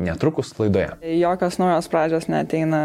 [0.00, 0.90] netrukus laidoje.
[1.20, 2.82] Jokios naujos pradžios neteina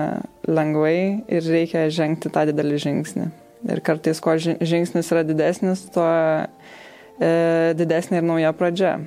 [0.48, 3.27] lengvai ir reikia žengti tą didelį žingsnį.
[3.71, 8.97] Ir kartais, kuo žingsnis yra didesnis, tuo e, didesnė ir nauja pradžia.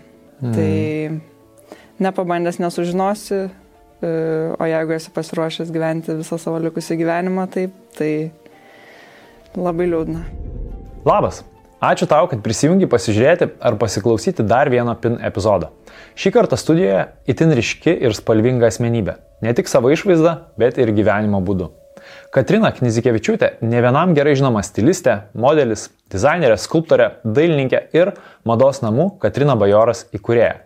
[0.41, 0.55] Mm.
[0.57, 3.45] Tai nepabandęs nesužinosi,
[4.03, 4.11] e,
[4.59, 8.13] o jeigu esi pasiruošęs gyventi visą savo likusį gyvenimą, taip, tai
[9.59, 10.25] labai liūdna.
[11.07, 11.45] Labas,
[11.81, 15.73] ačiū tau, kad prisijungi pasižiūrėti ar pasiklausyti dar vieno PIN epizodo.
[16.19, 19.19] Šį kartą studijoje itin ryški ir spalvinga asmenybė.
[19.45, 21.71] Ne tik savo išvaizdą, bet ir gyvenimo būdu.
[22.35, 28.15] Katrina Knizikevičiūtė ne vienam gerai žinoma stilistė, modelis, dizainerė, skulptorė, dailininkė ir
[28.49, 30.65] mados namų Katrina Bajoras įkūrėja.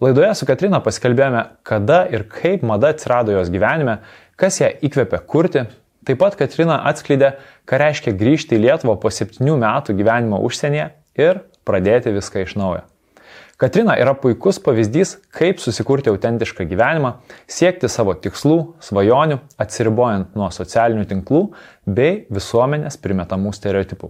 [0.00, 3.98] Laidoje su Katrina pasikalbėjome, kada ir kaip mada atsirado jos gyvenime,
[4.40, 5.66] kas ją įkvėpė kurti.
[6.08, 7.34] Taip pat Katrina atskleidė,
[7.68, 10.86] ką reiškia grįžti į Lietuvą po septynių metų gyvenimo užsienyje
[11.20, 12.86] ir pradėti viską iš naujo.
[13.60, 17.10] Katrina yra puikus pavyzdys, kaip susikurti autentišką gyvenimą,
[17.44, 21.42] siekti savo tikslų, svajonių, atsiribojant nuo socialinių tinklų
[21.84, 24.08] bei visuomenės primetamų stereotipų.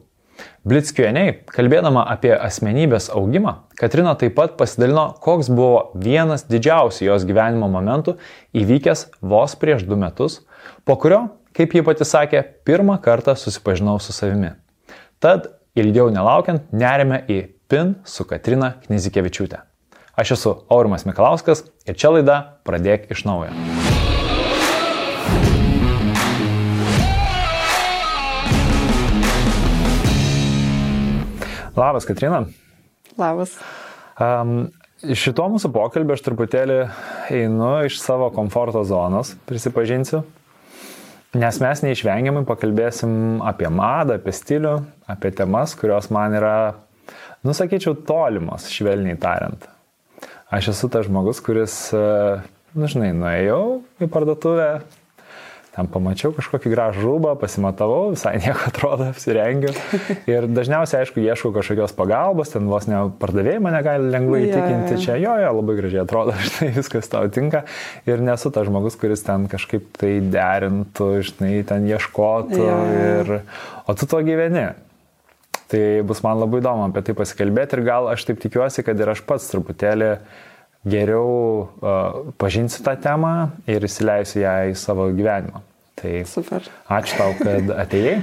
[0.71, 7.67] Blitzkieniai, kalbėdama apie asmenybės augimą, Katrina taip pat pasidalino, koks buvo vienas didžiausių jos gyvenimo
[7.75, 8.21] momentų
[8.55, 10.45] įvykęs vos prieš du metus,
[10.87, 11.25] po kurio,
[11.57, 14.53] kaip ji pati sakė, pirmą kartą susipažinau su savimi.
[15.21, 19.61] Tad ilgiau nelaukiant, nerime į PIN su Katrina Knizikevičiūtė.
[20.21, 23.55] Aš esu Aurimas Mikalauskas ir čia laida Pradėk iš naujo.
[31.79, 32.43] Labas, Katrina.
[33.17, 33.55] Labas.
[34.21, 34.69] Um,
[35.01, 36.83] šito mūsų pokalbio aš truputėlį
[37.33, 40.25] einu iš savo komforto zonos, prisipažinsiu.
[41.31, 44.73] Nes mes neišvengiamai pakalbėsim apie madą, apie stilių,
[45.07, 46.55] apie temas, kurios man yra
[47.47, 49.69] nusakyčiau, tolimos, švelniai tariant.
[50.51, 52.03] Aš esu tas žmogus, kuris, e,
[52.75, 53.63] nu žinai, nuėjau
[54.03, 54.73] į parduotuvę,
[55.75, 59.71] ten pamačiau kažkokį gražų rūbą, pasimatavau, visai nieko atrodo, apsirengiu.
[60.31, 65.05] Ir dažniausiai, aišku, ieškau kažkokios pagalbos, ten vos ne pardavėjai mane gali lengvai įtikinti, yeah.
[65.05, 67.65] čia jo, jo, labai gražiai atrodo, štai viskas tau tinka.
[68.11, 72.63] Ir nesu tas žmogus, kuris ten kažkaip tai derintų, žinai, ten ieškotų.
[72.67, 73.11] Yeah.
[73.25, 73.35] Ir...
[73.87, 74.71] O tu to gyveni.
[75.71, 79.13] Tai bus man labai įdomu apie tai pasikalbėti ir gal aš taip tikiuosi, kad ir
[79.13, 80.17] aš pats truputėlį
[80.89, 81.27] geriau
[81.81, 83.35] uh, pažinsiu tą temą
[83.69, 85.65] ir įsileisiu ją į savo gyvenimą.
[86.01, 86.65] Tai Super.
[86.89, 88.15] ačiū tau, kad atėjai.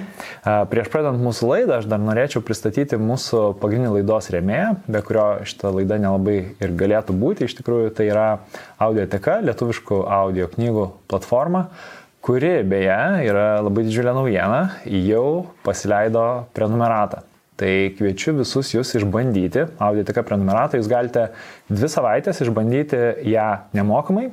[0.72, 5.70] Prieš pradant mūsų laidą, aš dar norėčiau pristatyti mūsų pagrindinį laidos rėmėją, be kurio šita
[5.76, 7.46] laida nelabai ir galėtų būti.
[7.46, 8.28] Iš tikrųjų, tai yra
[8.82, 11.68] audioteka, lietuviškų audio knygų platforma
[12.28, 16.26] kuri beje yra labai didžiulė naujiena, jau pasileido
[16.58, 17.22] prenumeratą.
[17.58, 20.78] Tai kviečiu visus jūs išbandyti Audioteka prenumeratą.
[20.78, 21.32] Jūs galite
[21.72, 23.00] dvi savaitės išbandyti
[23.32, 24.28] ją nemokamai.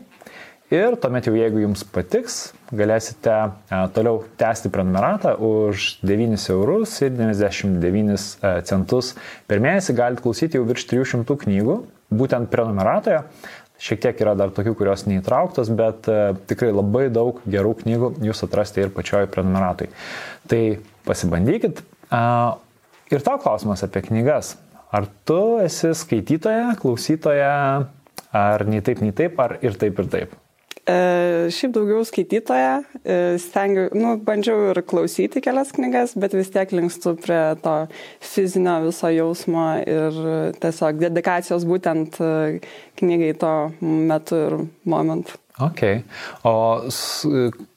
[0.72, 2.36] Ir tuomet jau jeigu jums patiks,
[2.74, 9.12] galėsite e, toliau tęsti prenumeratą už 9 eurus ir 99 e, centus
[9.46, 9.94] per mėnesį.
[9.98, 11.76] Galite klausyti jau virš 300 knygų,
[12.16, 13.22] būtent prenumeratoje.
[13.84, 18.44] Šiek tiek yra dar tokių, kurios neįtrauktos, bet e, tikrai labai daug gerų knygų jūs
[18.48, 19.92] atrasite ir pačioj prenumeratoj.
[20.48, 20.62] Tai
[21.04, 21.84] pasibandykit.
[23.12, 24.54] Ir tau klausimas apie knygas.
[24.94, 27.52] Ar tu esi skaitytoja, klausytoja,
[28.32, 30.40] ar nei taip, nei taip, ar ir taip, ir taip?
[30.84, 30.96] E,
[31.54, 37.14] šiaip daugiau skaitytoja, e, stengiu, nu, bandžiau ir klausyti kelias knygas, bet vis tiek linkstu
[37.24, 37.74] prie to
[38.20, 40.18] fizinio viso jausmo ir
[40.60, 42.34] tiesiog dedikacijos būtent e,
[43.00, 45.40] knygai to metu ir momentu.
[45.64, 45.86] Ok.
[46.44, 46.54] O
[46.90, 47.24] s,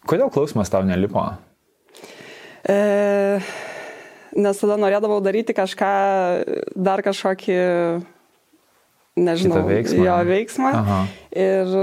[0.09, 1.23] kodėl klausimas tau nelipo?
[2.67, 3.39] E,
[4.37, 5.91] nes tada norėdavau daryti kažką,
[6.75, 7.59] dar kažkokį,
[9.17, 10.03] nežinau, veiksmą.
[10.05, 10.73] jo veiksmą.
[10.81, 10.99] Aha.
[11.37, 11.77] Ir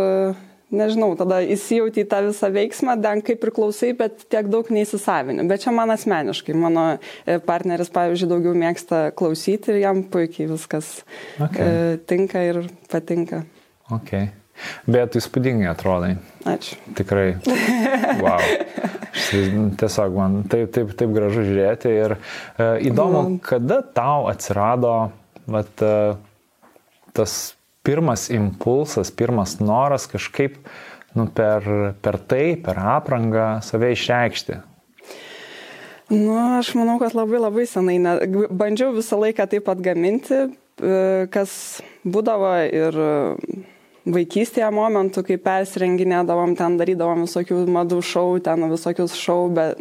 [0.75, 5.47] nežinau, tada įsijauti į tą visą veiksmą, ten kaip priklausai, bet tiek daug neįsisavini.
[5.51, 10.97] Bet čia man asmeniškai, mano e, partneris, pavyzdžiui, daugiau mėgsta klausyti ir jam puikiai viskas
[11.39, 11.61] okay.
[11.61, 13.45] E, tinka ir patinka.
[13.93, 14.31] Okay.
[14.87, 16.15] Bet įspūdingai atrodai.
[16.49, 16.79] Ačiū.
[16.99, 17.29] Tikrai.
[18.23, 18.43] Wow.
[19.15, 23.37] Tiesiog man taip, taip, taip gražu žiūrėti ir e, įdomu, mm.
[23.47, 24.95] kada tau atsirado
[25.51, 26.15] vat, e,
[27.17, 27.55] tas
[27.87, 30.59] pirmas impulsas, pirmas noras kažkaip
[31.15, 31.67] nu, per,
[32.03, 34.59] per tai, per aprangą save išreikšti.
[36.13, 38.17] Nu, aš manau, kad labai labai senai, ne,
[38.53, 40.99] bandžiau visą laiką taip atgaminti, e,
[41.33, 41.55] kas
[42.05, 42.99] būdavo ir
[44.05, 49.81] vaikystėje momentų, kai persirenginėdavom, ten darydavom visokių madų šou, ten visokius šou, bet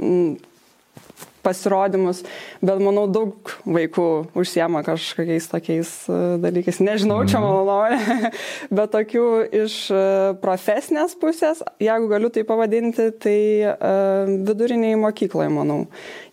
[1.43, 2.23] pasirodymus,
[2.63, 4.07] bet manau daug vaikų
[4.39, 6.79] užsiema kažkokiais tokiais e, dalykais.
[6.83, 7.45] Nežinau, čia mhm.
[7.45, 8.31] mano nuomonė,
[8.79, 9.25] bet tokių
[9.65, 10.03] iš e,
[10.43, 15.83] profesinės pusės, jeigu galiu tai pavadinti, tai uh, viduriniai mokyklai, manau,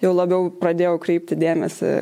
[0.03, 1.93] jau labiau pradėjau kreipti dėmesį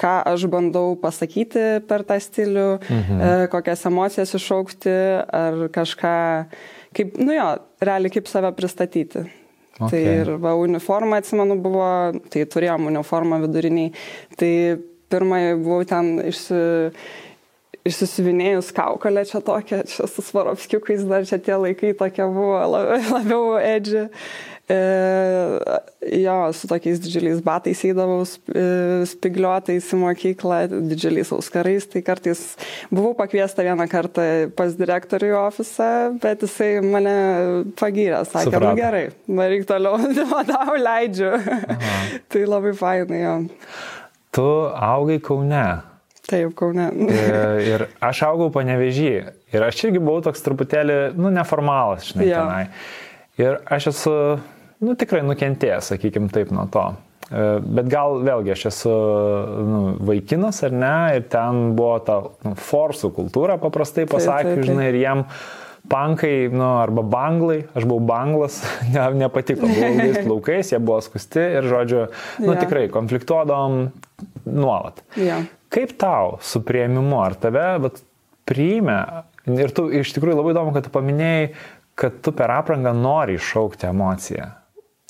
[0.00, 3.20] ką aš bandau pasakyti per tą stilių, mhm.
[3.20, 4.96] e, kokias emocijas iššaukti,
[5.40, 6.16] ar kažką,
[6.96, 7.50] kaip, nu jo,
[7.84, 9.26] realiai kaip save pristatyti.
[9.76, 10.04] Tai okay.
[10.04, 11.88] Tai ir va, uniforma, atsimenu, buvo,
[12.32, 13.90] tai turėjom uniformą viduriniai.
[14.40, 14.52] Tai
[15.12, 16.60] pirmąjį buvau ten išsi,
[17.86, 23.52] išsisivinėjus kaukolę čia tokia, čia su svarovskiukais dar čia tie laikai tokie buvo labiau, labiau
[23.60, 24.06] edži.
[24.66, 24.78] E,
[26.18, 28.62] jo, su tokiais didžiuliais batais eidavau, e,
[29.06, 30.58] spigliuotais į mokyklą,
[30.90, 32.40] didžiuliais auskarais, tai kartais
[32.90, 34.24] buvau pakviesta vieną kartą
[34.58, 35.90] pas direktorių į ofisą,
[36.22, 37.14] bet jisai mane
[37.78, 38.72] pagyrė, sakė, Suprato.
[38.72, 39.04] nu gerai,
[39.42, 40.00] varyk toliau,
[40.50, 41.30] tau leidžiu.
[41.36, 41.94] Aha.
[42.34, 43.36] tai labai fainai jo.
[44.34, 44.48] Tu
[44.88, 45.62] augai Kaune.
[46.26, 46.88] Taip, Kaune.
[47.06, 49.14] ir, ir aš augau panevežį.
[49.54, 52.42] Ir aš irgi buvau toks truputėlį, nu, neformalas, žinai, ja.
[52.42, 52.64] tenai.
[53.38, 54.14] Ir aš esu
[54.84, 56.86] nu, tikrai nukentėjęs, sakykim taip, nuo to.
[57.26, 58.94] E, bet gal vėlgi aš esu
[59.66, 65.00] nu, vaikinas ar ne, ir ten buvo ta nu, forsų kultūra, paprastai pasakius, žinai, ir
[65.00, 65.24] jiem
[65.90, 68.60] pankai, nu, arba banglai, aš buvau banglas,
[68.94, 72.02] ne, nepatiko, buvau ilgais plaukais, jie buvo skusti ir, žodžiu,
[72.44, 72.58] nu, ja.
[72.62, 73.88] tikrai konfliktuodom
[74.46, 75.02] nuolat.
[75.18, 75.40] Ja.
[75.72, 77.98] Kaip tau su prieimimu, ar tave vat,
[78.46, 79.00] priėmė,
[79.50, 81.48] ir tu iš tikrųjų labai įdomu, kad tu paminėjai,
[81.98, 84.52] kad tu per aprangą nori iššaukti emociją.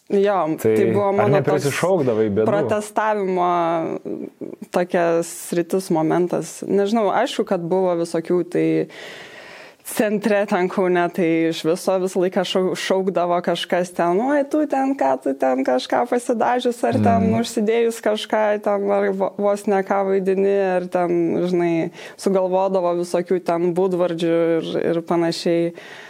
[0.09, 2.47] Jo, tai, tai buvo mano prisišaukdavai, bet.
[2.47, 3.49] Protestavimo
[4.71, 6.61] tokias rytis momentas.
[6.63, 8.69] Nežinau, aišku, kad buvo visokių tai
[9.87, 12.47] centre ten kaune, tai iš viso visą laiką
[12.79, 17.37] šaukdavo kažkas ten, oi, tu ten ką, tu ten kažką pasidažius, ar ten mm.
[17.43, 21.15] užsidėjus kažką, ten ar vos ne ką vaidini, ar ten,
[21.51, 21.75] žinai,
[22.15, 25.73] sugalvodavo visokių ten būdvardžių ir, ir panašiai.
[25.75, 26.05] E,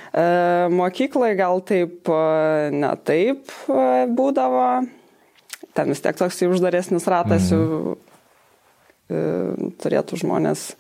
[0.73, 4.69] Mokyklai gal taip, e, ne taip e, būdavo.
[5.77, 7.61] Ten vis tiek toks uždaresnis ratas, mhm.
[7.61, 7.97] jau
[9.79, 10.73] turėtų žmonės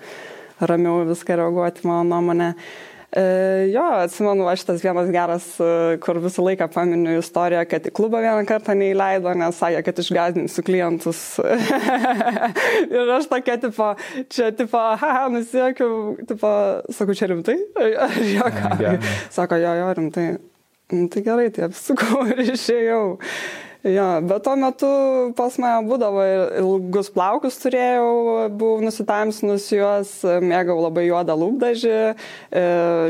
[0.59, 2.49] ramiau viską reaguoti, mano nuomonė.
[2.57, 2.96] E,
[3.71, 8.21] jo, atsimenu, aš tas vienas geras, e, kur visą laiką paminiu istoriją, kad į klubą
[8.25, 11.23] vieną kartą neįleido, nes sakė, kad išgazdinsiu klientus.
[12.97, 13.93] ir aš tokia, tipo,
[14.33, 15.89] čia, tipo, haha, nusiekiu,
[16.27, 16.51] tipo,
[16.99, 17.57] sakau, čia rimtai?
[17.79, 18.75] Ar jo ką?
[19.31, 20.29] Sako, jo, jo, rimtai.
[20.93, 23.07] Nu, tai gerai, tai apsukau ir išėjau.
[23.87, 24.89] Jo, bet tuo metu
[25.39, 26.23] pas mane būdavo
[26.59, 30.11] ilgus plaukus turėjau, buvau nusitamsinus juos,
[30.43, 32.65] mėgau labai juodą lūpdažį, e,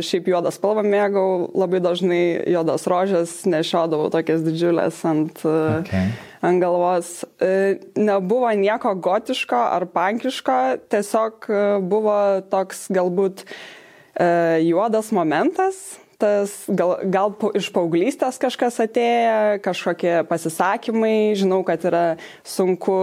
[0.05, 2.21] šiaip juodą spalvą mėgau, labai dažnai
[2.53, 6.13] juodas rožės nešiodavau tokias didžiulės ant, e, okay.
[6.45, 7.13] ant galvos.
[7.41, 10.59] E, nebuvo nieko gotiško ar pankiško,
[10.93, 11.53] tiesiog
[11.89, 12.19] buvo
[12.53, 13.47] toks galbūt
[14.67, 15.87] juodas momentas
[16.21, 22.05] tas gal, gal iš paauglystės kažkas atėjo, kažkokie pasisakymai, žinau, kad yra
[22.47, 22.99] sunku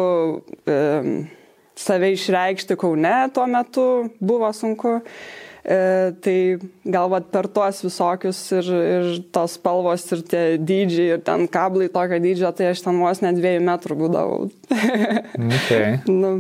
[0.66, 0.78] e,
[1.76, 3.88] save išreikšti Kaune tuo metu,
[4.22, 5.00] buvo sunku.
[5.64, 6.38] E, tai
[6.84, 12.20] galbūt per tuos visokius ir, ir tos spalvos ir tie dydžiai ir ten kablai tokio
[12.20, 14.50] dydžio, tai aš ten vos net dviejų metrų būdavau.
[14.74, 16.02] okay.
[16.12, 16.34] nu,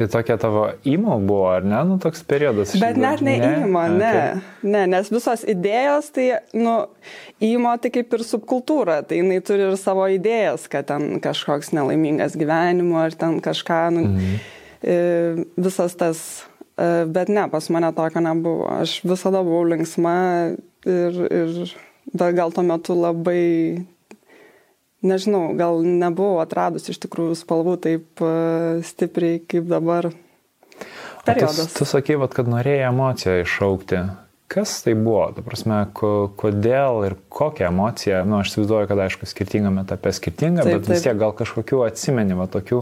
[0.00, 2.70] Tai tokia tavo įmo buvo, ar ne, nu toks periodas?
[2.80, 4.38] Bet net ne, ne įmo, ne, okay.
[4.64, 6.24] ne, nes visos idėjos, tai,
[6.56, 6.76] nu,
[7.44, 12.38] įmo tai kaip ir subkultūra, tai jinai turi ir savo idėjas, kad ten kažkoks nelaimingas
[12.40, 15.44] gyvenimo, ar ten kažką, nu, mhm.
[15.60, 16.24] visas tas,
[16.80, 20.16] e, bet ne, pas mane tokio nebuvo, aš visada buvau linksma
[20.88, 21.76] ir, ir
[22.40, 23.84] gal tuo metu labai
[25.06, 28.32] nežinau, gal nebuvau atradus iš tikrųjų spalvų taip e,
[28.86, 30.10] stipriai kaip dabar.
[31.26, 31.70] Periodas.
[31.72, 34.02] Tu, tu sakai, vat, kad norėjai emociją iššaukti.
[34.50, 35.28] Kas tai buvo?
[35.36, 40.10] Ta prasme, ko, kodėl ir kokią emociją, na, nu, aš įsivaizduoju, kad aišku, skirtingame etape
[40.16, 40.94] skirtinga, taip, bet taip.
[40.96, 42.80] vis tiek gal kažkokių atsimenimą, tokių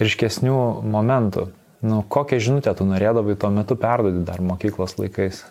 [0.00, 1.50] ryškesnių momentų.
[1.86, 5.44] Nu, kokią žinutę tu norėdavai tuo metu perduoti dar mokyklos laikais?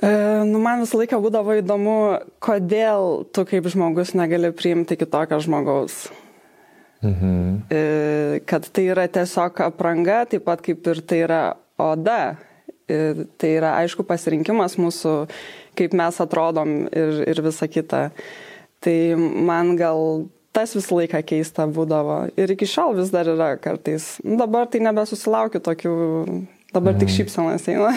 [0.00, 0.08] E,
[0.48, 1.96] nu, man visą laiką būdavo įdomu,
[2.40, 6.06] kodėl tu kaip žmogus negali priimti kitokio žmogaus.
[7.02, 7.66] Mhm.
[7.68, 11.42] E, kad tai yra tiesiog apranga, taip pat kaip ir tai yra
[11.80, 12.38] oda.
[12.92, 15.12] Ir tai yra aišku pasirinkimas mūsų,
[15.78, 18.08] kaip mes atrodom ir, ir visa kita.
[18.82, 22.18] Tai man gal tas visą laiką keista būdavo.
[22.36, 24.16] Ir iki šiol vis dar yra kartais.
[24.24, 25.94] Dabar tai nebesusilaukiu tokių
[26.72, 27.16] Dabar tik mhm.
[27.18, 27.92] šypsenas eina.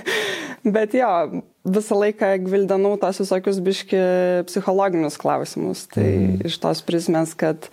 [0.76, 1.08] Bet jo,
[1.64, 4.00] visą laiką gvildenau tos visokius biški
[4.48, 5.86] psichologinius klausimus.
[5.88, 6.40] Tai mm.
[6.50, 7.70] iš tos prizmės, kad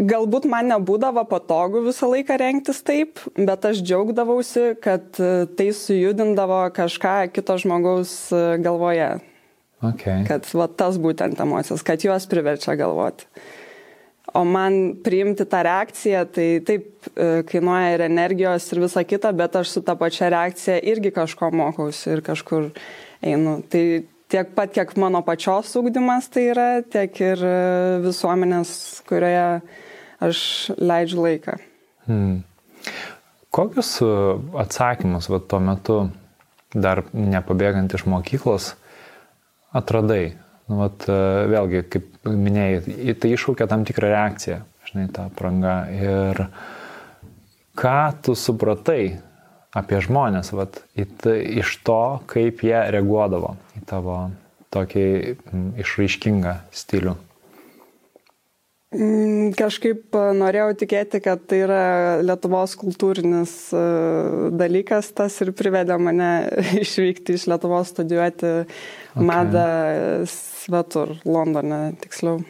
[0.00, 5.20] galbūt man nebūdavo patogu visą laiką rengtis taip, bet aš džiaugdavausi, kad
[5.58, 8.14] tai sujudindavo kažką kito žmogaus
[8.64, 9.18] galvoje.
[9.80, 10.24] Okay.
[10.28, 13.28] Kad va, tas būtent emocijos, kad juos priverčia galvoti.
[14.34, 19.56] O man priimti tą reakciją, tai taip e, kainuoja ir energijos ir visa kita, bet
[19.58, 22.68] aš su ta pačia reakcija irgi kažko mokausi ir kažkur
[23.26, 23.56] einu.
[23.72, 23.84] Tai
[24.30, 27.56] tiek pat, kiek mano pačios ūkdymas tai yra, tiek ir e,
[28.04, 28.72] visuomenės,
[29.08, 29.48] kurioje
[30.22, 30.44] aš
[30.78, 31.56] leidžiu laiką.
[32.06, 32.36] Hmm.
[33.50, 34.12] Kokius e,
[34.62, 35.98] atsakymus va, tuo metu,
[36.70, 38.74] dar nepabėgant iš mokyklos,
[39.74, 40.36] atradai?
[40.70, 41.14] Nu, vat, e,
[41.50, 45.74] vėlgi, kaip minėjai, tai iššaukia tam tikrą reakciją, žinai, tą prangą.
[45.90, 46.44] Ir
[47.80, 49.16] ką tu supratai
[49.74, 54.20] apie žmonės, vat, iš to, kaip jie reaguodavo į tavo
[54.70, 55.08] tokį
[55.82, 57.16] išraiškingą stilių?
[58.90, 61.82] Mm, kažkaip e, norėjau tikėti, kad tai yra
[62.26, 63.82] Lietuvos kultūrinis e,
[64.58, 66.30] dalykas, tas ir privedė mane
[66.82, 69.28] išvykti iš Lietuvos studijuoti okay.
[69.28, 69.68] madą
[70.60, 72.40] svetur, Londone tiksliau.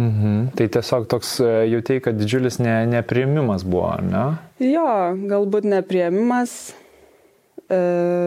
[0.00, 0.54] Mhm.
[0.58, 4.24] Tai tiesiog toks e, jautėjai, kad didžiulis ne, nepriėmimas buvo, ne?
[4.62, 6.54] Jo, galbūt nepriėmimas,
[7.70, 7.78] e,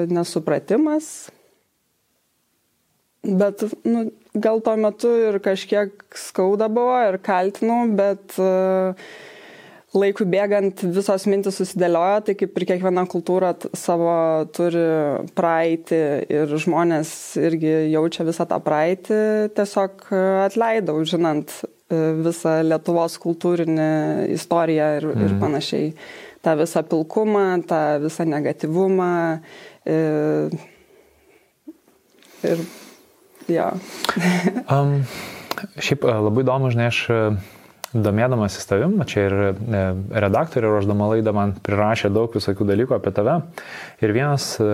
[0.07, 1.09] nesupratimas,
[3.27, 4.07] bet nu,
[4.39, 8.95] gal tuo metu ir kažkiek skauda buvo ir kaltinau, bet e,
[9.95, 14.11] laikui bėgant visos mintis susidėliojo, tai kaip ir kiekviena kultūra savo
[14.55, 14.83] turi
[15.37, 16.01] praeitį
[16.33, 19.19] ir žmonės irgi jaučia visą tą praeitį,
[19.55, 20.07] tiesiog
[20.43, 23.91] atleidau, žinant e, visą Lietuvos kultūrinį
[24.35, 25.21] istoriją ir, mm.
[25.23, 25.43] ir mhm.
[25.45, 25.91] panašiai.
[26.43, 29.11] Ta visą pilkumą, tą visą negativumą.
[29.87, 30.57] Ir,
[32.43, 32.67] e, ir
[33.55, 33.71] jo.
[34.75, 34.97] um,
[35.79, 36.99] šiaip labai įdomu, žinai, aš
[37.95, 39.83] domėdamasis tavim, čia ir e,
[40.23, 43.37] redaktorė ruoždama laidą man prirašė daug visokių dalykų apie tave.
[44.03, 44.67] Ir vienas e,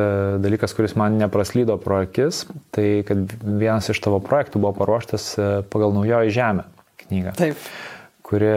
[0.43, 5.51] dalykas, kuris man nepraslydo pro akis, tai kad vienas iš tavo projektų buvo paruoštas e,
[5.73, 6.65] pagal Naujoji Žemė
[7.05, 7.37] knygą.
[7.37, 7.69] Taip.
[8.25, 8.55] Kuri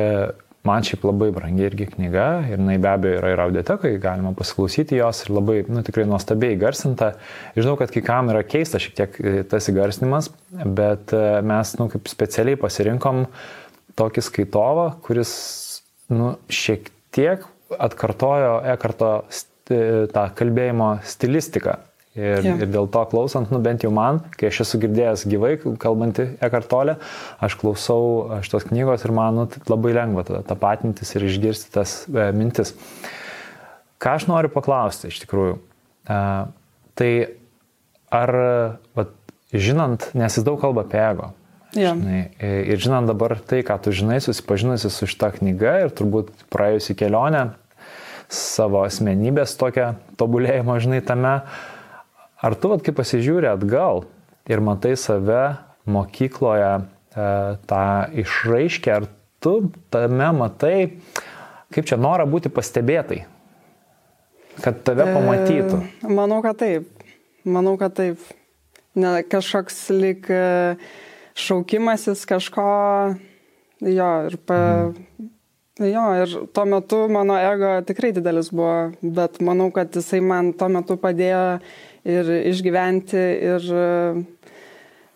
[0.67, 4.97] man šiaip labai brangi irgi knyga ir jinai be abejo yra ir audiotekai, galima pasiklausyti
[4.99, 7.13] jos ir labai, nu, tikrai nuostabiai garsinta.
[7.55, 9.21] Žinau, kad kai kam yra keista šiek tiek
[9.53, 10.33] tas įgarsinimas,
[10.65, 11.15] bet
[11.47, 13.47] mes, nu, kaip specialiai pasirinkom uh,
[13.97, 15.33] tokį skaitovą, kuris
[16.12, 19.11] nu, šiek tiek atkartojo Ekarto
[19.67, 21.81] tą kalbėjimo stilistiką.
[22.17, 22.55] Ir, ja.
[22.57, 25.50] ir dėl to klausant, nu bent jau man, kai aš esu girdėjęs gyvai,
[25.83, 26.95] kalbantį Ekartolę,
[27.45, 32.31] aš klausau šitos knygos ir man nu, labai lengva tada tapatintis ir išgirsti tas e,
[32.33, 32.73] mintis.
[34.00, 35.59] Ką aš noriu paklausti iš tikrųjų,
[36.09, 36.23] e,
[36.97, 37.11] tai
[38.17, 38.33] ar,
[38.97, 39.07] va,
[39.53, 41.35] žinant, nes jis daug kalba apie ego,
[41.76, 41.92] Ja.
[41.92, 46.97] Žinai, ir žinant dabar tai, ką tu žinai, susipažinusi su šitą knygą ir turbūt praėjusi
[46.97, 47.50] kelionę
[48.33, 51.37] savo asmenybės tokią tobulėjimo, žinai, tame,
[52.42, 54.04] ar tu, vat, kai pasižiūri atgal
[54.50, 55.56] ir matai save
[55.90, 56.83] mokykloje e,
[57.71, 57.85] tą
[58.23, 59.09] išraiškę, ar
[59.42, 59.54] tu
[59.95, 60.76] tame matai,
[61.75, 63.23] kaip čia norą būti pastebėtai,
[64.64, 65.83] kad tave e, pamatytų?
[66.02, 66.90] E, manau, kad taip.
[67.47, 68.23] Manau, kad taip.
[68.99, 70.30] Ne, kažkoks lik...
[70.33, 71.04] E,
[71.37, 72.66] šaukimasis kažko,
[73.85, 75.28] jo, ir, pa, mm.
[75.85, 80.71] jo, ir tuo metu mano ego tikrai didelis buvo, bet manau, kad jisai man tuo
[80.73, 81.45] metu padėjo
[82.07, 83.90] ir išgyventi, ir e,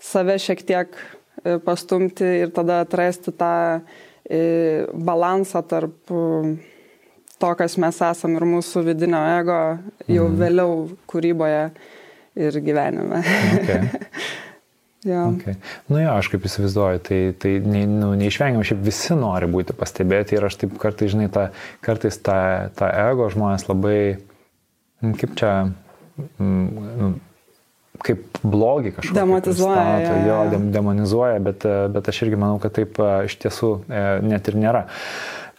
[0.02, 3.54] save šiek tiek e, pastumti ir tada atrasti tą
[4.28, 4.42] e,
[4.92, 5.96] balansą tarp
[7.40, 9.62] to, kas mes esame ir mūsų vidinio ego
[10.04, 10.38] jau mm.
[10.44, 10.76] vėliau
[11.08, 11.64] kūryboje
[12.40, 13.24] ir gyvenime.
[13.62, 13.88] Okay.
[15.04, 15.25] Ja.
[15.33, 15.57] Okay.
[15.88, 20.45] Nu jo, aš kaip įsivaizduoju, tai, tai nu, neišvengiamai, šiaip visi nori būti pastebėti ir
[20.45, 21.47] aš taip kartais, žinai, ta,
[21.85, 22.37] kartais tą,
[23.09, 24.00] ego žmonės labai,
[25.00, 25.54] nu, kaip čia,
[26.37, 27.14] nu,
[28.04, 29.16] kaip blogį kažkokį.
[29.16, 29.85] Demonizuoja.
[30.04, 34.49] Ja, jo, dem, demonizuoja, bet, bet aš irgi manau, kad taip iš tiesų e, net
[34.52, 34.87] ir nėra.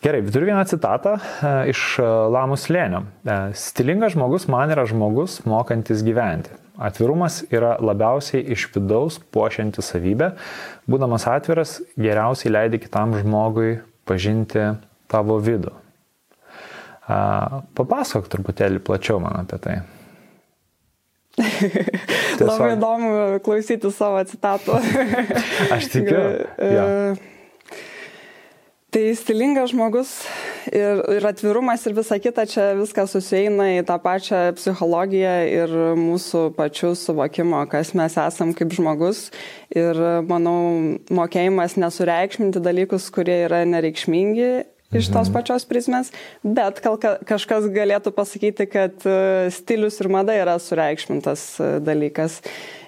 [0.02, 3.04] Gerai, turiu vieną citatą e, iš Lamus Lėnio.
[3.26, 6.54] E, stilingas žmogus man yra žmogus mokantis gyventi.
[6.82, 10.32] Atvirumas yra labiausiai iš vidaus puošianti savybė.
[10.90, 14.72] Būdamas atviras, geriausiai leidi kitam žmogui pažinti
[15.12, 15.76] tavo vidų.
[17.78, 19.82] Papasakok truputėlį plačiau man apie tai.
[21.42, 22.48] Tiesiog...
[22.48, 23.12] Labai įdomu
[23.46, 24.80] klausyti savo citatų.
[25.76, 26.24] Aš tikiu.
[26.60, 26.88] ja.
[28.92, 30.10] Tai stilingas žmogus
[30.68, 36.42] ir, ir atvirumas ir visa kita, čia viskas susieina į tą pačią psichologiją ir mūsų
[36.58, 39.30] pačių suvokimo, kas mes esam kaip žmogus.
[39.72, 39.96] Ir
[40.28, 40.58] manau,
[41.08, 44.52] mokėjimas nesureikšminti dalykus, kurie yra nereikšmingi
[44.92, 45.36] iš tos mhm.
[45.38, 46.12] pačios prizmės,
[46.44, 52.42] bet gal kažkas galėtų pasakyti, kad e, stilius ir mada yra sureikšmintas e, dalykas.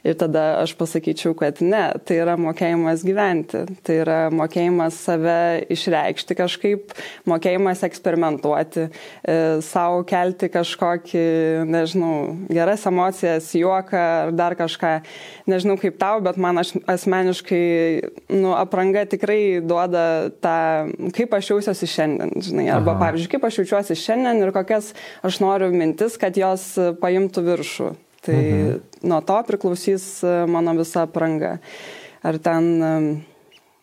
[0.04, 6.36] Ir tada aš pasakyčiau, kad ne, tai yra mokėjimas gyventi, tai yra mokėjimas save išreikšti
[6.36, 6.92] kažkaip,
[7.30, 11.24] mokėjimas eksperimentuoti, e, savo kelti kažkokį,
[11.72, 12.18] nežinau,
[12.52, 14.94] geras emocijas, juoką ar dar kažką.
[15.48, 17.64] Nežinau kaip tau, bet man aš asmeniškai,
[18.36, 20.58] nu, apranga tikrai duoda tą,
[21.16, 23.06] kaip aš jausiuosi šiandien, žinai, arba, Aha.
[23.08, 24.92] pavyzdžiui, kaip aš jaučiuosi šiandien ir kokias
[25.24, 27.96] aš noriu mintis, kad jos paimtų viršų.
[28.24, 28.80] Tai mhm.
[29.04, 31.58] nuo to priklausys e, mano visa apranga.
[32.24, 32.92] Ar ten, e,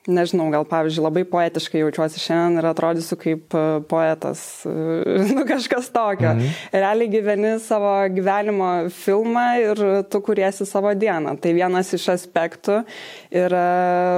[0.09, 4.45] nežinau, gal pavyzdžiui, labai poetiškai jaučiuosi šiandien ir atrodysiu kaip e, poetas,
[5.37, 6.33] nu kažkas tokio.
[6.33, 6.55] Mhm.
[6.73, 8.71] Realiai gyveni savo gyvenimo
[9.03, 11.37] filmą ir tu kuriesi savo dieną.
[11.43, 12.81] Tai vienas iš aspektų
[13.43, 13.67] yra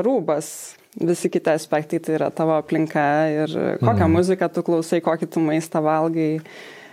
[0.06, 0.52] rūbas
[1.00, 3.02] visi kiti aspektai tai yra tavo aplinka
[3.32, 4.12] ir kokią mm.
[4.12, 6.42] muziką tu klausai, kokį tu maistą valgai.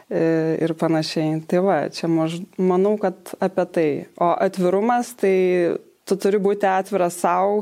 [0.10, 1.38] E, ir panašiai.
[1.46, 3.89] Tai va, čia maž, manau, kad apie tai.
[4.18, 5.78] O atvirumas, tai
[6.10, 7.62] tu turi būti atviras savo,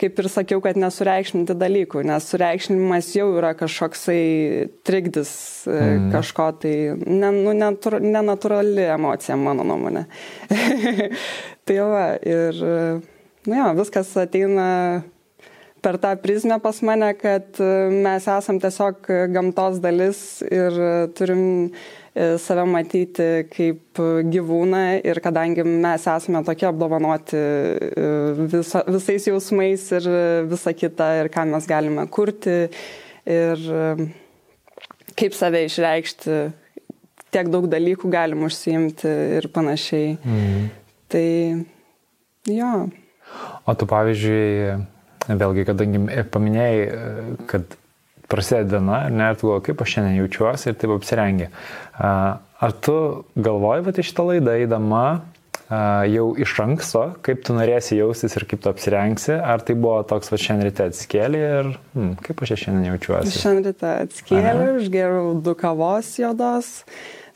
[0.00, 4.22] kaip ir sakiau, kad nesureikšminti dalykų, nes sureikšminimas jau yra kažkoksai
[4.86, 5.32] trikdis
[5.66, 6.06] mm.
[6.14, 10.06] kažko, tai nenatūrali ne, ne, ne emocija, mano nuomonė.
[11.66, 12.62] tai va, ir,
[13.50, 14.70] nu jo, viskas ateina
[15.82, 20.76] per tą prizmę pas mane, kad e, mes esam tiesiog gamtos dalis ir
[21.16, 21.42] turim
[22.14, 24.00] e, save matyti kaip
[24.34, 28.08] gyvūną ir kadangi mes esame tokie apdovanoti e,
[28.54, 30.08] visa, visais jausmais ir
[30.50, 32.58] visa kita ir ką mes galime kurti
[33.30, 33.68] ir
[35.20, 36.36] kaip save išreikšti,
[37.34, 40.14] tiek daug dalykų galim užsiimti ir panašiai.
[40.24, 40.70] Mm.
[41.10, 41.26] Tai
[42.50, 42.72] jo.
[43.66, 44.78] O tu pavyzdžiui,
[45.28, 46.84] vėlgi, kadangi paminėjai,
[47.50, 47.76] kad
[48.30, 51.50] prasideda diena, ir tu galvoji, kaip aš šiandien jaučiuosi ir taip apsirengi.
[52.00, 52.96] Ar tu
[53.34, 55.04] galvoji, kad iš tą laidą eidama
[56.10, 60.32] jau iš anksto, kaip tu norėsi jaustis ir kaip tu apsirengsi, ar tai buvo toks,
[60.32, 63.36] va šiandien ryte atskėlė ir hmm, kaip aš šiandien jaučiuosi?
[63.38, 66.72] Šiandien ryte atskėlė, užgeriau du kavos jodos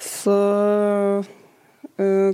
[0.03, 0.39] su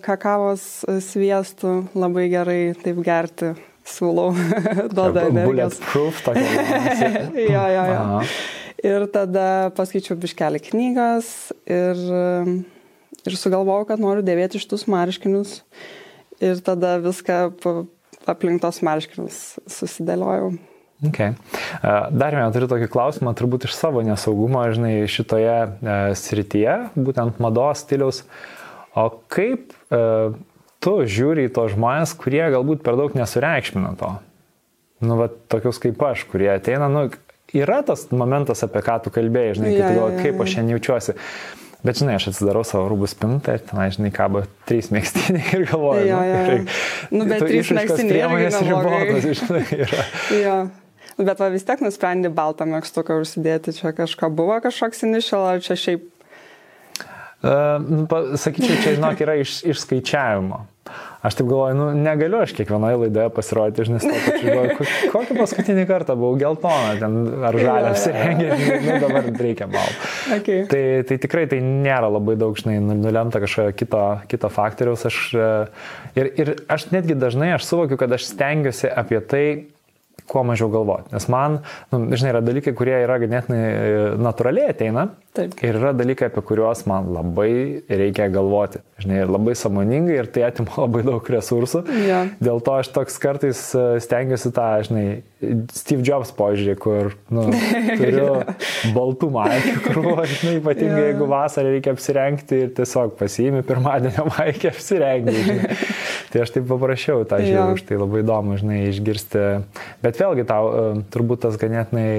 [0.06, 0.64] kakavos
[1.04, 3.52] sviestu, labai gerai taip gerti
[3.86, 4.30] siūlau,
[4.96, 5.78] duoda energijos.
[5.80, 7.26] Bulletproof, tokia.
[7.36, 8.00] jo, jo, jo.
[8.00, 8.24] Aha.
[8.80, 11.98] Ir tada paskaičiau biškelį knygas ir,
[13.28, 15.58] ir sugalvojau, kad noriu dėvėti šitus marškinius.
[16.40, 17.42] Ir tada viską
[18.30, 20.54] aplink tos marškinius susidėliojau.
[21.00, 21.32] Okay.
[21.80, 27.86] Dar vieną turiu tokį klausimą, turbūt iš savo nesaugumo, žinai, šitoje e, srityje, būtent mados
[27.86, 28.20] stiliaus.
[29.00, 30.00] O kaip e,
[30.84, 34.14] tu žiūri į tos žmonės, kurie galbūt per daug nesureikšmina to.
[35.04, 37.06] Nu, va, tokius kaip aš, kurie ateina, nu,
[37.56, 40.76] yra tas momentas, apie ką tu kalbėjai, žinai, ja, kaip, ja, ja, kaip aš šiandien
[40.76, 41.16] jaučiuosi.
[41.80, 46.04] Bet žinai, aš atsidarau savo rūbų spintą ir ten, žinai, kabo trys mėgstiniai ir galvoju.
[46.10, 46.58] Jo, jo.
[47.08, 50.06] Nu, nu, bet trys mėgstiniai priemonės ribotos, žinai, yra.
[50.42, 50.58] jo.
[51.20, 55.76] Bet va vis tiek nusprendė baltą mėgstuką užsidėti, čia kažką buvo kažkoks initial, ar čia
[55.80, 56.04] šiaip
[57.40, 60.66] sakyčiau, čia, žinok, yra iš, išskaičiavimo.
[61.20, 63.98] Aš taip galvoju, nu, negaliu aš kiekvienoje laidoje pasirodyti, žinai,
[64.40, 68.46] galvoju, kokį paskutinį kartą buvau geltona, ten, ar žalia apsirengę,
[68.86, 69.98] nu, dabar reikia balų.
[70.38, 70.62] Okay.
[70.70, 75.04] Tai, tai tikrai tai nėra labai daug, žinai, nu, nulemta kažkokio kito, kito faktoriaus.
[75.10, 75.50] Aš, e,
[76.16, 79.44] ir, ir aš netgi dažnai aš suvokiu, kad aš stengiuosi apie tai
[80.30, 81.12] kuo mažiau galvoti.
[81.12, 81.60] Nes man,
[81.92, 85.52] nu, žinai, yra dalykai, kurie yra ganėtinai e, natūraliai ateina, Taip.
[85.62, 88.80] Ir yra dalykai, apie kuriuos man labai reikia galvoti.
[88.98, 91.84] Žinai, ir labai samoningai, ir tai atima labai daug resursų.
[92.02, 92.24] Ja.
[92.42, 95.04] Dėl to aš toks kartais e, stengiuosi tą, žinai,
[95.70, 97.46] Steve Jobs požiūrį, kur nu,
[98.02, 98.42] turiu
[98.96, 100.02] baltų maikių, kur,
[100.34, 101.08] žinai, ypatingai ja.
[101.12, 105.40] jeigu vasarą reikia apsirengti ir tiesiog pasiimi pirmadienio maikį apsirengti.
[105.46, 105.82] Žinai.
[106.30, 107.72] Tai aš taip paprašiau tą žiūrį, ja.
[107.78, 109.50] už tai labai įdomu, žinai, išgirsti.
[110.02, 112.14] Bet vėlgi tau e, turbūt tas ganėtinai,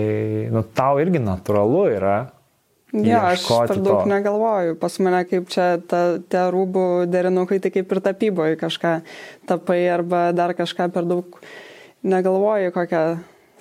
[0.56, 2.22] nu, tau irgi natūralu yra
[2.92, 4.10] Jo, aš per daug to.
[4.12, 4.76] negalvoju.
[4.80, 8.98] Pas mane kaip čia ta, tie rūbų derinukai, tai kaip ir tapyboje kažką
[9.48, 11.40] tapai arba dar kažką per daug
[12.04, 13.04] negalvoju, kokią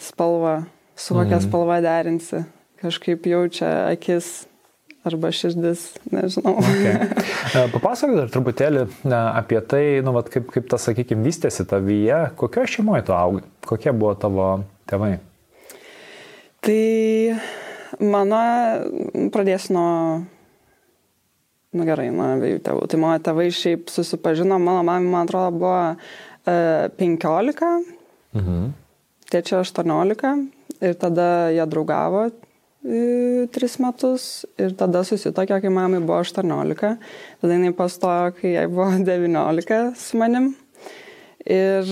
[0.02, 0.56] spalvą,
[0.98, 1.44] su kokia mm.
[1.46, 2.42] spalva derinsi.
[2.80, 4.48] Kažkaip jaučia akis
[5.06, 6.58] arba širdis, nežinau.
[6.58, 6.96] Okay.
[7.50, 12.18] E, papasakok dar truputėlį e, apie tai, nu, vat, kaip, kaip tas, sakykime, vystėsi tavyje,
[12.38, 14.50] kokio šeimoje tu augai, kokie buvo tavo
[14.90, 15.16] tėvai?
[16.60, 16.82] Tai
[17.98, 18.40] Mano,
[19.35, 19.94] pradėsiu nuo,
[21.74, 22.87] nu gerai, nuo abiejų tėvų.
[22.90, 26.55] Tai mano tėvai šiaip susipažino, mano mamai, man atrodo, buvo e,
[27.00, 27.72] 15,
[28.38, 28.70] mhm.
[29.33, 30.33] tėčia 18
[30.81, 36.96] ir tada jie draugavo e, tris metus ir tada susitokė, kai mamai buvo 18,
[37.42, 40.53] tada jinai pastojo, kai jai buvo 19 su manim.
[41.50, 41.88] Ir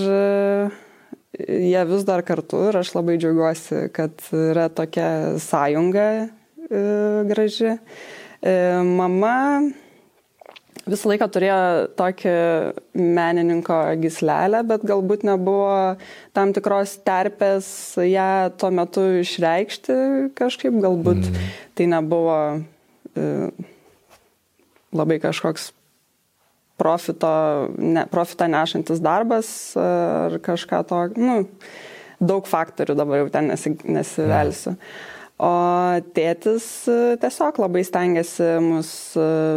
[1.37, 6.81] jie vis dar kartu ir aš labai džiaugiuosi, kad yra tokia sąjunga e,
[7.29, 7.75] graži.
[8.41, 8.55] E,
[8.87, 9.61] mama
[10.89, 11.61] visą laiką turėjo
[11.99, 12.35] tokį
[12.97, 15.97] menininko gislelę, bet galbūt nebuvo
[16.33, 17.69] tam tikros terpės
[18.01, 19.99] ją tuo metu išreikšti
[20.39, 21.51] kažkaip, galbūt mm.
[21.77, 22.39] tai nebuvo
[23.13, 23.27] e,
[24.95, 25.69] labai kažkoks
[26.79, 27.29] profito,
[27.77, 31.39] ne, profitą nešantis darbas ar kažką to, nu,
[32.19, 34.75] daug faktorių dabar jau ten nesi, nesivelsiu.
[35.39, 35.51] O
[36.15, 36.65] tėtis
[37.21, 38.89] tiesiog labai stengiasi mus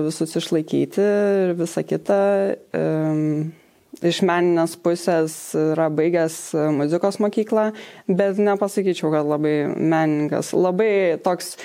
[0.06, 2.18] visus išlaikyti ir visa kita.
[4.02, 6.36] Iš meninės pusės yra baigęs
[6.78, 7.68] muzikos mokyklą,
[8.08, 10.54] bet nepasakyčiau, kad labai menininkas.
[10.54, 11.56] Labai toks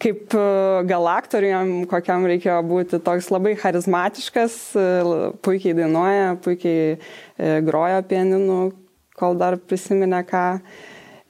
[0.00, 0.44] kaip e,
[0.88, 4.86] gal aktoriam, kokiam reikėjo būti toks labai charizmatiškas, e,
[5.44, 8.72] puikiai dainuoja, puikiai e, groja pianinu,
[9.18, 10.46] kol dar prisiminė ką.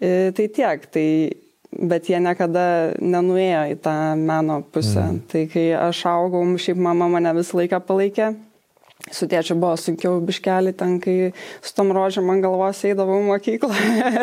[0.02, 1.06] Tai tiek, tai,
[1.70, 2.62] bet jie niekada
[2.98, 5.04] nenuėjo į tą meno pusę.
[5.04, 5.20] Mm.
[5.30, 8.32] Tai kai aš augau, šiaip mama mane visą laiką palaikė
[9.10, 13.74] Su tėčiu buvo sunkiau biškelį, ten kai su tom rožėm ant galvos eidavau mokyklą,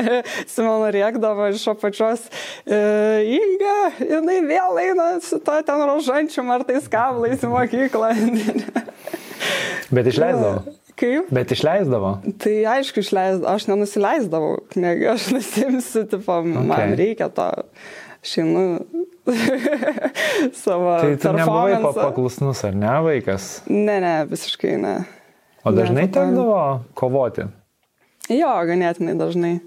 [0.53, 2.23] Simona rėkdavo iš apačios,
[2.63, 2.79] e,
[3.35, 8.13] Inga, jinai vėl eina su to ten rožančium ar tais kablais į mokyklą.
[9.95, 10.77] Bet išleisdavo.
[10.99, 11.29] Kaip?
[11.31, 12.15] Bet išleisdavo.
[12.43, 16.67] Tai aišku, išleisdavo, aš nenusileisdavau, negi aš nusimsiu, tipo, okay.
[16.71, 17.51] man reikia to.
[18.25, 18.81] Šeinu
[20.63, 20.97] savo.
[21.01, 23.49] Tai tu nebuvai paklusnus, ar ne, vaikas?
[23.69, 24.95] Ne, ne, visiškai ne.
[25.63, 26.61] O dažnai ne, tekdavo
[26.97, 27.49] kovoti?
[28.29, 29.57] Jo, ganėtinai dažnai.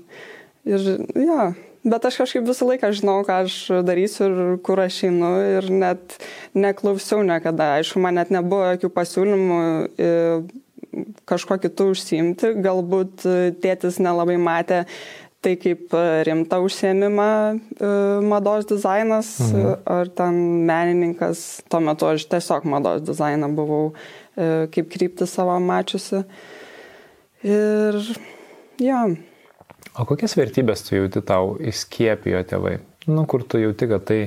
[0.68, 0.86] Ir
[1.18, 1.38] jo,
[1.82, 6.18] bet aš kažkaip visą laiką žinau, ką aš darysiu ir kur aš einu ir net
[6.54, 7.74] neklausiau niekada.
[7.80, 9.62] Aišku, man net nebuvo jokių pasiūlymų
[9.98, 10.12] e,
[11.28, 12.52] kažko kitų užsiimti.
[12.62, 13.26] Galbūt
[13.64, 14.84] tėtis nelabai matė
[15.42, 17.90] tai kaip e, rimtą užsiemimą e,
[18.26, 19.74] mados dizainas mhm.
[19.84, 21.62] ar ten menininkas.
[21.70, 26.22] Tuo metu aš tiesiog mados dizainą buvau e, kaip krypti savo mačiusi.
[27.42, 27.98] Ir
[28.78, 29.02] jo.
[29.98, 32.78] O kokias vertybės tu jauti tau įskiepijo tėvai?
[33.10, 34.20] Nu, kur tu jauti, kad tai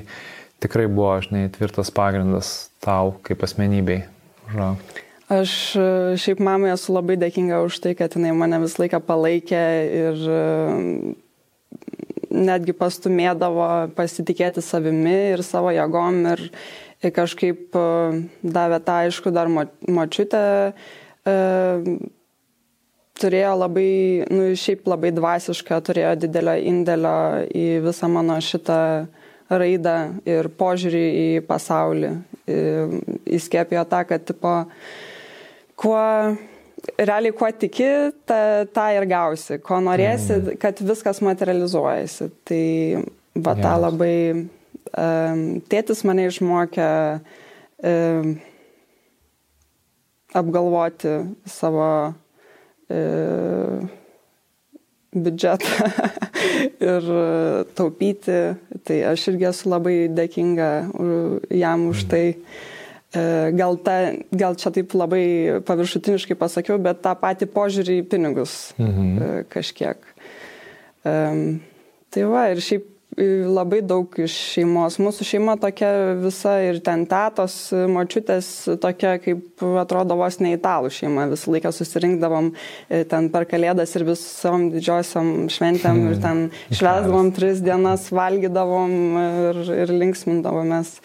[0.61, 2.51] tikrai buvo, žinai, tvirtas pagrindas
[2.83, 4.03] tau kaip asmenybei
[4.49, 5.04] užaugti?
[5.25, 5.83] Aš e,
[6.21, 9.61] šiaip mamai esu labai dėkinga už tai, kad jinai mane visą laiką palaikė
[9.99, 10.41] ir e,
[12.29, 16.43] netgi pastumėdavo pasitikėti savimi ir savo jėgom ir,
[17.01, 17.85] ir kažkaip e,
[18.45, 20.43] davė tą aišku dar mo, močiutę.
[21.25, 21.35] E,
[23.17, 23.89] turėjo labai,
[24.29, 27.17] nu šiaip labai dvasišką, turėjo didelio indėlio
[27.49, 28.77] į visą mano šitą
[29.49, 29.97] raidą
[30.29, 32.13] ir požiūrį į pasaulį.
[33.39, 34.53] Įskėpėjo tą, kad tipo,
[35.75, 36.01] kuo
[36.97, 37.87] realiai kuo tiki,
[38.27, 38.39] tą,
[38.73, 39.59] tą ir gausi.
[39.63, 40.57] Ko norėsi, mm.
[40.61, 42.29] kad viskas materializuojasi.
[42.47, 42.65] Tai
[43.45, 46.89] va tą labai um, tėtis mane išmokė
[47.91, 48.35] um,
[50.35, 51.17] apgalvoti
[51.49, 51.89] savo
[52.91, 53.89] um,
[55.15, 55.89] biudžetą
[56.91, 57.11] ir
[57.75, 58.39] taupyti.
[58.85, 60.71] Tai aš irgi esu labai dėkinga
[61.55, 62.09] jam už mm.
[62.13, 62.25] tai.
[62.35, 62.73] Mm
[63.57, 63.95] gal, ta,
[64.35, 69.13] gal čia taip labai paviršutiniškai pasakiau, bet tą patį požiūrį į pinigus mhm.
[69.15, 70.11] E, kažkiek.
[71.05, 71.61] Um,
[72.13, 74.97] tai va, ir šiaip labai daug iš šeimos.
[74.99, 78.49] Mūsų šeima tokia visa ir ten tetos, močiutės
[78.83, 81.29] tokia, kaip atrodo vos ne italų šeima.
[81.31, 86.43] Visą laiką susirinkdavom e, ten per kalėdas ir visom didžiosiam šventėm ir ten
[86.77, 90.97] švesdavom tris dienas, valgydavom ir, ir linksmindavomės.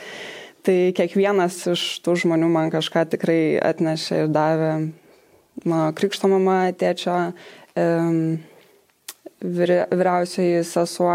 [0.67, 4.73] Tai kiekvienas iš tų žmonių man kažką tikrai atnešė ir davė.
[5.65, 7.17] Mano krikšto mama, tėčio,
[9.41, 11.15] vyriausioji sesuo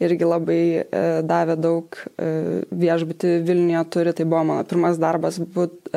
[0.00, 0.84] irgi labai e,
[1.26, 2.28] davė daug e,
[2.70, 4.14] viešbutį Vilniuje turi.
[4.16, 5.92] Tai buvo mano pirmas darbas būti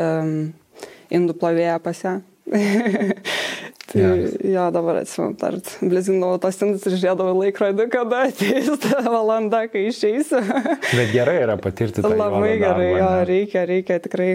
[1.11, 2.17] indų plovėja pas ją.
[3.91, 4.35] Tai yes.
[4.43, 9.87] jo, dabar atsimenu, tart, blizindavau tos indus ir žiūrėdavau laikrodį, kada ateis ta valanda, kai
[9.89, 10.39] išeisiu.
[10.97, 12.11] Bet gerai yra patirti tą.
[12.13, 13.25] Labai gerai, darbą, jo, ne?
[13.27, 14.29] reikia, reikia tikrai.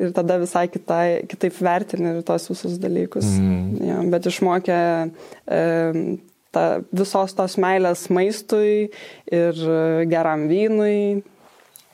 [0.00, 3.28] Ir tada visai kitai, kitaip vertini ir tos visus dalykus.
[3.38, 3.76] Mm.
[3.86, 4.78] Jo, bet išmokė
[5.54, 5.60] e,
[6.50, 8.88] ta, visos tos meilės maistui
[9.30, 9.62] ir
[10.10, 11.22] geram vynui.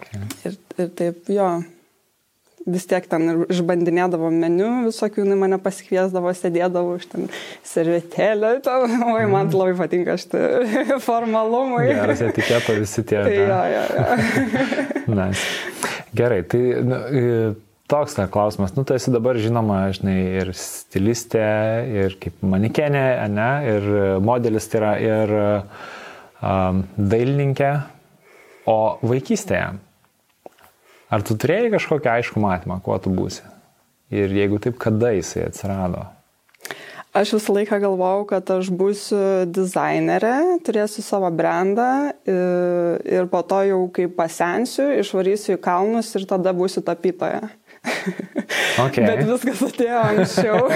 [0.01, 0.23] Okay.
[0.49, 1.51] Ir, ir taip, jo
[2.73, 7.31] vis tiek ten išbandinėdavo meniu visokių, jinai mane pasikviesdavo, sėdėdavo iš ten
[7.67, 9.57] servetėlę, oi, man mhm.
[9.57, 10.45] labai patinka šitie
[11.07, 11.89] formalumai.
[11.91, 13.25] Geras etiketo visi tie.
[13.27, 14.07] Tai, ja, ja, ja.
[15.21, 15.45] nice.
[16.17, 17.03] Gerai, tai nu,
[17.91, 21.47] toks na, klausimas, nu, tu esi dabar žinoma, žinai, ir stilistė,
[21.91, 23.05] ir kaip manikenė,
[23.35, 23.93] ne, ir
[24.25, 25.37] modelis tai yra, ir
[26.41, 27.71] um, dailininkė,
[28.71, 29.71] o vaikystėje
[31.11, 33.43] Ar tu turėjai kažkokią aišku matymą, kuo tu būsi?
[34.15, 36.07] Ir jeigu taip, kada jisai atsirado?
[37.11, 39.21] Aš visą laiką galvojau, kad aš būsiu
[39.51, 46.55] dizainerė, turėsiu savo brandą ir po to jau kai pasensiu, išvarysiu į kalnus ir tada
[46.55, 47.49] būsiu tapytoja.
[48.79, 49.03] Okay.
[49.09, 50.71] Bet viskas atėjo anksčiau.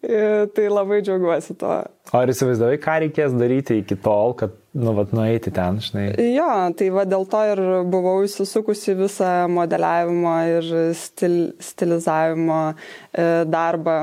[0.00, 1.72] Tai labai džiaugiuosi to.
[2.08, 6.06] O ar įsivaizdavai, ką reikės daryti iki tol, kad, nu, vat, nueiti ten, žinai?
[6.32, 6.46] Jo,
[6.78, 13.98] tai va dėl to ir buvau įsisukusi visą modeliavimo ir stil, stilizavimo e, darbą,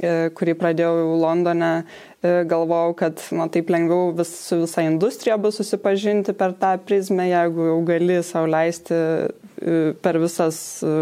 [0.00, 1.74] e, kurį pradėjau jau Londone.
[2.22, 7.26] E, galvojau, kad na, taip lengviau vis, su visa industrija bus susipažinti per tą prizmę,
[7.26, 10.94] jeigu jau gali sauliaisti e, per visas e,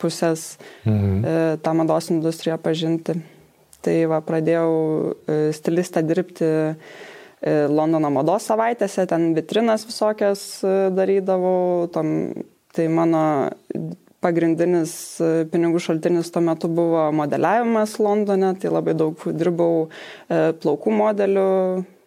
[0.00, 1.60] pusės mhm.
[1.62, 3.20] tą mados industriją pažinti.
[3.82, 4.70] Tai va, pradėjau
[5.56, 6.50] stilistą dirbti
[7.42, 10.44] Londono mados savaitėse, ten vitrinas visokias
[10.94, 12.12] darydavau, tom,
[12.70, 13.22] tai mano
[14.22, 14.92] pagrindinis
[15.50, 19.88] pinigų šaltinis tuo metu buvo modeliavimas Londone, tai labai daug dirbau
[20.30, 21.48] plaukų modelių,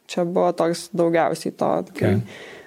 [0.07, 1.71] čia buvo toks daugiausiai to.
[1.91, 2.21] Okay.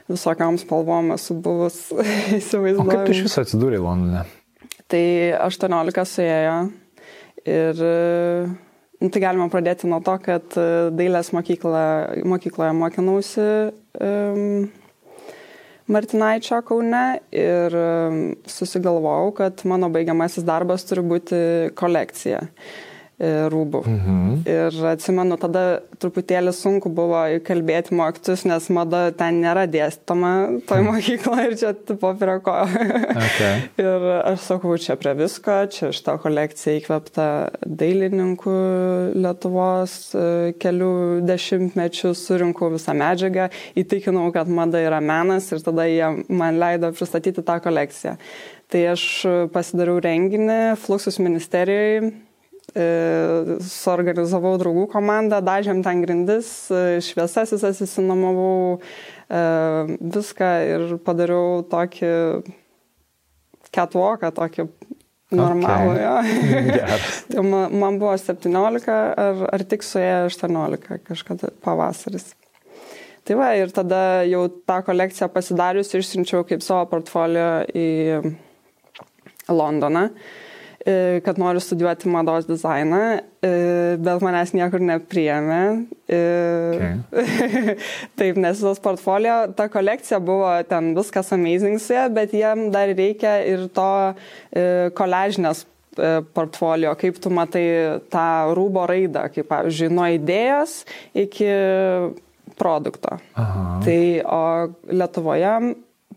[0.08, 1.80] Visokiam spalvom esu buvus
[2.38, 2.92] įsivaizduoju.
[2.92, 4.26] Kaip tu iš viso atsidūrė Londone?
[4.88, 5.04] Tai
[5.48, 6.54] 18 suėjo
[7.48, 7.82] ir
[8.98, 10.66] tai galima pradėti nuo to, kad e,
[10.98, 11.84] dailės mokykla,
[12.26, 13.46] mokykloje mokinausi
[14.02, 14.68] um,
[15.88, 17.76] Martinaičio Kaune ir
[18.50, 21.38] susigalvojau, kad mano baigiamasis darbas turi būti
[21.78, 22.42] kolekcija.
[22.44, 23.80] E, rūbų.
[23.82, 24.26] Mhm.
[24.46, 25.62] Ir atsimenu, tada
[25.98, 30.90] truputėlį sunku buvo įkalbėti mokytus, nes mada ten nėra dėstoma toj mhm.
[30.92, 32.54] mokykloje ir čia tipo prie ko.
[33.18, 33.64] Okay.
[33.82, 37.26] ir aš sakau, čia prie visko, čia šitą kolekciją įkvepta
[37.66, 38.54] dailininkų
[39.18, 40.28] Lietuvos e,
[40.62, 40.92] kelių
[41.26, 47.42] dešimtmečių, surinkau visą medžiagą, įtikinau, kad mada yra menas ir tada jie man leido pristatyti
[47.42, 48.14] tą kolekciją.
[48.68, 49.02] Tai aš
[49.50, 52.27] pasidariau renginį Fluxus ministerijoje E,
[52.78, 59.42] suorganizavau draugų komandą, dažėm ten grindis, e, šviesas visas įsinomavau, e,
[60.16, 62.12] viską ir padariau tokį
[63.74, 64.68] catwalką, tokį
[65.34, 65.94] normalų.
[65.98, 66.82] Okay.
[67.34, 72.32] tai man, man buvo 17 ar, ar tik suėjo 18 kažkada pavasaris.
[73.28, 77.88] Tai va, ir tada jau tą kolekciją pasidarius išsiunčiau kaip savo portfolio į
[79.48, 80.08] Londoną.
[80.08, 80.47] Uh, E,
[81.24, 83.00] kad noriu studijuoti mados dizainą,
[83.42, 83.50] e,
[84.00, 85.62] bet manęs niekur nepriemė.
[86.08, 86.20] E,
[86.74, 86.92] okay.
[88.18, 92.92] Taip, nes tas portfolio, ta kolekcija buvo ten viskas amazing su ja, bet jiem dar
[92.94, 93.90] reikia ir to
[94.98, 95.66] koležinės
[96.34, 97.66] portfolio, kaip tu matai
[98.12, 100.80] tą rūbo raidą, kaip pavyzdžiui, nuo idėjos
[101.18, 101.50] iki
[102.58, 103.18] produkto.
[103.34, 103.66] Aha.
[103.84, 104.42] Tai o
[104.94, 105.54] Lietuvoje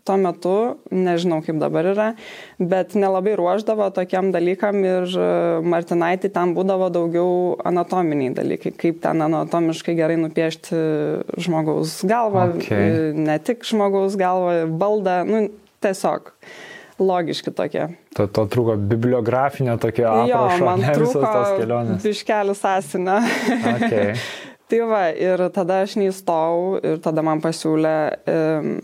[0.07, 0.55] tuo metu,
[0.93, 2.07] nežinau kaip dabar yra,
[2.57, 5.27] bet nelabai ruoždavo tokiam dalykam ir e,
[5.73, 7.31] Martinaitį ten būdavo daugiau
[7.67, 10.81] anatominiai dalykai, kaip ten anatomiškai gerai nupiešti
[11.45, 12.89] žmogaus galvą, okay.
[12.89, 15.47] E, ne tik žmogaus galvą, baldą, nu
[15.85, 16.33] tiesiog
[17.01, 17.87] logiški tokie.
[18.17, 22.01] To, to trūko bibliografinio tokio aprašo, jo, man ne trūko tos kelionės.
[22.05, 23.19] Biškelis asinę.
[23.75, 24.15] okay.
[24.71, 27.95] tai va, ir tada aš neįstojau ir tada man pasiūlė
[28.33, 28.75] um,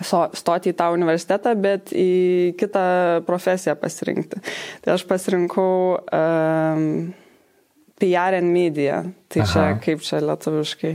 [0.00, 2.84] stoti į tą universitetą, bet į kitą
[3.26, 4.42] profesiją pasirinkti.
[4.84, 6.84] Tai aš pasirinkau um,
[7.98, 9.02] PR and media.
[9.28, 9.50] Tai Aha.
[9.52, 10.92] čia kaip čia lietuviškai.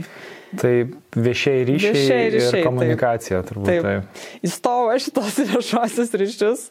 [0.54, 0.72] Tai
[1.18, 3.48] viešiai ryšiai, viešiai ryšiai ir komunikacija taip.
[3.50, 3.68] turbūt.
[3.68, 3.82] Taip.
[3.84, 4.24] taip.
[4.46, 6.64] Įstojau aš šitos viešuosius ryšius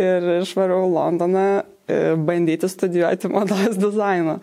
[0.00, 4.40] ir išvarau Londoną e, bandyti studijuoti mados dizainą.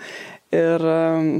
[0.54, 1.32] Ir um,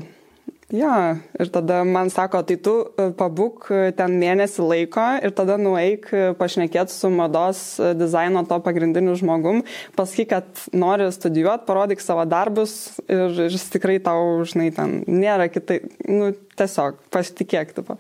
[0.74, 0.90] Jo,
[1.38, 6.08] ir tada man sako, tai tu e, pabūk e, ten mėnesį laiko ir tada nueik
[6.10, 7.60] e, pašnekėti su mados
[8.00, 9.62] dizaino to pagrindiniu žmogum,
[9.94, 12.74] pasakyk, kad nori studijuoti, parodyk savo darbus
[13.06, 17.98] ir, ir tikrai tau, žinai, ten nėra kitai, nu, tiesiog pasitikėk, tipo.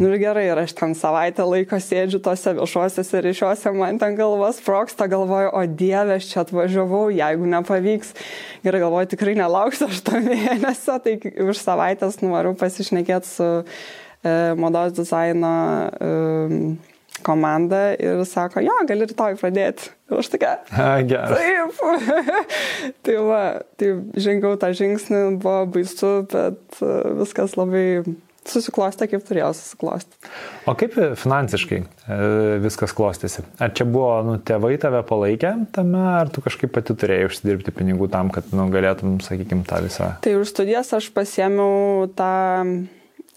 [0.00, 4.60] Nu ir gerai, ir aš ten savaitę laiko sėdžiu tose viešuosiuose ryšiuose, man ten galvas
[4.64, 8.14] proksta, galvoju, o dieve, aš čia atvažiavau, jeigu nepavyks.
[8.64, 14.96] Gerai, galvoju, tikrai nelauksiu aš to mėnesio, tai už savaitės noriu pasišnekėti su e, modos
[14.98, 15.52] dizaino
[15.92, 16.91] e,
[17.26, 19.92] komanda ir sako, jo, gali rytoj pradėti.
[20.10, 20.56] Ir aš tokia.
[21.08, 21.38] Gerai.
[21.38, 21.78] Taip.
[23.06, 23.44] tai va,
[23.80, 27.86] tai žengiau tą žingsnį, buvo baisu, bet e, viskas labai
[28.48, 30.16] susiklostė, kaip turėjo susiklosti.
[30.66, 32.16] O kaip finansiškai e,
[32.64, 33.44] viskas klostėsi?
[33.62, 38.10] Ar čia buvo, nu, tėvai tave palaikė tame, ar tu kažkaip pati turėjai užsidirbti pinigų
[38.12, 40.14] tam, kad, nu, galėtum, sakykime, tą visą?
[40.24, 42.32] Tai už studijas aš pasiemiau tą,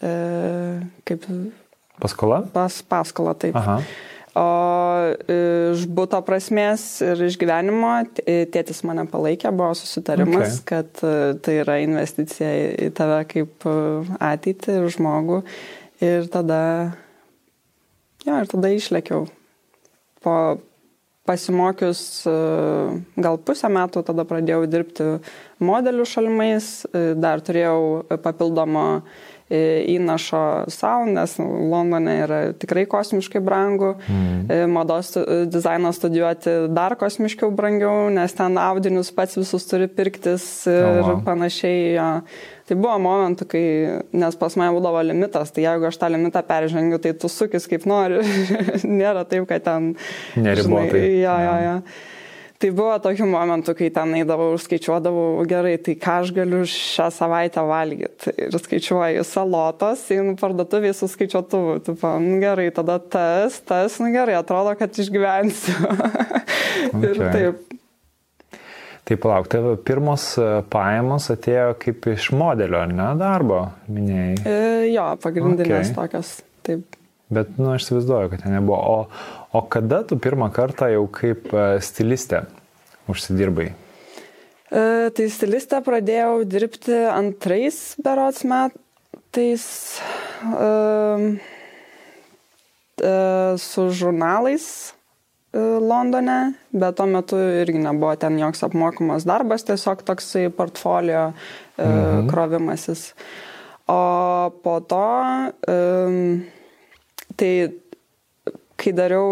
[0.01, 0.15] e,
[1.05, 1.29] kaip
[2.01, 2.43] Paskola?
[2.53, 3.55] Pas paskolą, taip.
[3.59, 3.79] Aha.
[4.35, 4.47] O
[5.31, 10.65] iš būto prasmės ir iš gyvenimo tėtis mane palaikė, buvo susitarimas, okay.
[10.73, 12.49] kad e, tai yra investicija
[12.83, 13.75] į tave kaip e,
[14.19, 15.39] ateitį ir žmogų.
[16.03, 16.59] Ir tada,
[18.27, 19.23] jo, ir tada išlėkiau.
[20.19, 20.35] Po
[21.23, 22.35] pasimokius e,
[23.15, 25.07] gal pusę metų, tada pradėjau dirbti
[25.63, 26.73] modelių šalmais,
[27.15, 28.89] dar turėjau papildomą
[29.49, 34.71] įnašo savo, nes Londone yra tikrai kosmiškai brangu, mm.
[34.73, 35.11] mados
[35.51, 41.21] dizainą studijuoti dar kosmiškiau brangiau, nes ten audinius pats visus turi pirktis ir oh, wow.
[41.27, 41.93] panašiai.
[41.93, 42.09] Ja.
[42.65, 43.63] Tai buvo momentų, kai,
[44.17, 47.85] nes pas mane būdavo limitas, tai jeigu aš tą limitą peržengiu, tai tu sukis kaip
[47.85, 48.23] nori.
[49.01, 49.91] Nėra taip, kad ten...
[50.41, 51.05] Neribotai.
[51.21, 51.75] Ja, ja, ja.
[52.55, 57.09] Tai buvo tokių momentų, kai ten eidavau ir skaičiuodavau, gerai, tai ką aš galiu šią
[57.11, 58.31] savaitę valgyti.
[58.45, 61.75] Ir skaičiuoju salotos, einu parduotuvėje su skaičiuotuvu.
[61.89, 65.75] Tipo, nu, gerai, tada tas, tas, nu gerai, atrodo, kad išgyvensiu.
[66.93, 67.03] okay.
[67.11, 67.79] ir taip.
[69.05, 74.37] Tai palauk, tavo pirmos e, pajamos atėjo kaip iš modelio, ar ne, darbo, minėjai?
[74.41, 74.55] E,
[74.95, 75.97] jo, pagrindinės okay.
[75.99, 77.03] tokios, taip.
[77.33, 78.77] Bet, nu, aš įsivaizduoju, kad ten nebuvo.
[78.77, 78.97] O,
[79.57, 82.43] o kada tu pirmą kartą jau kaip e, stilistė
[83.09, 83.71] užsidirbai?
[84.69, 84.83] E,
[85.15, 89.65] tai stilistę pradėjau dirbti antrais berots metais
[90.45, 90.69] e,
[93.01, 93.15] e,
[93.61, 94.67] su žurnalais
[95.49, 96.39] e, Londone,
[96.77, 101.33] bet tuo metu irgi nebuvo ten joks apmokamas darbas, tiesiog toksai portfolio e,
[101.81, 102.29] mhm.
[102.29, 103.15] krovimasis.
[103.89, 104.01] O
[104.61, 105.07] po to
[105.65, 106.53] e,
[107.35, 107.51] Tai
[108.75, 109.29] kai dariau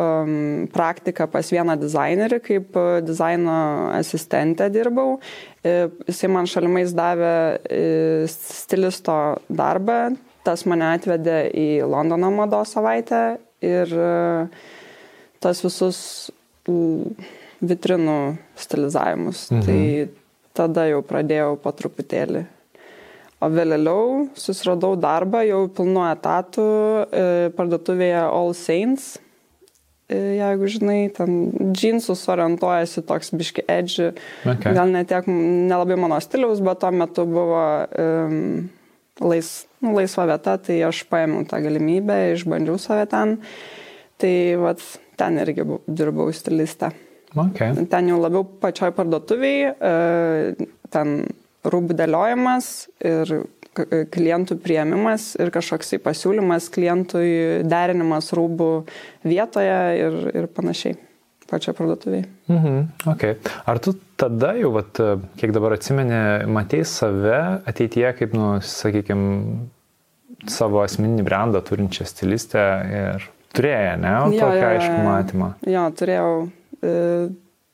[0.00, 3.58] um, praktiką pas vieną dizainerį, kaip uh, dizaino
[3.98, 5.18] asistentė dirbau,
[5.62, 7.34] jisai man šalimais davė
[8.32, 9.18] stilisto
[9.52, 9.98] darbą,
[10.48, 13.22] tas mane atvedė į Londono mados savaitę
[13.64, 14.12] ir e,
[15.42, 15.98] tas visus
[17.58, 18.20] vitrinų
[18.58, 19.48] stilizavimus.
[19.52, 19.66] Mhm.
[19.66, 19.80] Tai
[20.58, 22.46] tada jau pradėjau po truputėlį
[23.38, 26.64] O vėliau susiradau darbą jau pilnu etatu
[27.06, 29.12] e, parduotuvėje All Saints.
[30.10, 34.10] E, jeigu žinai, ten džinsus orientuojasi toks biški edži.
[34.42, 34.74] Okay.
[34.74, 38.68] Gal netiek, nelabai mano stiliaus, bet tuo metu buvo um,
[39.22, 39.52] lais,
[39.84, 43.38] nu, laisva vieta, tai aš paėmiau tą galimybę, išbandžiau save ten.
[44.18, 44.82] Tai vat,
[45.20, 46.90] ten irgi dirbau stilistę.
[47.36, 47.76] Okay.
[47.92, 51.20] Ten jau labiau pačioj parduotuviai, e, ten
[51.66, 53.32] rūbų dėliojimas ir
[53.86, 57.28] klientų prieimimas ir kažkoks pasiūlymas klientui
[57.68, 58.70] derinimas rūbų
[59.26, 60.98] vietoje ir, ir panašiai
[61.48, 62.26] pačio parduotuviai.
[62.52, 63.38] Mhm, okay.
[63.64, 64.98] Ar tu tada jau, vat,
[65.40, 69.68] kiek dabar atsimeni, matei save ateityje kaip, nu, sakykime,
[70.52, 74.12] savo asmeninį brandą turinčią stilistę ir turėjai, ne?
[74.12, 75.50] Jo, Tokį jo, aišku matymą.
[75.72, 76.32] Jo, turėjau.
[76.84, 76.92] E,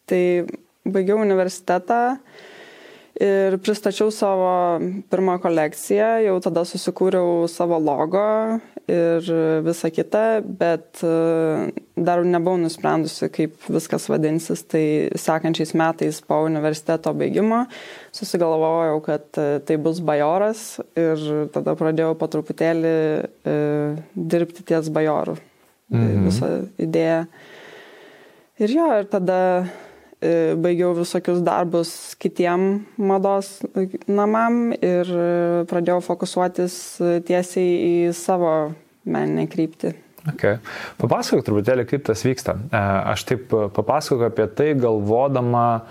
[0.07, 0.23] tai
[0.87, 2.01] baigiau universitetą.
[2.15, 2.54] E,
[3.21, 8.25] ir pristačiau savo pirmą kolekciją, jau tada susikūriau savo logo
[8.91, 9.29] ir
[9.65, 10.25] visą kitą,
[10.59, 11.13] bet e,
[11.97, 14.85] dar nebuvau nusprendusi, kaip viskas vadinsis, tai
[15.17, 17.63] sekančiais metais po universiteto baigimo
[18.13, 20.67] susigalvojau, kad e, tai bus bajoras
[20.99, 23.57] ir tada pradėjau po truputėlį e,
[24.15, 25.39] dirbti ties bajorų.
[25.95, 26.29] Mhm.
[26.29, 27.25] Visą idėją.
[28.63, 29.39] Ir jo, ir tada
[30.61, 33.59] baigiau visokius darbus kitiem mados
[34.09, 35.11] namam ir
[35.71, 36.79] pradėjau fokusuotis
[37.29, 38.55] tiesiai į savo
[39.05, 39.95] meninę kryptį.
[40.25, 40.57] Okay.
[40.97, 42.57] Papasakok truputėlį, kaip tas vyksta.
[42.73, 42.81] E,
[43.13, 45.85] aš taip papasakok apie tai, galvodama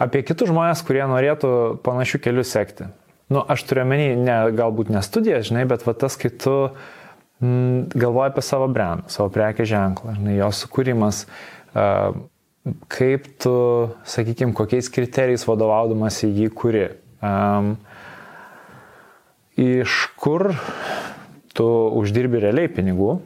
[0.00, 1.52] apie kitus žmonės, kurie norėtų
[1.84, 2.90] panašių kelių sekti.
[3.32, 7.94] Nu, aš turiu menį, ne, galbūt ne studijas, žinai, bet va tas, kai tu mm,
[7.94, 11.22] galvoji apie savo brandą, savo prekę ženklą, žinai, jo sukūrimas,
[11.70, 12.18] uh,
[12.92, 13.54] kaip tu,
[14.08, 16.86] sakykime, kokiais kriterijais vadovaudamas į jį kuri.
[17.20, 17.74] Um,
[19.60, 20.52] iš kur
[21.56, 21.66] tu
[22.00, 23.18] uždirbi realiai pinigų?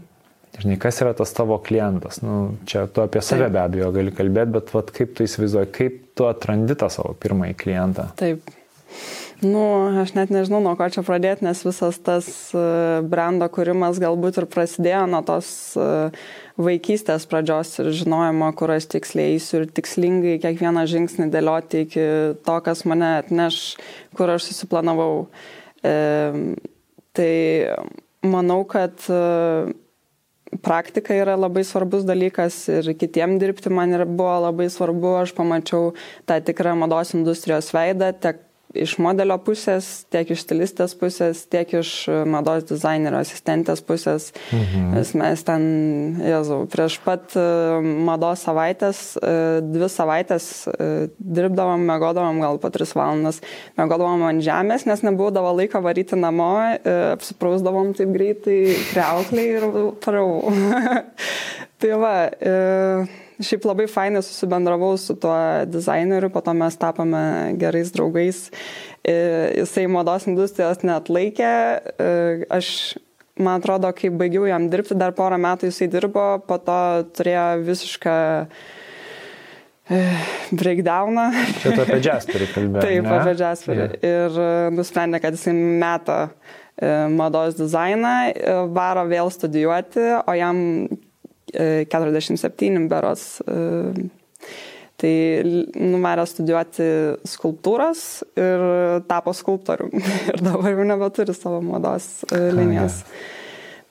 [0.55, 2.21] Žinai, kas yra tas tavo klientas?
[2.23, 3.55] Nu, čia tu apie save Taip.
[3.57, 7.57] be abejo gali kalbėti, bet vat, kaip tu įsivaizduoji, kaip tu atrandi tą savo pirmąjį
[7.59, 8.07] klientą?
[8.21, 8.53] Taip.
[9.43, 9.65] Nu,
[10.01, 12.63] aš net nežinau, nuo ko čia pradėti, nes visas tas e,
[13.11, 15.89] brando kūrimas galbūt ir prasidėjo nuo tos e,
[16.61, 22.05] vaikystės pradžios ir žinojimo, kur aš tiksliai eisiu ir tikslingai kiekvieną žingsnį dėlioti iki
[22.47, 23.77] to, kas mane atneš,
[24.15, 25.27] kur aš susiplanavau.
[25.83, 25.95] E,
[27.17, 27.35] tai
[28.23, 29.21] manau, kad e,
[30.63, 35.17] praktika yra labai svarbus dalykas ir kitiem dirbti man ir buvo labai svarbu.
[35.25, 35.93] Aš pamačiau
[36.29, 38.39] tą tikrą mados industrijos veidą, tiek
[38.75, 41.93] iš modelio pusės, tiek iš stilistės pusės, tiek iš
[42.29, 44.31] mados dizainerio asistentės pusės.
[44.53, 44.95] Mhm.
[45.21, 45.65] Mes ten,
[46.25, 47.45] jezu, prieš pat e,
[48.07, 53.41] mados savaitės, e, dvi savaitės e, dirbdavom, mėgodavom gal po tris valandas,
[53.81, 56.53] mėgodavom ant žemės, nes nebūdavo laiko varyti namo,
[57.15, 58.59] apsiprausdavom taip greitai
[58.93, 59.69] kreukliai ir
[60.05, 60.41] parau.
[61.81, 62.17] tai va.
[62.39, 65.35] E, šiaip labai fainai susibendravau su tuo
[65.67, 67.25] dizaineriu, po to mes tapome
[67.59, 68.47] gerais draugais.
[69.03, 69.17] E,
[69.59, 71.51] jisai mados industrijos net laikė.
[71.99, 72.09] E,
[72.55, 72.69] aš,
[73.41, 76.81] man atrodo, kai baigiau jam dirbti, dar porą metų jisai dirbo, po to
[77.19, 78.19] turėjo visišką
[79.91, 80.03] e,
[80.61, 81.31] breakdowną.
[81.63, 82.85] Čia tu apie Jasperį kalbėjai.
[82.87, 83.17] Taip, ne?
[83.19, 83.89] apie Jasperį.
[83.89, 84.05] Yeah.
[84.13, 86.21] Ir nusprendė, kad jisai meta
[87.15, 88.15] mados dizainą,
[88.75, 90.57] varo vėl studijuoti, o jam
[91.55, 93.27] 47 beros.
[93.47, 94.09] E,
[95.01, 95.13] tai
[95.75, 96.85] numerė studijuoti
[97.27, 98.67] skulptūras ir
[99.11, 99.91] tapo skulptorium.
[100.31, 103.03] Ir dabar jau nebeturi savo mados e, linijos.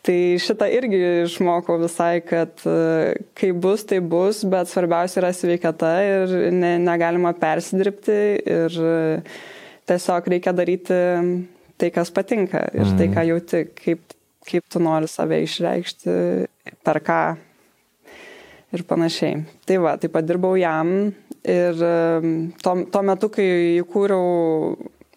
[0.03, 5.91] Tai šitą irgi išmokau visai, kad e, kai bus, tai bus, bet svarbiausia yra sveikata
[6.07, 8.20] ir ne, negalima persidirbti
[8.55, 8.80] ir
[9.88, 10.99] tiesiog reikia daryti
[11.78, 12.99] tai, kas patinka ir mm.
[12.99, 14.16] tai, ką jauti, kaip,
[14.47, 16.14] kaip tu nori save išreikšti,
[16.86, 17.22] per ką
[18.74, 19.44] ir panašiai.
[19.68, 21.14] Tai va, taip pat dirbau jam
[21.44, 21.80] ir
[22.64, 23.46] tuo, tuo metu, kai
[23.82, 24.28] įkūriau,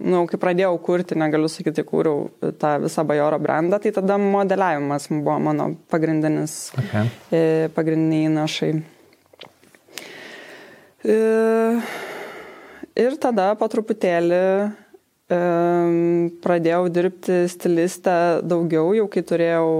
[0.03, 5.09] na, nu, kai pradėjau kurti, negaliu sakyti, įkūriau tą visą bajoro brandą, tai tada modeliavimas
[5.13, 7.13] buvo mano pagrindinis, okay.
[7.31, 7.43] E,
[7.77, 8.73] pagrindiniai įnašai.
[11.07, 11.17] E,
[13.07, 14.43] ir tada po truputėlį
[15.27, 19.71] pradėjau dirbti stilistę daugiau, jau kai turėjau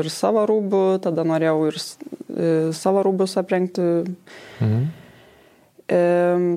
[0.00, 1.78] ir savo rūbų, tada norėjau ir
[2.74, 3.84] savo rūbus aprengti.
[4.58, 4.90] Mhm.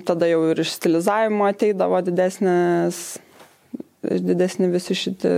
[0.07, 3.19] Tada jau ir iš stilizavimo ateidavo didesnės,
[4.01, 5.36] didesni visi šitie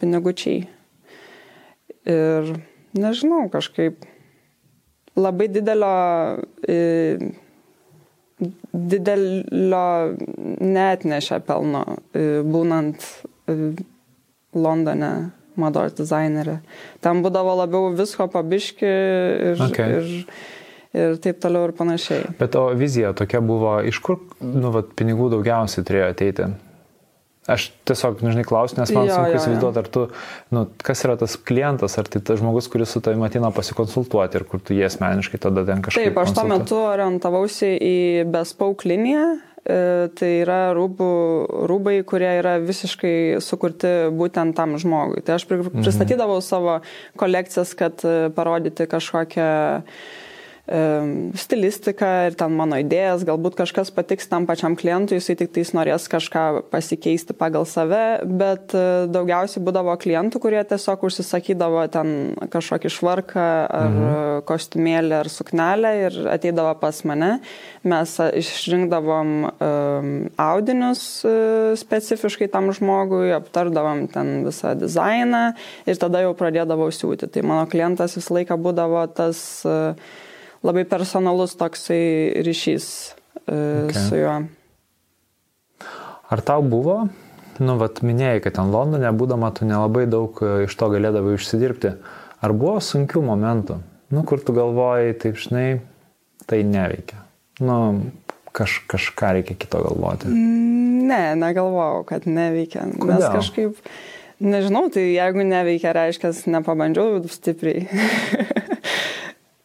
[0.00, 0.64] pinigučiai.
[2.08, 2.54] Ir
[2.96, 4.06] nežinau, kažkaip
[5.18, 5.94] labai didelio
[8.38, 9.86] didelio
[10.62, 11.84] netnešė pelno,
[12.14, 13.02] e, būnant
[13.50, 13.56] e,
[14.58, 15.10] Londone
[15.58, 16.60] mados dizainerė.
[17.02, 19.98] Ten būdavo labiau visko pabiški ir, okay.
[19.98, 20.38] ir,
[20.94, 22.30] ir taip toliau ir panašiai.
[22.38, 26.50] Bet o vizija tokia buvo, iš kur nu, vat, pinigų daugiausiai turėjo ateiti?
[27.48, 30.02] Aš tiesiog, žinai, klausiu, nes man jo, sunku įsivaizduoti, ar tu,
[30.52, 34.44] nu, kas yra tas klientas, ar tai tas žmogus, kuris su tavimi ateina pasikonsultuoti ir
[34.50, 36.10] kur tu jie asmeniškai tada ten kažkaip.
[36.10, 37.96] Taip, aš tuo metu orientavausi į
[38.28, 39.24] bespauk liniją,
[39.64, 39.80] e,
[40.20, 41.10] tai yra rūbų,
[41.72, 45.24] rūbai, kurie yra visiškai sukurti būtent tam žmogui.
[45.24, 45.80] Tai aš mhm.
[45.80, 46.48] pristatydavau mhm.
[46.50, 46.78] savo
[47.16, 49.52] kolekcijas, kad e, parodyti kažkokią
[50.68, 56.08] stilistiką ir ten mano idėjas, galbūt kažkas patiks tam pačiam klientui, jisai tik tais norės
[56.12, 62.12] kažką pasikeisti pagal save, bet e, daugiausiai būdavo klientų, kurie tiesiog užsisakydavo ten
[62.52, 64.44] kažkokį švarką ar mhm.
[64.48, 67.30] kostiumėlį ar suknelę ir ateidavo pas mane.
[67.88, 70.12] Mes išrinkdavom um,
[70.42, 75.44] audinius uh, specifiškai tam žmogui, aptardavom ten visą dizainą
[75.88, 77.30] ir tada jau pradėdavau siūti.
[77.32, 79.94] Tai mano klientas visą laiką būdavo tas uh,
[80.66, 82.86] labai personalus toksai ryšys
[83.46, 84.02] e, okay.
[84.08, 84.36] su juo.
[86.28, 87.00] Ar tau buvo,
[87.62, 91.94] nu, vat minėjai, kad ten Londone, būdama, tu nelabai daug e, iš to galėdavai užsidirbti.
[92.44, 93.78] Ar buvo sunkių momentų,
[94.14, 95.80] nu, kur tu galvojai, taip žinai,
[96.48, 97.22] tai neveikia.
[97.64, 97.78] Nu,
[98.54, 100.30] kaž, kažką reikia kito galvoti.
[100.30, 102.86] Ne, negalvojau, kad neveikia.
[102.98, 103.16] Kodėl?
[103.16, 103.82] Nes kažkaip,
[104.42, 107.88] nežinau, tai jeigu neveikia, reiškia, nepabandžiau stipriai.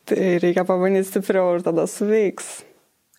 [0.09, 2.61] Tai reikia pabandyti stipriau ir tada suveiks.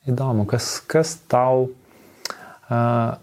[0.08, 3.16] Įdomu, kas, kas tau uh,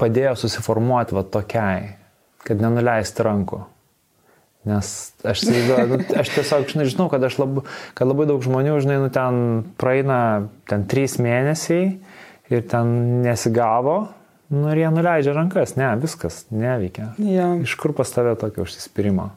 [0.00, 1.90] padėjo susiformuoti va tokiai,
[2.46, 3.60] kad nenuleisti rankų.
[4.66, 4.92] Nes
[5.22, 7.60] aš, nu, aš tiesiog žinai, žinau, kad, lab,
[7.94, 9.42] kad labai daug žmonių, žinai, nu, ten
[9.78, 10.20] praeina
[10.66, 11.92] ten trys mėnesiai
[12.50, 14.00] ir ten nesigavo,
[14.48, 17.10] Nu ir jie nuleidžia rankas, ne, viskas neveikia.
[17.18, 17.48] Ja.
[17.58, 19.32] Iš kur pas tave tokio užsispyrimo?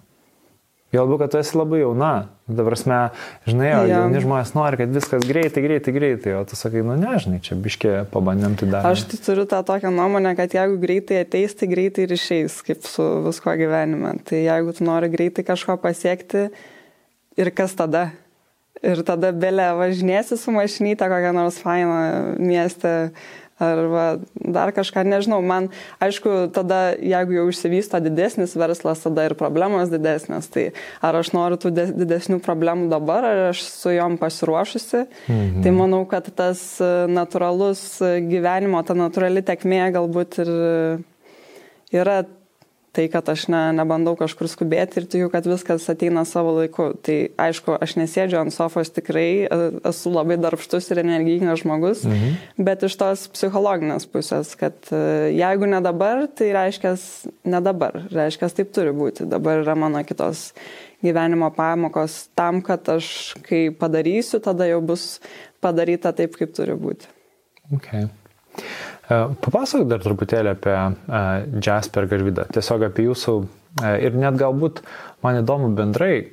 [0.89, 2.13] Jau labiau, kad tu esi labai jauna.
[2.49, 3.81] Dabar, žinai, ja.
[3.85, 7.91] jauni žmonės nori, kad viskas greitai, greitai, greitai, o tu sakai, nu nežinai, čia biškė
[8.09, 8.87] pabandėm tai dar.
[8.89, 12.81] Aš tai turiu tą tokią nuomonę, kad jeigu greitai ateis, tai greitai ir išeis, kaip
[12.89, 14.15] su visko gyvenime.
[14.25, 16.47] Tai jeigu tu nori greitai kažko pasiekti,
[17.37, 18.09] ir kas tada?
[18.81, 22.01] Ir tada belė važinėsi su mašinyte kokią nors fainą
[22.39, 23.11] miestę
[23.59, 25.69] arba dar kažką, nežinau, man,
[26.03, 30.69] aišku, tada, jeigu jau išsivysto didesnis verslas, tada ir problemos didesnės, tai
[31.05, 35.61] ar aš noriu tų didesnių problemų dabar, ar aš su jom pasiruošusi, mhm.
[35.65, 37.85] tai manau, kad tas e, natūralus
[38.29, 40.53] gyvenimo, ta natūrali tekmė galbūt ir
[41.95, 42.21] yra
[42.95, 46.89] tai, kad aš ne, nebandau kažkur skubėti ir tikiu, kad viskas ateina savo laiku.
[47.05, 52.37] Tai aišku, aš nesėdžiu ant sofos tikrai, e, esu labai darbštus ir energingas žmogus, mhm.
[52.65, 55.01] bet iš tos psichologinės pusės, kad e,
[55.37, 56.95] jeigu ne dabar, tai reiškia
[57.49, 59.29] ne dabar, reiškia taip turi būti.
[59.29, 60.49] Dabar yra mano kitos
[61.05, 65.19] gyvenimo pamokos tam, kad aš kai padarysiu, tada jau bus
[65.63, 67.11] padaryta taip, kaip turi būti.
[67.75, 68.09] Okay.
[69.09, 71.21] E, papasakok dar truputėlį apie e,
[71.65, 74.83] Jasper Garvydą, tiesiog apie jūsų e, ir net galbūt
[75.25, 76.29] man įdomu bendrai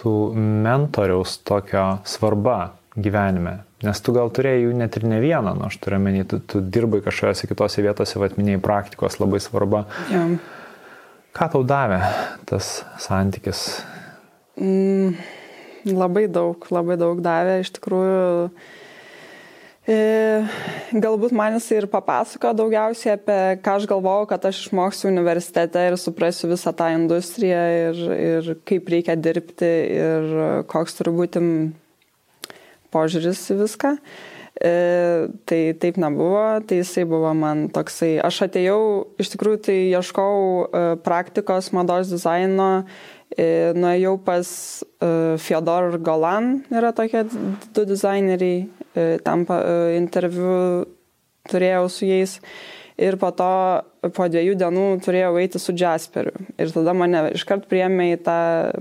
[0.00, 5.68] tų mentoriaus tokio svarba gyvenime, nes tu gal turėjai jų net ir ne vieną, nu
[5.68, 9.84] aš turiu menį, tu, tu dirbai kažkokiose kitose vietose, atminėjai praktikos labai svarba.
[10.12, 10.26] Ja.
[11.36, 12.00] Ką tau davė
[12.48, 13.66] tas santykis?
[14.56, 15.16] Mm,
[15.92, 18.75] labai daug, labai daug davė, iš tikrųjų E,
[19.86, 25.98] galbūt man jis ir papasako daugiausiai apie ką aš galvojau, kad aš išmoksiu universitete ir
[26.00, 30.32] suprasiu visą tą industriją ir, ir kaip reikia dirbti ir
[30.66, 31.42] koks turi būti
[32.94, 33.92] požiūris į viską.
[34.56, 34.72] E,
[35.44, 38.80] tai taip nebuvo, tai jisai buvo man toksai, aš atėjau,
[39.20, 42.86] iš tikrųjų tai ieškau e, praktikos mados dizaino,
[43.36, 44.48] e, nuėjau pas
[44.80, 48.85] e, Fyodor Golan, yra tokie du dizaineriai, E,
[49.24, 49.60] tam e,
[49.98, 50.86] interviu
[51.50, 52.40] turėjau su jais.
[52.96, 53.48] Ir po to,
[54.16, 56.32] po dviejų dienų turėjau eiti su Jasperiu.
[56.56, 58.36] Ir tada mane iškart priėmė į tą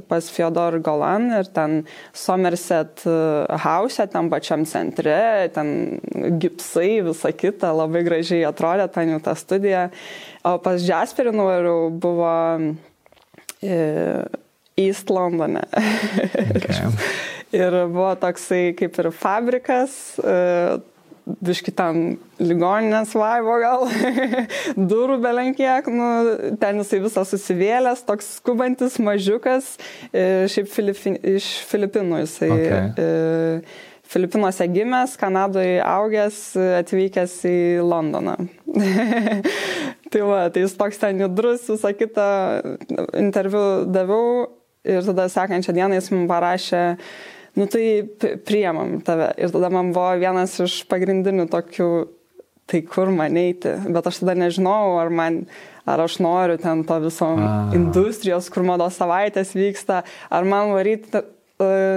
[0.07, 1.81] pas Fyodor Golan ir ten
[2.15, 3.17] Somerset e,
[3.65, 5.19] House, ten pačiam centre,
[5.51, 5.99] ten
[6.39, 9.89] gipsai, visa kita, labai gražiai atrodė ten jau ta studija.
[10.47, 12.33] O pas Jasperį nuvariau buvo
[14.77, 15.67] East Londone.
[16.55, 16.87] Okay.
[17.53, 20.79] Ir buvo toksai kaip ir fabrikas, e,
[21.25, 23.87] biški ten ligoninės vaivo gal,
[24.91, 26.09] durų belenkiek, nu,
[26.61, 29.75] ten jisai visas susivėlęs, toks skubantis mažiukas,
[30.11, 32.53] e, šiaip Filipin, iš Filipinų jisai.
[32.53, 32.87] Okay.
[32.97, 36.35] E, Filipinuose gimęs, Kanadoje augęs,
[36.77, 38.35] atvykęs į Londoną.
[40.13, 42.27] tai va, tai jis toks ten judrus, visą kitą
[43.17, 44.45] interviu daviau
[44.85, 48.03] ir tada sekančią dieną jis man parašė, uh, nu tai
[48.45, 49.31] priemam tave.
[49.39, 51.89] Ir tada man buvo vienas iš pagrindinių tokių,
[52.69, 53.75] tai kur man eiti.
[53.87, 55.45] Bet aš tada nežinau, ar man,
[55.87, 57.29] ar aš noriu ten to viso
[57.77, 60.01] industrijos, kur mados savaitės vyksta,
[60.33, 61.23] ar man varyti e,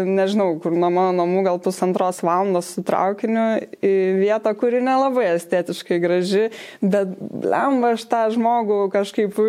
[0.07, 3.49] nežinau, kur nuo mano namų gal pusantros valandos su traukiniu
[3.83, 6.49] į vietą, kuri nelabai estetiškai graži,
[6.85, 9.41] bet lemba aš tą žmogų kažkaip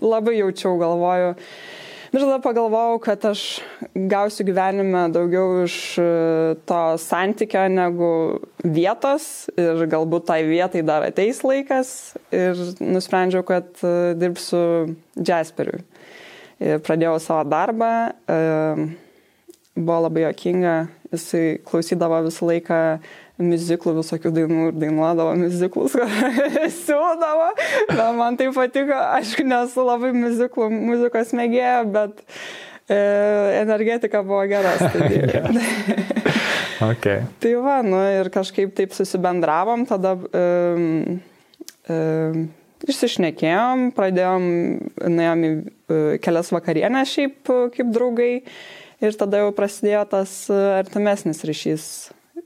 [0.00, 1.34] labai jaučiau, galvoju.
[2.14, 3.40] Ir tada pagalvojau, kad aš
[3.90, 6.04] gausiu gyvenime daugiau iš e,
[6.62, 8.10] to santykio negu
[8.62, 11.90] vietos ir galbūt tai vietai dar ateis laikas
[12.30, 15.82] ir nusprendžiau, kad e, dirbsiu Jasperiui.
[16.62, 17.90] Ir pradėjau savo darbą,
[18.30, 18.38] e,
[19.74, 20.76] buvo labai jokinga,
[21.10, 22.80] jisai klausydavo visą laiką
[23.40, 25.96] muziklų visokių dainų ir dainuodavo muziklus,
[26.84, 27.48] siūdavo.
[27.90, 32.22] Na, man tai patiko, aišku, nesu labai muziklų, muzikos mėgėja, bet
[32.86, 32.98] e,
[33.62, 34.76] energetika buvo gera
[36.92, 37.24] okay.
[37.42, 41.18] Tai va, nu ir kažkaip taip susibendravom, tada um,
[41.90, 42.46] um,
[42.86, 44.48] išsišnekėjom, pradėjom,
[45.10, 48.32] nuėjom į uh, kelias vakarienės šiaip kaip draugai
[49.02, 51.88] ir tada jau prasidėjo tas artimesnis ryšys.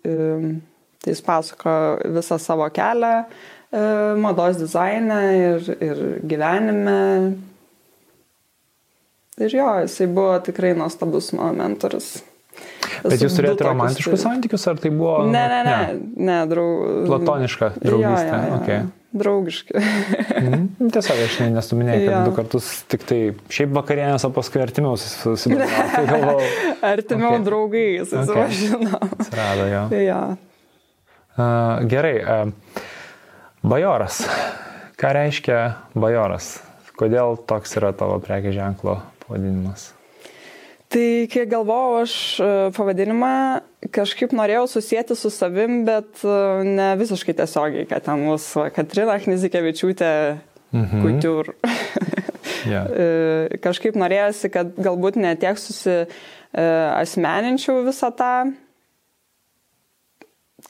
[0.06, 0.60] Um,
[0.98, 1.74] Tai jis pasako
[2.16, 3.82] visą savo kelią e,
[4.18, 6.98] mados dizaine ir, ir gyvenime.
[9.38, 12.16] Ir jo, jisai buvo tikrai nuostabus mano mentorius.
[13.04, 15.20] Bet jūs turėjote romantiškus santykius, ar tai buvo...
[15.30, 17.04] Ne, ne, ne, ne, ne draug...
[17.06, 18.24] Platoniška draugystė.
[18.26, 18.56] Ja, ja, ja.
[18.58, 18.86] Okay.
[19.18, 19.72] Draugiški.
[19.78, 22.24] mm, tiesiog aš nesuminėjau, kad ja.
[22.26, 23.20] du kartus tik tai
[23.54, 26.50] šiaip vakarienės, o paskui artimiau susibendrauti.
[26.92, 27.46] artimiau okay.
[27.46, 28.98] draugai, susivažinom.
[28.98, 29.22] Okay.
[29.22, 29.86] Atsirado jo.
[30.02, 30.20] Ja.
[31.38, 32.16] Gerai.
[33.62, 34.24] Bajoras.
[34.98, 35.58] Ką reiškia
[35.94, 36.56] bajoras?
[36.98, 39.92] Kodėl toks yra tavo prekė ženklo pavadinimas?
[40.90, 43.30] Tai kai galvojau aš e, pavadinimą,
[43.94, 50.12] kažkaip norėjau susijęti su savim, bet e, ne visiškai tiesiogiai, kad ten mūsų Katrina Knizikevičiūtė
[50.72, 51.04] mhm.
[51.04, 51.52] kultūr.
[52.66, 52.88] yeah.
[53.68, 56.00] Kažkaip norėjosi, kad galbūt netiek susi
[56.56, 58.32] asmeninčiau visą tą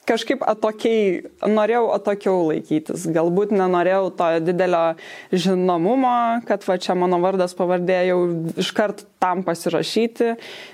[0.09, 3.05] kažkaip atokiai, norėjau atokiau laikytis.
[3.15, 4.83] Galbūt nenorėjau to didelio
[5.31, 6.15] žinomumo,
[6.49, 8.19] kad va čia mano vardas pavardė jau
[8.59, 10.31] iškart tam pasirašyti.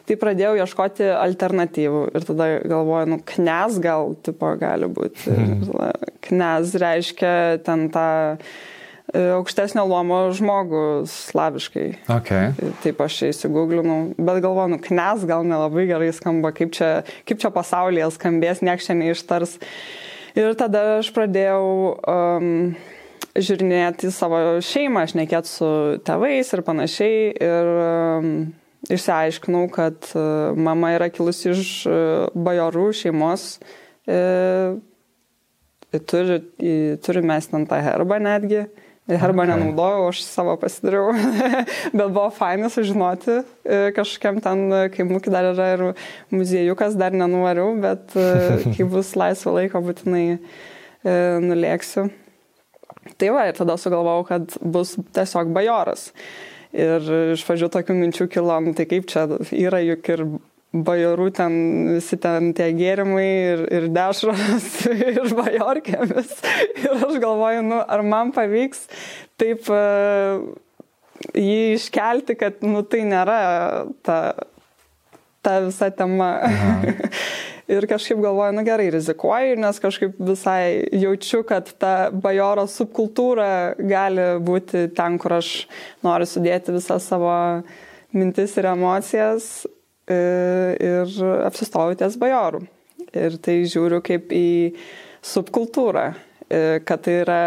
[0.08, 2.06] Tai pradėjau ieškoti alternatyvų.
[2.16, 5.28] Ir tada galvoju, nu, knes gal, tipo, gali būti.
[5.32, 5.92] Hmm.
[6.26, 8.08] Knes reiškia ten tą...
[8.40, 8.74] Ta
[9.16, 11.86] aukštesnio luomo žmogų slaviškai.
[12.18, 12.52] Okay.
[12.84, 16.90] Taip aš čia įsigūglinau, bet galvoju, nu, knes gal nelabai gerai skamba, kaip čia,
[17.28, 19.58] kaip čia pasaulyje skambės, nieks čia neištars.
[20.36, 22.50] Ir tada aš pradėjau um,
[23.36, 25.70] žiūrinėti savo šeimą, aš nekėt su
[26.08, 27.30] tėvais ir panašiai.
[27.40, 28.34] Ir um,
[28.92, 31.70] išsiaiškinau, kad uh, mama yra kilusi iš
[32.36, 33.56] bajorų šeimos.
[34.06, 34.76] Uh,
[36.06, 36.42] turi,
[37.02, 38.66] turi mes ten tą herbą netgi.
[39.06, 39.52] Herbą okay.
[39.54, 41.12] nenaudojau, aš savo pasidariau,
[41.98, 45.84] bet buvo faina sužinoti, e, kažkiam ten e, kaimukį dar yra ir
[46.34, 48.26] muziejukas, dar nenuvariau, bet e,
[48.74, 50.40] kai bus laisvo laiko, būtinai
[51.06, 52.08] nulėksiu.
[53.22, 56.08] Tai va, ir tada sugalvojau, kad bus tiesiog bajoras.
[56.74, 60.26] Ir iš pradžių tokių minčių kilo, nu, tai kaip čia yra juk ir
[60.84, 61.56] bajorų ten
[61.94, 66.36] visi ten tie gėrimai ir, ir dešros ir bajorkėmis.
[66.84, 68.86] Ir aš galvoju, nu, ar man pavyks
[69.40, 70.44] taip uh,
[71.34, 73.40] jį iškelti, kad nu, tai nėra
[74.06, 74.20] ta,
[75.46, 76.32] ta visa tema.
[77.76, 83.50] ir kažkaip galvoju, nu gerai, rizikuoju, nes kažkaip visai jaučiu, kad ta bajoro subkultūra
[83.80, 85.56] gali būti ten, kur aš
[86.06, 87.34] noriu sudėti visą savo
[88.16, 89.66] mintis ir emocijas
[90.12, 91.14] ir
[91.46, 92.62] apsistoju ties bajorų.
[93.16, 94.76] Ir tai žiūriu kaip į
[95.26, 96.10] subkultūrą,
[96.50, 97.42] e, kad tai yra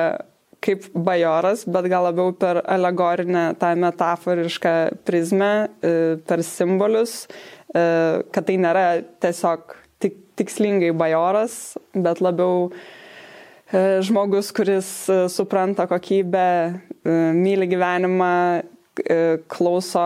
[0.64, 4.74] kaip bajoras, bet gal labiau per alegorinę tą metaforišką
[5.06, 7.26] prizmę, e, per simbolius,
[7.68, 12.70] kad tai nėra tiesiog tik, tikslingai bajoras, bet labiau
[14.00, 14.88] žmogus, kuris
[15.28, 16.48] supranta kokybę,
[17.36, 18.32] myli gyvenimą
[18.62, 18.77] E,
[19.50, 20.04] klauso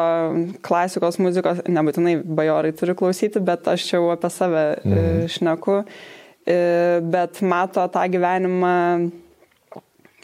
[0.64, 5.24] klasikos muzikos, nebūtinai bajorai turi klausyti, bet aš jau apie save mhm.
[5.32, 5.80] šneku,
[6.47, 6.59] e,
[7.14, 8.76] bet mato tą gyvenimą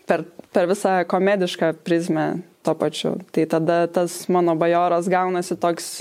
[0.08, 2.30] per, per visą komedišką prizmę
[2.66, 3.16] to pačiu.
[3.32, 5.92] Tai tada tas mano bajoras gaunasi toks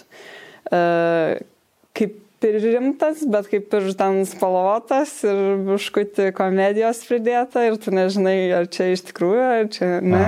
[1.97, 8.38] kaip ir rimtas, bet kaip ir ten spalvotas ir biškuti komedijos pridėta ir tu nežinai,
[8.59, 10.26] ar čia iš tikrųjų, ar čia ne.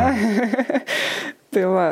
[1.53, 1.89] tai va,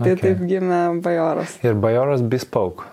[0.00, 0.20] Tai okay.
[0.22, 1.58] taip gimė bajoras.
[1.62, 2.90] Ir bajoras bespoke.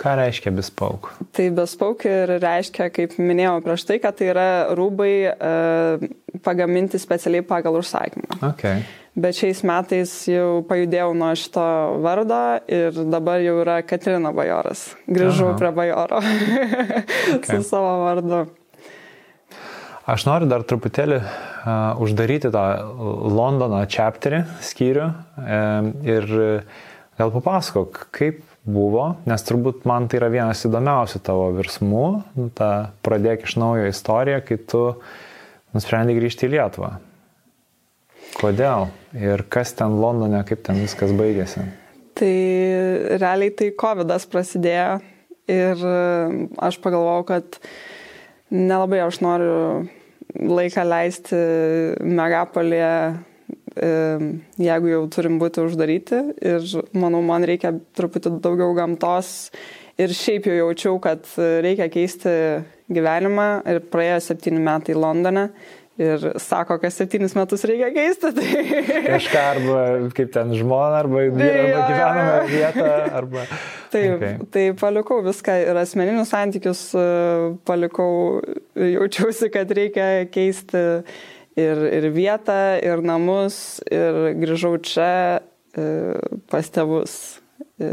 [0.00, 1.12] Ką reiškia bespoke?
[1.36, 6.04] Tai bespoke ir reiškia, kaip minėjau prieš tai, kad tai yra rūbai uh,
[6.44, 8.40] pagaminti specialiai pagal užsakymą.
[8.52, 8.82] Okay.
[9.12, 11.64] Bet šiais metais jau pajudėjau nuo šito
[12.04, 12.40] vardo
[12.72, 14.86] ir dabar jau yra Katrina Bajoras.
[15.04, 15.58] Grįžau Aha.
[15.60, 16.22] prie Bajoro
[17.36, 17.56] okay.
[17.60, 18.46] su savo vardu.
[20.02, 22.62] Aš noriu dar truputėlį uh, uždaryti tą
[23.30, 26.26] Londono chapterį, skyrių uh, ir
[27.20, 32.90] gal papasakok, kaip buvo, nes turbūt man tai yra vienas įdomiausių tavo virsmų, nu, ta
[33.06, 34.82] pradėk iš naujo istoriją, kai tu
[35.70, 36.90] nusprendai grįžti į Lietuvą.
[38.40, 41.62] Kodėl ir kas ten Londone, kaip ten viskas baigėsi?
[42.18, 42.34] Tai
[43.22, 44.98] realiai tai COVID prasidėjo
[45.52, 45.88] ir
[46.62, 47.91] aš pagalvojau, kad uh,
[48.52, 49.58] nelabai aš noriu
[50.32, 51.38] laiką leisti
[52.04, 52.94] megapolėje,
[54.60, 56.20] jeigu jau turim būti uždaryti.
[56.44, 59.50] Ir manau, man reikia truputį daugiau gamtos.
[60.00, 62.32] Ir šiaip jau jaučiau, kad reikia keisti
[62.92, 63.48] gyvenimą.
[63.68, 65.50] Ir praėjo septyni metai Londone
[66.00, 68.32] ir sako, kad septynis metus reikia keisti.
[68.36, 68.48] Tai...
[69.06, 69.82] Kažką arba
[70.16, 72.88] kaip ten žmona, arba, tai, arba gyvenamą vietą,
[73.20, 73.44] arba...
[73.92, 74.38] Taip, okay.
[74.54, 77.06] tai palikau viską ir asmeninius santykius e,
[77.68, 78.40] palikau,
[78.78, 80.80] jaučiausi, kad reikia keisti
[81.60, 85.10] ir, ir vietą, ir namus, ir grįžau čia
[85.76, 85.88] e,
[86.48, 87.18] pas tėvus.
[87.76, 87.90] E,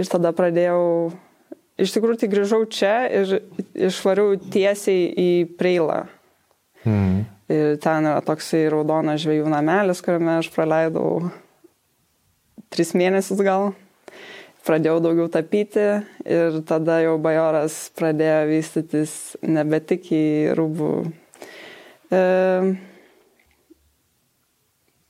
[0.00, 1.10] ir tada pradėjau,
[1.80, 3.36] iš tikrųjų, tai grįžau čia ir
[3.90, 6.06] išvariau tiesiai į Preilą.
[6.86, 7.24] Mm.
[7.50, 11.30] Ir ten yra toksai raudonas žvėjų namelis, kuriame aš praleidau
[12.70, 13.72] tris mėnesius gal.
[14.66, 15.82] Pradėjau daugiau tapyti
[16.28, 20.24] ir tada jau bajoras pradėjo vystytis nebe tik į
[20.58, 20.90] rūbų
[22.12, 22.20] e,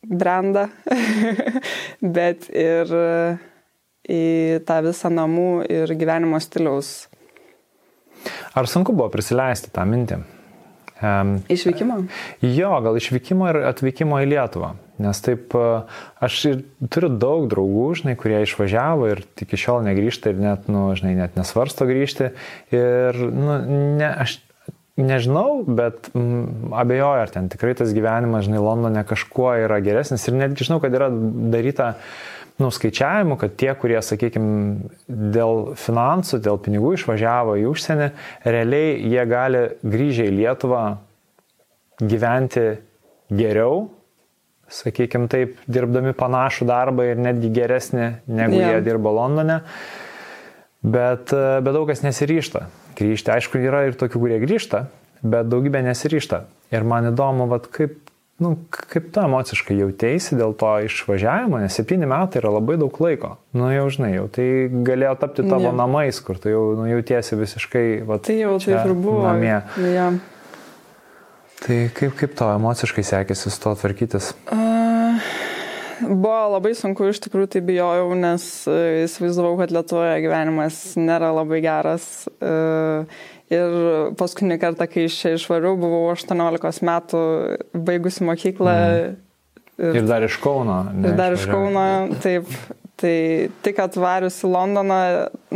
[0.07, 0.69] brandą,
[2.17, 2.95] bet ir
[4.11, 4.25] į
[4.67, 7.09] tą visą namų ir gyvenimo stiliaus.
[8.55, 10.23] Ar sunku buvo prisileisti tą mintį?
[11.01, 12.03] Išvykimo?
[12.45, 14.75] Jo, gal išvykimo ir atvykimo į Lietuvą.
[15.01, 15.81] Nes taip, e,
[16.21, 16.37] aš
[16.93, 21.41] turiu daug draugų, žinai, kurie išvažiavo ir iki šiol negrįžta ir net, nu, žinai, net
[21.41, 22.35] nesvarsto grįžti.
[22.77, 23.57] Ir, nu,
[23.97, 24.39] ne, aš
[25.01, 30.27] nežinau, bet mm, abejoju, ar ten tikrai tas gyvenimas, žinai, Londone kažkuo yra geresnis.
[30.29, 31.95] Ir netgi žinau, kad yra daryta
[32.61, 38.11] nuskaičiavimų, kad tie, kurie, sakykime, dėl finansų, dėl pinigų išvažiavo į užsienį,
[38.47, 40.85] realiai jie gali grįžę į Lietuvą
[42.01, 42.67] gyventi
[43.31, 43.89] geriau,
[44.71, 48.77] sakykime taip, dirbdami panašų darbą ir netgi geresnį, negu yeah.
[48.77, 49.61] jie dirbo Londone.
[50.81, 52.65] Bet, bet daug kas nesiryšta
[53.01, 53.33] grįžti.
[53.35, 54.87] Aišku, yra ir tokių, kurie grįžta,
[55.21, 56.45] bet daugybė nesiryšta.
[56.73, 57.99] Ir man įdomu, vat, kaip,
[58.41, 63.35] nu, kaip tu emociškai jautėsi dėl to išvažiavimo, nes septyni metai yra labai daug laiko.
[63.57, 64.47] Nu jau žinai, jau tai
[64.89, 65.77] galėjo tapti tavo ja.
[65.77, 67.87] namais, kur tu jau nu, jautiesi visiškai...
[68.09, 69.25] Vat, tai jau taip ir buvo.
[69.29, 69.59] Namie.
[69.93, 70.11] Ja.
[71.61, 74.31] Tai kaip, kaip to emociškai sekėsi su to tvarkytis?
[74.49, 75.21] Uh,
[76.01, 81.61] buvo labai sunku, iš tikrųjų tai bijojau, nes uh, įsivaizdavau, kad Lietuvoje gyvenimas nėra labai
[81.67, 82.09] geras.
[82.41, 83.05] Uh,
[83.51, 83.79] ir
[84.19, 87.23] paskutinį kartą, kai iš čia išvariau, buvau 18 metų
[87.75, 88.77] baigusi mokyklą.
[88.77, 89.19] Mm.
[89.81, 90.83] Ir, ir dar iš Kauno.
[90.93, 91.89] Ne, ir dar iš Kauno,
[92.23, 92.49] taip.
[93.01, 93.13] Tai
[93.65, 94.97] tik atvarius į Londoną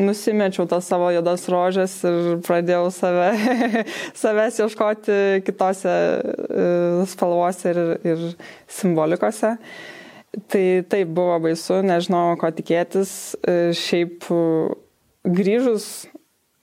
[0.01, 3.27] nusimečiau tas savo juodas rožės ir pradėjau save,
[4.23, 5.93] savęs ieškoti kitose
[6.23, 8.25] uh, spalvose ir, ir
[8.79, 9.59] simbolikose.
[10.49, 13.13] Tai taip buvo baisu, nežinau, ko tikėtis.
[13.45, 14.73] Uh, šiaip uh,
[15.29, 16.07] grįžus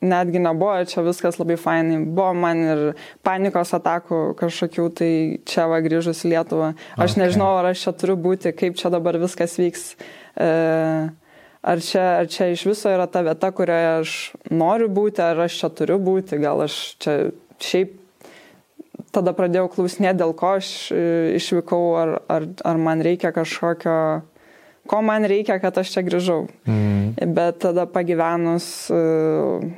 [0.02, 2.00] netgi nebuvo, čia viskas labai fainai.
[2.06, 2.84] Buvo man ir
[3.26, 5.12] panikos atakų kažkokių, tai
[5.48, 6.74] čia va grįžus į Lietuvą.
[6.98, 7.24] Aš okay.
[7.24, 9.86] nežinau, ar aš čia turiu būti, kaip čia dabar viskas vyks.
[10.42, 10.50] E,
[11.62, 14.18] ar čia, ar čia iš viso yra ta vieta, kurioje aš
[14.50, 17.18] noriu būti, ar aš čia turiu būti, gal aš čia
[17.62, 17.98] šiaip
[19.12, 21.02] tada pradėjau klausinėti, dėl ko aš e,
[21.38, 23.96] išvykau, ar, ar, ar man reikia kažkokio,
[24.92, 26.46] ko man reikia, kad aš čia grįžau.
[26.68, 27.32] Mm.
[27.36, 29.02] Bet tada pagyvenus e,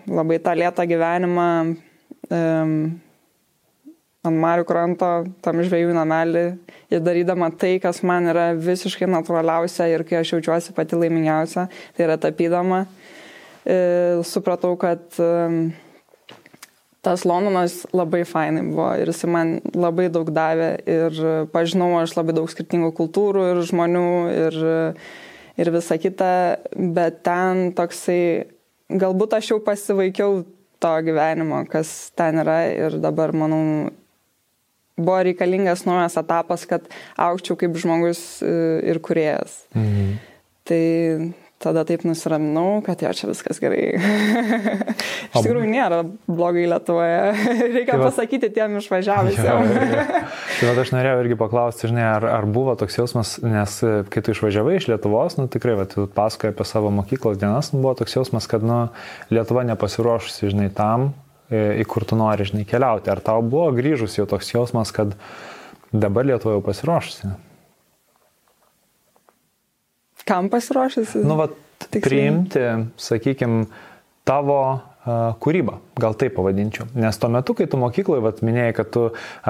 [0.09, 1.49] labai tą lėtą gyvenimą,
[4.23, 5.09] ant Marių kranto,
[5.43, 6.43] tam žvėjų namelį
[6.93, 12.05] ir darydama tai, kas man yra visiškai natūraliausia ir kai aš jaučiuosi pati laimingiausia, tai
[12.07, 12.85] yra tapydama.
[13.63, 13.75] E,
[14.27, 15.31] supratau, kad e,
[17.03, 21.19] tas Londonas labai fainai buvo ir jis man labai daug davė ir
[21.51, 24.59] pažinau aš labai daug skirtingų kultūrų ir žmonių ir,
[25.59, 26.31] ir visa kita,
[26.71, 28.47] bet ten toksai,
[28.87, 30.45] galbūt aš jau pasivaikiau
[30.83, 33.91] to gyvenimo, kas ten yra ir dabar, manau,
[34.97, 36.87] buvo reikalingas naujas etapas, kad
[37.19, 38.53] aukčiau kaip žmogus e,
[38.91, 39.63] ir kuriejas.
[39.75, 40.19] Mhm.
[40.63, 40.83] Tai
[41.63, 43.95] tada taip nusiraminau, kad jo čia viskas gerai.
[45.33, 47.33] Iš tikrųjų nėra blogai Lietuvoje.
[47.77, 49.73] Reikia tai pasakyti tiem išvažiavusiem.
[50.59, 54.25] tai va, aš norėjau irgi paklausti, žinai, ar, ar buvo toks jausmas, nes e, kai
[54.25, 57.95] tu išvažiavai iš Lietuvos, nu tikrai, va, tu pasakoji apie savo mokyklos dienas, nu, buvo
[58.03, 58.85] toks jausmas, kad, nu,
[59.33, 61.13] Lietuva nepasiruošusi, žinai, tam,
[61.53, 63.11] E, į kur tu nori, žinai, keliauti.
[63.13, 65.13] Ar tau buvo grįžus jau toks jausmas, kad
[65.91, 67.33] dabar Lietuva jau pasiruošusi?
[70.29, 71.23] Kam pasiruošusi?
[71.27, 71.49] Nu, va,
[71.91, 72.63] priimti,
[73.01, 73.65] sakykime,
[74.27, 74.63] tavo
[75.03, 76.85] kūrybą, gal taip pavadinčiau.
[76.95, 79.01] Nes tuo metu, kai tu mokykloje, vat, minėjai, kad tu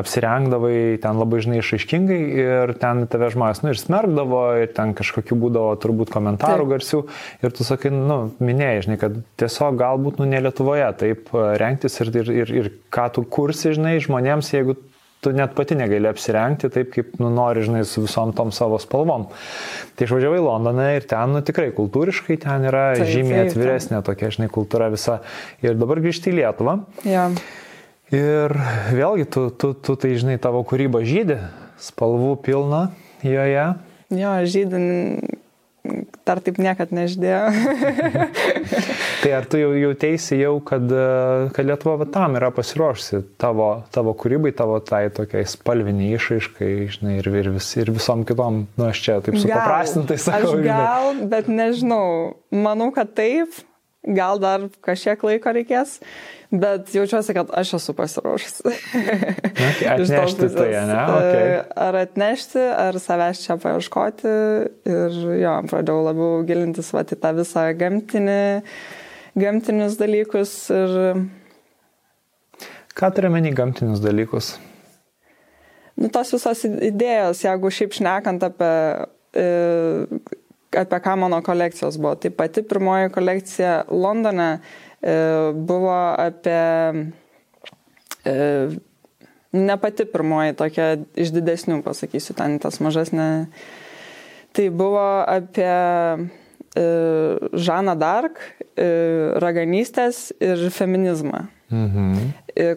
[0.01, 5.37] apsirengdavai ten labai žinai išaiškingai ir ten tave žmonės, nu, ir smergdavo, ir ten kažkokių
[5.43, 6.71] būdavo turbūt komentarų taip.
[6.73, 7.03] garsių,
[7.45, 11.29] ir tu sakai, nu, minėjai, žinai, kad tiesiog galbūt, nu, ne Lietuvoje taip
[11.61, 14.79] rengtis ir, ir, ir, ir ką tu kursi, žinai, žmonėms, jeigu
[15.23, 19.29] tu net pati negali apsirengti taip, kaip nu, nori, žinai, su visom tom savo spalvom.
[19.97, 23.97] Tai išvažiavai į Londoną ir ten, nu tikrai, kultūriškai ten yra taip, žymiai taip, atviresnė
[23.99, 24.07] taip.
[24.11, 25.19] tokia, žinai, kultūra visa.
[25.65, 26.77] Ir dabar grįžti į Lietuvą.
[27.07, 27.29] Ja.
[28.13, 28.57] Ir
[28.93, 31.39] vėlgi, tu, tu, tu tai, žinai, tavo kūryba žydė,
[31.81, 32.83] spalvų pilna
[33.25, 33.69] joje.
[34.13, 34.85] Jo, žydin
[36.27, 37.47] dar taip niekad neždėjo.
[39.23, 40.91] tai ar tu jau jautėsi jau, kad,
[41.55, 47.17] kad Lietuva va, tam yra pasiruošusi tavo, tavo kūrybai, tavo tai tokiai spalviniai išaiškai, žinai,
[47.21, 50.57] ir, ir, vis, ir visom kitom, nu aš čia taip supaprastintai sakau.
[50.57, 51.29] Aš gal, žinai.
[51.31, 52.07] bet nežinau,
[52.51, 53.63] manau, kad taip,
[54.03, 55.99] gal dar kažkiek laiko reikės.
[56.53, 58.73] Bet jaučiuosi, kad aš esu pasiruošusi.
[59.63, 60.97] Okay, atnešti tai, ne?
[60.99, 61.51] Okay.
[61.85, 64.33] Ar atnešti, ar savęs čia paieškoti.
[64.89, 68.41] Ir jo, pradėjau labiau gilintis va, į tą visą gamtinį,
[69.39, 70.53] gamtinius dalykus.
[70.73, 71.25] Ir...
[72.93, 74.53] Ką turi meni gamtinius dalykus?
[75.99, 78.71] nu, tos visos idėjos, jeigu šiaip šnekant apie,
[79.37, 79.45] e,
[80.83, 82.15] apie ką mano kolekcijos buvo.
[82.21, 85.15] Tai pati pirmoji kolekcija Londone e,
[85.53, 87.05] buvo apie,
[88.25, 88.35] e,
[89.53, 93.29] ne pati pirmoji, tokia iš didesnių, pasakysiu, ten tas mažas ne.
[94.53, 95.73] Tai buvo apie
[96.73, 98.39] Žaną Dark,
[99.43, 101.43] raganystės ir feminizmą.
[101.69, 102.31] Mhm.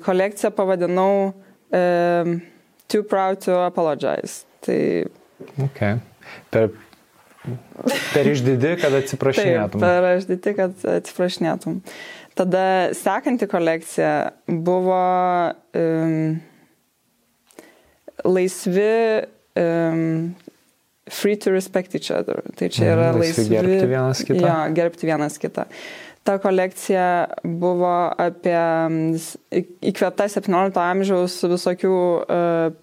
[0.05, 1.33] Kolekciją pavadinau
[2.89, 4.45] Too Proud to Apologize.
[4.61, 5.05] Tai...
[5.65, 5.99] Okay.
[6.51, 6.71] Per,
[8.13, 9.81] per išdidi, kad atsiprašinėtum.
[9.81, 11.81] Taip, per išdidi, kad atsiprašinėtum.
[12.37, 12.65] Tada
[12.97, 14.13] sekanti kolekcija
[14.47, 15.01] buvo
[15.81, 16.37] um,
[18.29, 18.91] laisvi
[19.57, 20.35] um,
[21.11, 22.43] free to respect each other.
[22.57, 24.43] Tai čia yra mm, laisvi, gerbti vienas kitą.
[24.43, 25.67] Jo, gerbti vienas kitą.
[26.27, 27.07] Ta kolekcija
[27.47, 28.59] buvo apie
[29.87, 32.75] įkvėpta 17 amžiaus visokių uh,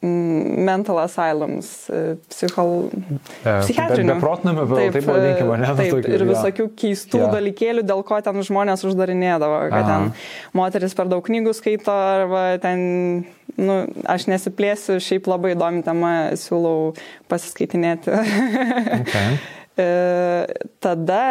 [0.00, 1.68] mental asylums,
[2.30, 2.86] psichol...
[3.42, 4.14] psichiatrinių.
[4.14, 5.72] Beprotnami, be taip, taip vadinkime, ne?
[5.80, 7.30] Taip, tokių, ir visokių keistų ja.
[7.32, 9.96] dalykėlių, dėl ko ten žmonės uždarinėdavo, kad Aha.
[10.14, 12.84] ten moteris per daug knygų skaito, arba ten,
[13.58, 16.94] nu, aš nesiplėsiu, šiaip labai įdomi tema, siūlau
[17.32, 18.14] pasiskaitinėti.
[19.00, 19.34] Okay.
[20.86, 21.26] Tada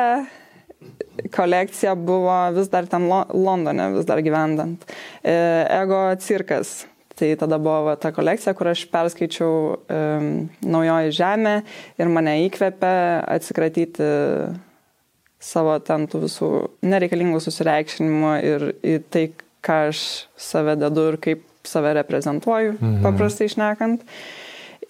[1.34, 4.84] kolekcija buvo vis dar ten Londone, vis dar gyvendant.
[5.24, 6.82] Ego cirkas
[7.18, 10.28] Tai tada buvo ta kolekcija, kur aš perskaičiau um,
[10.61, 11.55] Naujoji Žemė
[11.97, 12.93] ir mane įkvėpė
[13.34, 14.09] atsikratyti
[15.41, 16.51] savo ten tų visų
[16.86, 19.26] nereikalingų susireikšinimų ir į tai,
[19.65, 20.03] ką aš
[20.38, 23.01] save dedu ir kaip save reprezentuoju, mhm.
[23.05, 24.05] paprastai išnekant.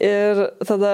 [0.03, 0.93] Ir tada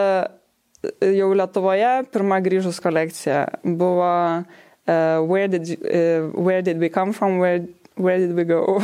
[1.01, 4.11] jau Lietuvoje pirma grįžus kolekcija buvo
[4.43, 7.65] uh, where, did, uh, where Did We Come From, Where
[7.95, 8.79] Where did we go?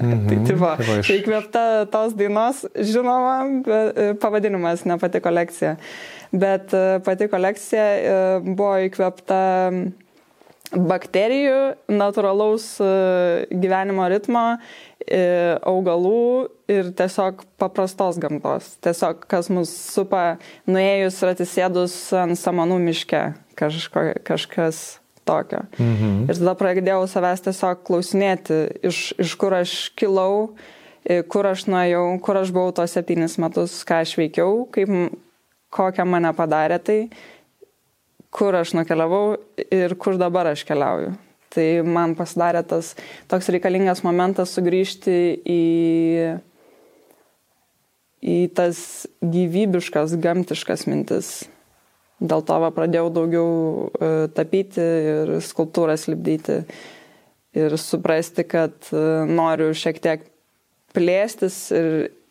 [0.00, 0.28] Mm -hmm.
[0.28, 5.76] tai, tai va, tai įkvėpta tos dainos, žinoma, e, pavadinimas, ne pati kolekcija.
[6.32, 9.40] Bet e, pati kolekcija e, buvo įkvėpta
[10.76, 12.64] bakterijų, natūralaus
[13.50, 14.58] gyvenimo ritmo,
[15.62, 18.74] augalų ir tiesiog paprastos gamtos.
[18.82, 23.22] Tiesiog kas mus supa, nuėjus ir atsisėdus ant samanų miške,
[23.54, 25.64] kažko, kažkas tokio.
[25.78, 26.24] Mhm.
[26.30, 30.54] Ir tada pradėjau savęs tiesiog klausinėti, iš, iš kur aš kilau,
[31.30, 34.90] kur aš nuėjau, kur aš buvau tos septynis metus, ką aš veikiau, kaip,
[35.74, 36.98] kokią mane padarė tai,
[38.34, 39.36] kur aš nukeliavau
[39.70, 41.14] ir kur dabar aš keliauju.
[41.56, 42.92] Tai man pasidarė tas
[43.30, 45.60] toks reikalingas momentas sugrįžti į,
[48.20, 48.78] į tas
[49.22, 51.30] gyvybiškas, gamtiškas mintis
[52.16, 53.48] Dėl to va, pradėjau daugiau
[53.92, 56.62] e, tapyti ir skulptūras lipdyti
[57.56, 60.24] ir suprasti, kad e, noriu šiek tiek
[60.96, 61.90] plėstis ir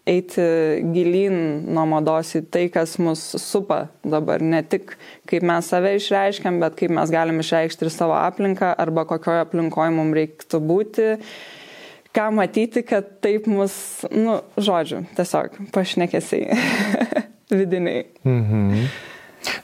[0.09, 0.45] eiti
[0.93, 1.37] gilyn
[1.73, 4.41] nuo mados į tai, kas mus supa dabar.
[4.41, 4.93] Ne tik
[5.29, 9.93] kaip mes save išreiškiam, bet kaip mes galim išreikšti ir savo aplinką arba kokioje aplinkoje
[9.93, 11.09] mums reiktų būti.
[12.15, 13.73] Ką matyti, kad taip mus,
[14.13, 16.55] nu, žodžiu, tiesiog pašnekėsiai
[17.59, 18.07] vidiniai.
[18.23, 18.87] Mhm.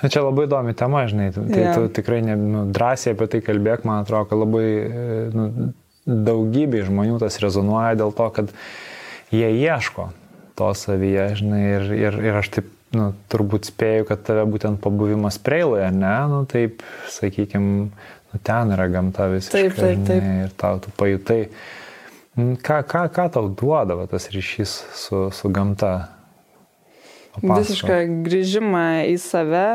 [0.02, 1.78] Na, čia labai įdomi tema, žinai, tai yeah.
[1.78, 5.72] tu tikrai ne, nu, drąsiai apie tai kalbėk, man atrodo, kad labai e, nu,
[6.06, 8.54] daugybė žmonių tas rezonuoja dėl to, kad
[9.34, 10.10] jie ieško
[10.60, 15.40] to savyje, žinai, ir, ir, ir aš taip, nu, turbūt spėju, kad tave būtent pabuvimas
[15.42, 17.92] preiloje, ne, nu, taip, sakykime,
[18.32, 19.68] nu, ten yra gamta visiškai.
[19.70, 20.26] Taip, taip, taip.
[20.26, 21.44] Žinai, ir tau tu pajutai.
[22.36, 26.21] Ką, ką, ką tau duodavo tas ryšys su, su gamta?
[27.32, 27.60] Papasako.
[27.62, 29.68] Visišką grįžimą į save,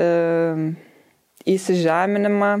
[0.00, 0.06] e,
[1.52, 2.52] įsižeminimą,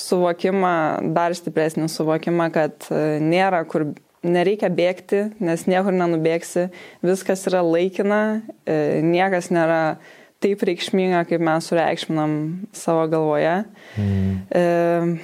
[0.00, 0.76] suvokimą,
[1.12, 3.90] dar stipresnį suvokimą, kad e, nėra kur,
[4.24, 6.70] nereikia bėgti, nes niekur nenubėgsi,
[7.04, 9.98] viskas yra laikina, e, niekas nėra
[10.40, 12.38] taip reikšminga, kaip mes sureikšminam
[12.72, 13.58] savo galvoje.
[14.00, 15.18] Mm.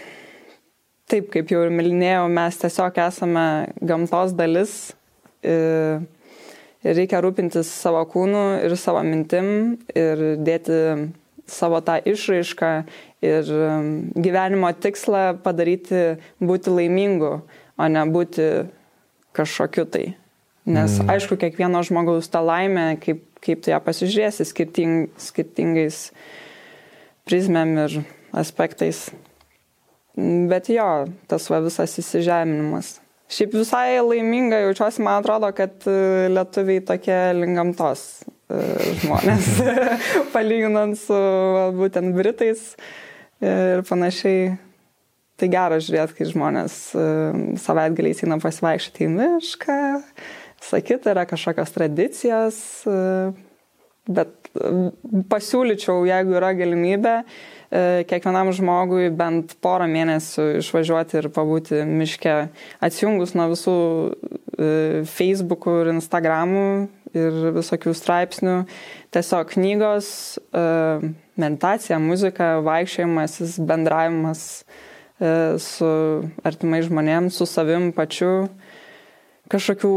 [1.08, 3.46] Taip, kaip jau ir minėjau, mes tiesiog esame
[3.80, 4.74] gamtos dalis
[6.84, 10.80] ir reikia rūpintis savo kūnu ir savo mintim ir dėti
[11.46, 12.70] savo tą išraišką
[13.24, 17.32] ir um, gyvenimo tikslą padaryti būti laimingu,
[17.78, 18.48] o ne būti
[19.36, 20.06] kažkokiu tai.
[20.66, 21.12] Nes mm.
[21.14, 26.08] aišku, kiekvieno žmogaus ta laimė, kaip, kaip tu ją pasižiūrėsi skirting, skirtingais
[27.28, 28.00] prizmėm ir
[28.34, 29.06] aspektais.
[30.16, 32.96] Bet jo, tas va visas įsižeminimas.
[33.26, 38.60] Šiaip visai laiminga jaučiuosi, man atrodo, kad e, lietuviai tokie lingamtos e,
[39.02, 39.48] žmonės,
[40.34, 41.18] palyginant su
[41.74, 42.68] būtent Britais
[43.42, 44.54] ir panašiai.
[45.36, 47.08] Tai gera žiūrėti, kai žmonės e,
[47.60, 49.80] savaitgaliais eina pasivaikščioti į mišką,
[50.64, 52.60] sakyti, yra kažkokios tradicijos,
[54.06, 54.48] bet
[55.28, 57.18] pasiūlyčiau, jeigu yra galimybė,
[57.70, 62.36] kiekvienam žmogui bent porą mėnesių išvažiuoti ir pabūti miške,
[62.84, 63.76] atsijungus nuo visų
[65.10, 66.68] Facebook'ų ir Instagramų
[67.16, 68.56] ir visokių straipsnių,
[69.14, 70.08] tiesiog knygos,
[71.36, 74.42] meditacija, muzika, vaikščiojimas, bendravimas
[75.62, 75.90] su
[76.44, 78.48] artimai žmonėms, su savim pačiu,
[79.52, 79.94] kažkokių,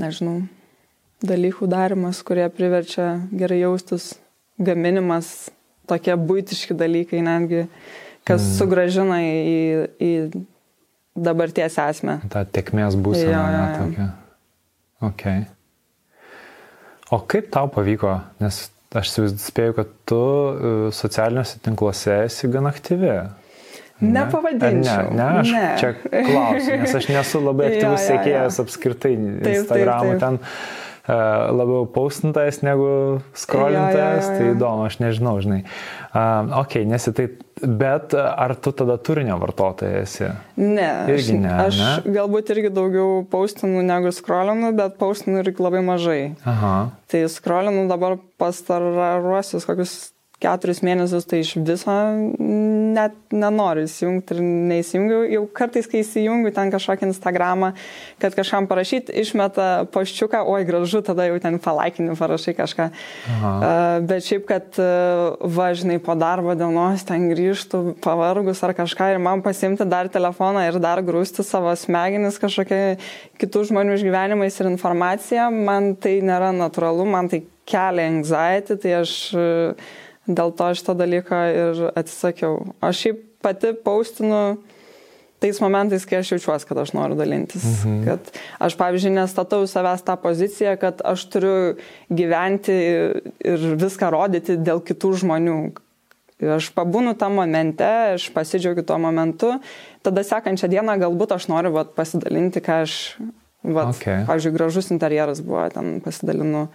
[0.00, 0.40] nežinau,
[1.24, 4.14] dalykų darimas, kurie priverčia gerai jaustis,
[4.58, 5.50] gaminimas,
[5.90, 7.64] tokie būtiški dalykai netgi,
[8.26, 8.52] kas mm.
[8.58, 9.58] sugražina į,
[10.00, 10.12] į
[11.14, 12.18] dabarties esmę.
[12.32, 13.78] Ta tekmės būsena, ja, ja, ja.
[13.80, 14.08] tokia.
[15.04, 15.24] Ok.
[17.14, 18.64] O kaip tau pavyko, nes
[18.94, 23.16] aš spėju, kad tu e, socialiniuose tinkluose esi gan aktyvi.
[24.02, 24.10] Ne?
[24.14, 25.10] Nepavadinčiau.
[25.10, 25.66] Ne, ne, aš ne.
[25.80, 28.46] čia klausiu, nes aš nesu labai aktyvus ja.
[28.64, 35.60] apskritai Instagram'u ten E, labiau paustintas negu skrolintas, tai įdomu, aš nežinau, žinai.
[36.14, 37.26] Uh, ok, nesi tai,
[37.60, 40.30] bet ar tu tada turinio vartotojas esi?
[40.56, 41.52] Ne, irgi ne.
[41.66, 42.14] Aš ne?
[42.16, 46.22] galbūt irgi daugiau paustinu negu skrolinu, bet paustinu irgi labai mažai.
[46.48, 46.74] Aha.
[47.12, 50.13] Tai skrolinu dabar pastaruosius kokius
[50.44, 51.94] keturis mėnesius tai iš viso
[52.94, 55.20] net nenoriu įsijungti ir neįsijungiu.
[55.32, 57.72] Jau kartais, kai įsijungiu ten kažkokį Instagramą,
[58.22, 62.88] kad kažkam parašyti, išmeta poščiuką, oi gražu, tada jau ten palaikini, parašai kažką.
[63.34, 63.52] Aha.
[64.06, 69.42] Bet šiaip, kad uh, važinai po darbo dienos ten grįžtų pavargus ar kažką ir man
[69.44, 72.96] pasimti dar telefoną ir dar grūsti savo smegenis kažkokia
[73.40, 79.12] kitų žmonių išgyvenimais ir informacija, man tai nėra natūralu, man tai kelia anxiety, tai aš
[79.38, 79.92] uh,
[80.26, 82.62] dėl to šito dalyko ir atsisakiau.
[82.84, 84.56] Aš šiaip pati paustinu
[85.44, 87.64] tais momentais, kai aš jaučiuosi, kad aš noriu dalintis.
[87.64, 88.04] Mhm.
[88.06, 88.30] Kad
[88.64, 91.56] aš, pavyzdžiui, nestatau savęs tą poziciją, kad aš turiu
[92.08, 92.76] gyventi
[93.44, 95.58] ir viską rodyti dėl kitų žmonių.
[96.56, 99.52] Aš pabūnu tam momente, aš pasidžiaugiu tuo momentu,
[100.04, 102.96] tada sekančią dieną galbūt aš noriu vat, pasidalinti, ką aš,
[103.62, 104.24] vat, okay.
[104.26, 106.66] pavyzdžiui, gražus interjeras buvo, ten pasidalinu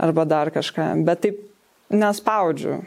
[0.00, 0.92] arba dar kažką.
[1.04, 1.42] Bet taip
[1.90, 2.80] nespaudžiu.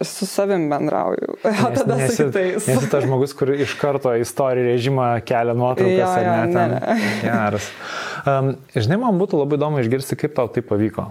[0.00, 2.66] Su savim bendrauju, o tada nesi, su kitais.
[2.66, 6.52] Nesi tas žmogus, kur iš karto istorijų režimą kelia nuotraukas jo, ar ne.
[6.52, 6.74] Ten.
[6.76, 6.98] Ne.
[7.24, 7.70] Geras.
[8.28, 11.08] Um, žinai, man būtų labai įdomu išgirsti, kaip tau tai pavyko.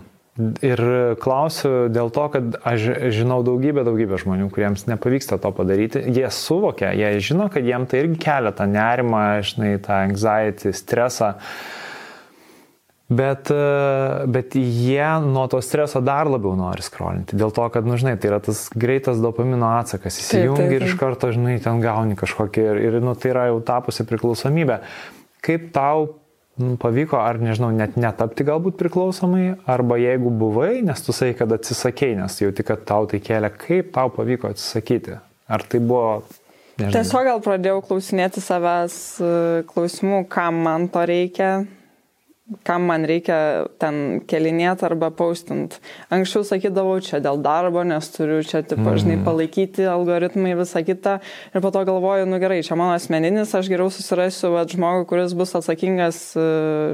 [0.61, 0.81] Ir
[1.17, 6.03] klausiu dėl to, kad aš žinau daugybę, daugybę žmonių, kuriems nepavyksta to padaryti.
[6.13, 11.33] Jie suvokia, jie žino, kad jiem tai irgi kelia tą nerimą, žinai, tą anxiety, stresą.
[11.33, 11.76] Uh,
[13.07, 17.37] Bet, e, bet jie nuo to streso dar labiau nori skrolinti.
[17.39, 20.17] Dėl to, kad, nu, žinai, tai yra tas greitas dopamino atsakas.
[20.19, 24.03] Įsijungi ir iš karto, žinai, ten gauni kažkokį ir, ir nu, tai yra jau tapusi
[24.09, 24.81] priklausomybė.
[25.47, 26.09] Kaip tau
[26.59, 31.55] nu, pavyko, ar nežinau, net netapti galbūt priklausomai, arba jeigu buvai, nes tu sakai, kad
[31.55, 35.15] atsisakėjai, nes jauti, kad tau tai kelia, kaip tau pavyko atsisakyti?
[35.47, 36.19] Ar tai buvo
[36.77, 36.93] Nežinau.
[36.93, 39.29] Tiesiog gal pradėjau klausinėti savęs e,
[39.65, 41.63] klausimų, kam man to reikia,
[42.63, 45.77] kam man reikia ten kelinėti arba paustint.
[46.13, 48.99] Anksčiau sakydavau, čia dėl darbo, nes turiu čia, tipo, mm.
[49.03, 51.17] žinai, palaikyti algoritmai, visą kitą.
[51.51, 55.35] Ir po to galvoju, nu gerai, čia mano asmeninis, aš geriau susirasiu vat, žmogų, kuris
[55.37, 56.47] bus atsakingas, e,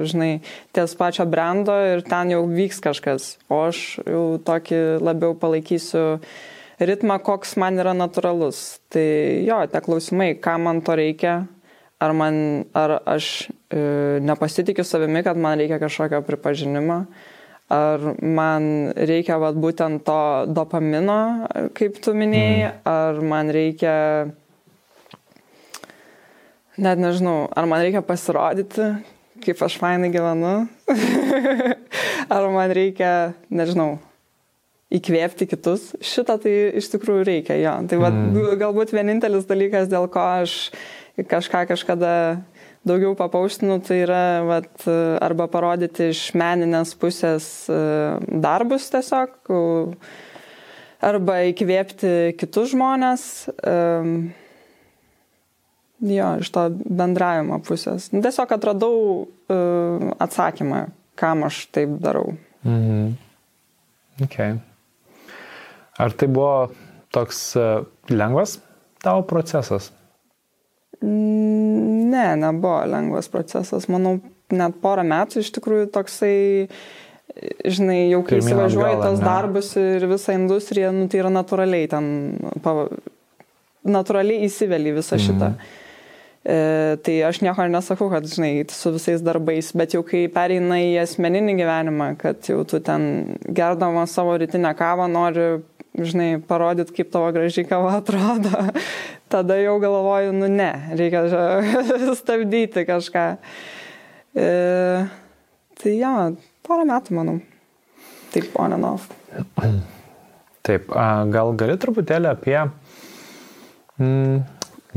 [0.10, 0.32] žinai,
[0.74, 3.36] ties pačio brando ir ten jau vyks kažkas.
[3.54, 6.18] O aš jau tokį labiau palaikysiu
[6.82, 8.80] ritmą, koks man yra natūralus.
[8.94, 9.06] Tai
[9.46, 11.44] jo, tie klausimai, kam man to reikia,
[12.02, 13.52] ar, man, ar aš
[14.24, 17.04] nepasitikiu savimi, kad man reikia kažkokio pripažinimo,
[17.74, 20.20] ar man reikia vat, būtent to
[20.54, 21.48] dopamino,
[21.78, 22.80] kaip tu minėjai, mm.
[22.92, 23.96] ar man reikia,
[26.78, 28.94] net nežinau, ar man reikia pasirodyti,
[29.44, 30.56] kaip aš fainai gyvenu,
[32.36, 33.98] ar man reikia, nežinau,
[34.94, 35.92] įkvėpti kitus.
[36.06, 37.78] Šitą tai iš tikrųjų reikia, jo.
[37.90, 38.58] Tai va, mm.
[38.62, 40.58] galbūt vienintelis dalykas, dėl ko aš
[41.30, 42.14] kažką kažkada
[42.88, 44.86] daugiau papauštinu, tai yra vat,
[45.24, 47.80] arba parodyti iš meninės pusės e,
[48.44, 49.52] darbus tiesiog,
[51.04, 53.28] arba įkvėpti kitus žmonės.
[56.04, 58.10] Jo, iš to bendravimo pusės.
[58.12, 60.82] Nu, tiesiog atradau uh, atsakymą,
[61.16, 62.34] kam aš taip darau.
[62.66, 63.14] Mhm.
[64.26, 64.58] Okay.
[65.98, 66.74] Ar tai buvo
[67.14, 67.54] toks
[68.12, 68.58] lengvas
[69.02, 69.92] tavo procesas?
[71.02, 73.90] Ne, nebuvo lengvas procesas.
[73.92, 74.18] Manau,
[74.54, 76.36] net porą metų iš tikrųjų toksai,
[77.66, 79.26] žinai, jau kai įsivažiuoji tos ne.
[79.26, 82.10] darbus ir visą industriją, nu, tai yra natūraliai ten,
[82.66, 82.90] pava,
[83.84, 85.54] natūraliai įsiveli visą šitą.
[85.56, 85.80] Mm.
[86.44, 86.56] E,
[87.00, 91.56] tai aš nieko nesakau, kad, žinai, su visais darbais, bet jau kai pereina į asmeninį
[91.62, 95.64] gyvenimą, kad jau tu ten gerdama savo rytinę kavą nori,
[95.96, 98.66] žinai, parodyti, kaip tavo gražiai kava atrodo,
[99.34, 101.26] tada jau galvoju, nu ne, reikia
[102.22, 103.26] stabdyti kažką.
[104.38, 104.48] E,
[105.82, 106.14] tai jo,
[106.66, 107.40] porą metų, manau.
[108.34, 109.10] Taip, on and off.
[110.66, 110.90] Taip,
[111.34, 112.58] gal gali truputėlį apie
[114.00, 114.38] mm,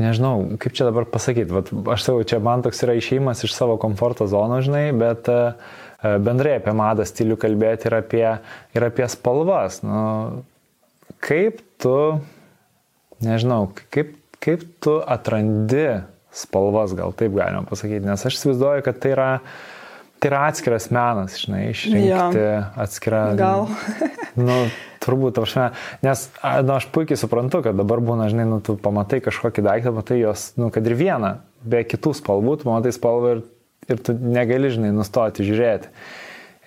[0.01, 3.77] nežinau, kaip čia dabar pasakyti, Vat, aš savo, čia man toks yra išėjimas iš savo
[3.81, 5.57] komforto zonos, žinai, bet uh,
[6.21, 8.27] bendrai apie madą stilių kalbėti ir apie,
[8.77, 9.81] ir apie spalvas.
[9.85, 10.43] Nu,
[11.23, 11.97] kaip tu,
[13.25, 14.13] nežinau, kaip,
[14.43, 16.03] kaip tu atrandi
[16.37, 19.29] spalvas, gal taip galima pasakyti, nes aš įsivaizduoju, kad tai yra,
[20.21, 22.59] tai yra atskiras menas, žinai, išrinkti ja.
[22.77, 23.23] atskirą.
[23.39, 23.65] Gal.
[24.47, 24.59] nu,
[25.03, 25.71] turbūt, prasme,
[26.05, 29.95] nes na, nu, aš puikiai suprantu, kad dabar būna, žinai, nu, tu pamatai kažkokį daiktą,
[29.95, 33.43] matai jos, nu, kad ir vieną, be kitų spalvų, tu matai spalvą ir,
[33.89, 35.91] ir tu negali, žinai, nustoti žiūrėti.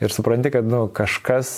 [0.00, 1.50] Ir supranti, kad, nu, kažkas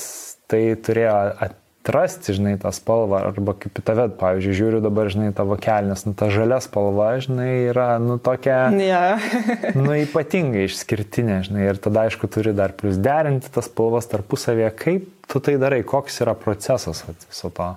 [0.50, 5.32] tai turėjo at, atrasti, žinai, tą spalvą, arba kaip į tave, pavyzdžiui, žiūriu dabar, žinai,
[5.34, 9.18] tavo kelnes, nu, ta žalia spalva, žinai, yra, nu, tokia, yeah.
[9.78, 15.10] nu, ypatingai išskirtinė, žinai, ir tada, aišku, turi dar plus derinti tas spalvas tarpusavėje, kaip
[15.26, 17.72] tu tai darai, koks yra procesas viso to?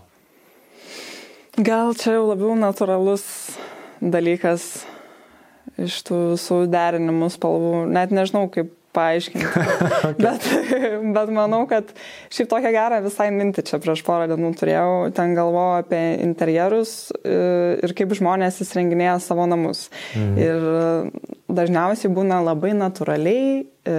[1.58, 3.26] Gal čia jau labiau natūralus
[4.03, 4.86] dalykas
[5.82, 9.46] iš tų visų derinimų spalvų, net nežinau, kaip paaiškinti.
[10.10, 10.14] okay.
[10.20, 10.48] bet,
[11.16, 11.91] bet manau, kad
[12.34, 17.36] šiaip tokią gerą visai mintį čia prieš porą dienų turėjau, ten galvojau apie interjerus e,
[17.86, 19.88] ir kaip žmonės įsirenginėja savo namus.
[20.16, 20.38] Mhm.
[20.41, 23.98] Ir dažniausiai būna labai natūraliai, e,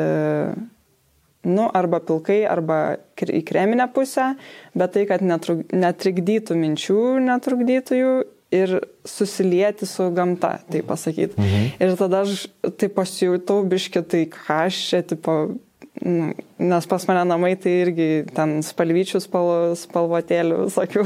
[1.47, 2.78] nu, arba pilkai, arba
[3.16, 4.32] į kreminę pusę,
[4.76, 8.14] bet tai, kad netrikdytų minčių, netrukdytų jų
[8.55, 11.34] ir susilieti su gamta, tai pasakyti.
[11.38, 11.68] Mhm.
[11.82, 12.47] Ir tada aš
[12.78, 15.57] tai pasijutau biški, tai ką aš čia, tipo,
[16.03, 21.05] nu, nes pas mane namai tai irgi ten spalvyčių spal, spalvotėlių visokių,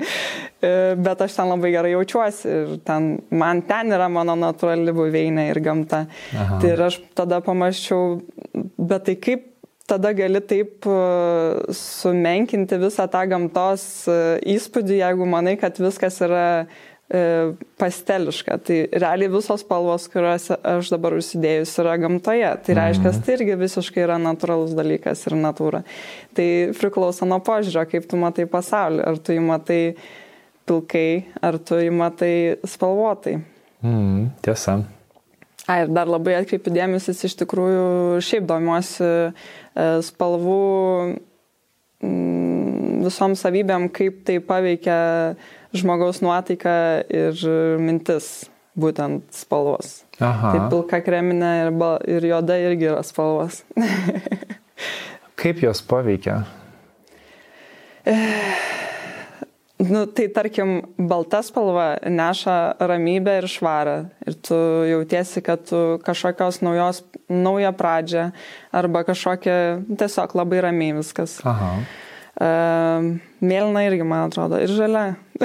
[1.06, 5.62] bet aš ten labai gerai jaučiuosi ir ten, man ten yra mano natūrali buveinė ir
[5.64, 6.04] gamta.
[6.36, 6.60] Aha.
[6.62, 8.20] Tai ir aš tada pamaščiau,
[8.78, 9.49] bet tai kaip
[9.90, 11.00] tada gali taip e,
[11.74, 14.20] sumenkinti visą tą gamtos e,
[14.54, 17.22] įspūdį, jeigu manai, kad viskas yra e,
[17.80, 18.58] pasteliška.
[18.66, 22.52] Tai realiai visos spalvos, kuriuos aš dabar užsidėjus, yra gamtoje.
[22.66, 23.26] Tai reiškia, mhm.
[23.26, 25.82] tai irgi visiškai yra natūralus dalykas ir natūra.
[26.38, 29.04] Tai priklauso nuo požiūrio, kaip tu matai pasaulį.
[29.10, 29.82] Ar tu jį matai
[30.70, 31.10] pilkai,
[31.42, 32.34] ar tu jį matai
[32.68, 33.40] spalvotai.
[33.80, 34.80] Mm, tiesa.
[35.70, 39.34] A, ir dar labai atkreipiu dėmesis, iš tikrųjų šiaip domiuosi e,
[40.02, 40.62] spalvų
[42.02, 44.96] mm, visom savybėm, kaip tai paveikia
[45.76, 46.74] žmogaus nuotaiką
[47.06, 47.44] ir
[47.78, 48.48] mintis,
[48.80, 50.00] būtent spalvos.
[50.18, 50.56] Aha.
[50.56, 51.72] Tai pilka kreminė ir,
[52.16, 53.62] ir juoda irgi yra spalvos.
[55.40, 56.40] kaip jos paveikia?
[59.90, 63.96] Nu, tai tarkim, balta spalva neša ramybę ir švarą.
[64.26, 68.30] Ir tu jautiesi, kad tu kažkokios naujos, naują pradžią
[68.72, 71.40] arba kažkokia tiesiog labai ramiai viskas.
[71.44, 71.72] Aha.
[72.40, 75.16] Uh, mėlyna irgi, man atrodo, ir žalia.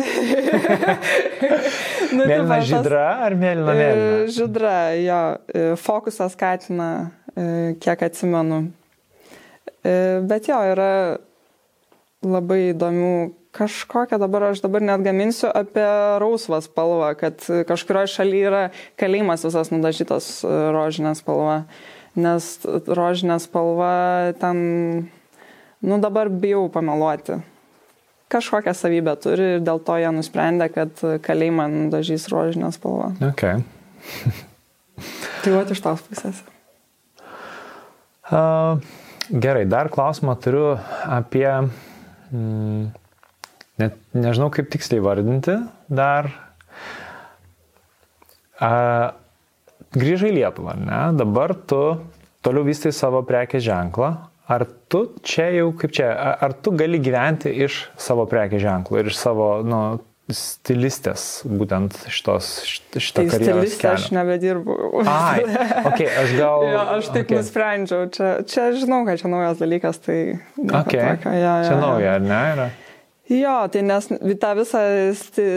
[2.15, 4.19] nu, tai mėlyna tai žydra ar mėlyna e, mėlyna?
[4.35, 5.21] Žydra, jo.
[5.49, 6.89] E, fokusą skatina,
[7.33, 7.47] e,
[7.81, 8.67] kiek atsimenu.
[9.85, 10.91] Bet jo, yra
[12.25, 13.15] labai įdomių
[13.55, 15.85] kažkokią dabar aš dabar net gaminsiu apie
[16.21, 17.39] rausvą spalvą, kad
[17.69, 18.63] kažkurioje šalyje yra
[18.99, 21.63] kalėjimas visas nudažytas e, rožinė spalva,
[22.19, 24.57] nes rožinė spalva ten,
[25.79, 27.39] nu dabar bijau pameluoti.
[28.31, 33.13] Kažkokią savybę turi ir dėl to jie nusprendė, kad kalėjimą nudažys rožinę spalvą.
[33.31, 33.63] Okay.
[35.43, 36.43] tai va iš tos pusės.
[38.25, 38.82] Uh,
[39.29, 40.71] gerai, dar klausimą turiu
[41.05, 41.45] apie
[42.33, 42.87] mm,
[43.81, 45.57] net nežinau kaip tiksliai vardinti
[45.91, 46.31] dar.
[48.61, 48.71] A,
[49.95, 51.01] grįžai Lietuvą, ne?
[51.19, 51.81] Dabar tu
[52.45, 54.15] toliau vystai savo prekės ženklą.
[54.45, 54.61] Ar
[54.93, 59.17] tu čia jau, kaip čia, ar tu gali gyventi iš savo prekės ženklo ir iš
[59.17, 59.79] savo, nu,
[60.29, 62.51] stilistės, būtent šitos,
[62.93, 63.57] šitą tai karjerą.
[63.57, 64.77] Stilistė aš nebedirbu.
[65.05, 65.41] Ai,
[65.85, 66.65] okay, aš gal.
[66.73, 67.41] jo, aš taip okay.
[67.41, 70.19] nusprendžiau, čia, čia žinau, kad čia naujas dalykas, tai...
[70.61, 70.71] Okay.
[70.71, 72.41] Tokio, ja, ja, čia nauja, ar ne?
[72.55, 72.67] Yra?
[73.25, 74.05] Jo, tai nes
[74.37, 74.81] tą visą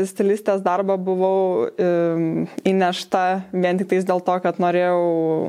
[0.09, 1.67] stilistės darbą buvau
[2.65, 5.03] įnešta vien tik tais dėl to, kad norėjau,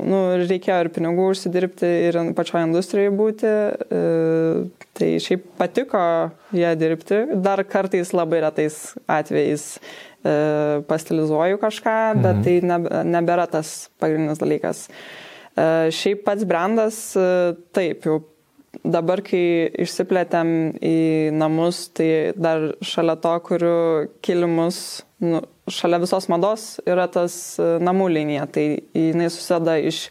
[0.04, 3.54] nu, reikėjo ir pinigų užsidirbti ir pačioje industrijoje būti.
[3.88, 4.68] Uh,
[5.00, 6.02] tai šiaip patiko
[6.56, 7.22] ją dirbti.
[7.40, 8.78] Dar kartais labai retais
[9.08, 9.66] atvejais
[10.90, 12.44] pastilizuoju kažką, bet mhm.
[12.44, 14.82] tai nebėra tas pagrindinis dalykas.
[15.96, 16.98] Šiaip pats brandas,
[17.76, 18.20] taip, jau
[18.84, 20.50] dabar, kai išsiplėtėm
[20.84, 20.96] į
[21.36, 23.78] namus, tai dar šalia to, kuriu
[24.24, 28.46] kilimus, nu, šalia visos mados yra tas e, namų linija.
[28.50, 28.66] Tai
[28.96, 30.06] jinai susideda iš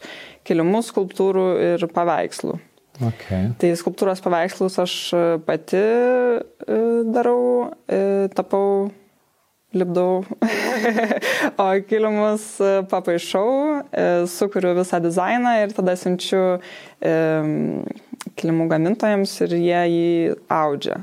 [0.48, 2.58] kilimų, skulptūrų ir paveikslų.
[3.00, 3.52] Okay.
[3.56, 7.70] Tai skulptūros paveikslus aš e, pati e, darau,
[8.36, 8.90] tapau
[9.70, 10.24] lipdau,
[11.62, 12.44] o kilimus
[12.90, 13.50] papaišau,
[14.26, 16.42] sukuriu visą dizainą ir tada siunčiu
[18.38, 21.02] kilimų gamintojams ir jie jį audžia.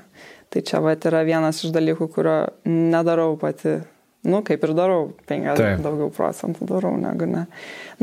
[0.54, 3.80] Tai čia va yra vienas iš dalykų, kurio nedarau pati.
[4.28, 7.46] Nu, kaip ir darau, 50 daugiau procentų darau negu ne.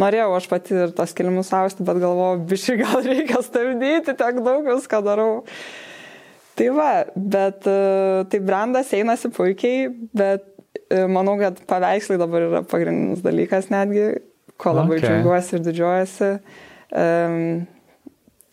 [0.00, 4.64] Norėjau aš pati ir tos kilimus austi, bet galvoju, biškai gal reikia stabdyti, tiek daug
[4.68, 5.42] viską darau.
[6.54, 7.76] Tai va, bet e,
[8.30, 10.46] tai brandas einasi puikiai, bet
[10.86, 14.06] e, manau, kad paveikslai dabar yra pagrindinis dalykas netgi,
[14.56, 15.08] ko labai okay.
[15.08, 16.32] džiaugiuosi ir didžiuojasi.
[16.94, 17.64] Um,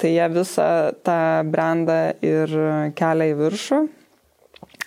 [0.01, 0.67] Tai jie visą
[1.05, 1.15] tą
[1.45, 2.53] brandą ir
[2.97, 3.81] kelia į viršų.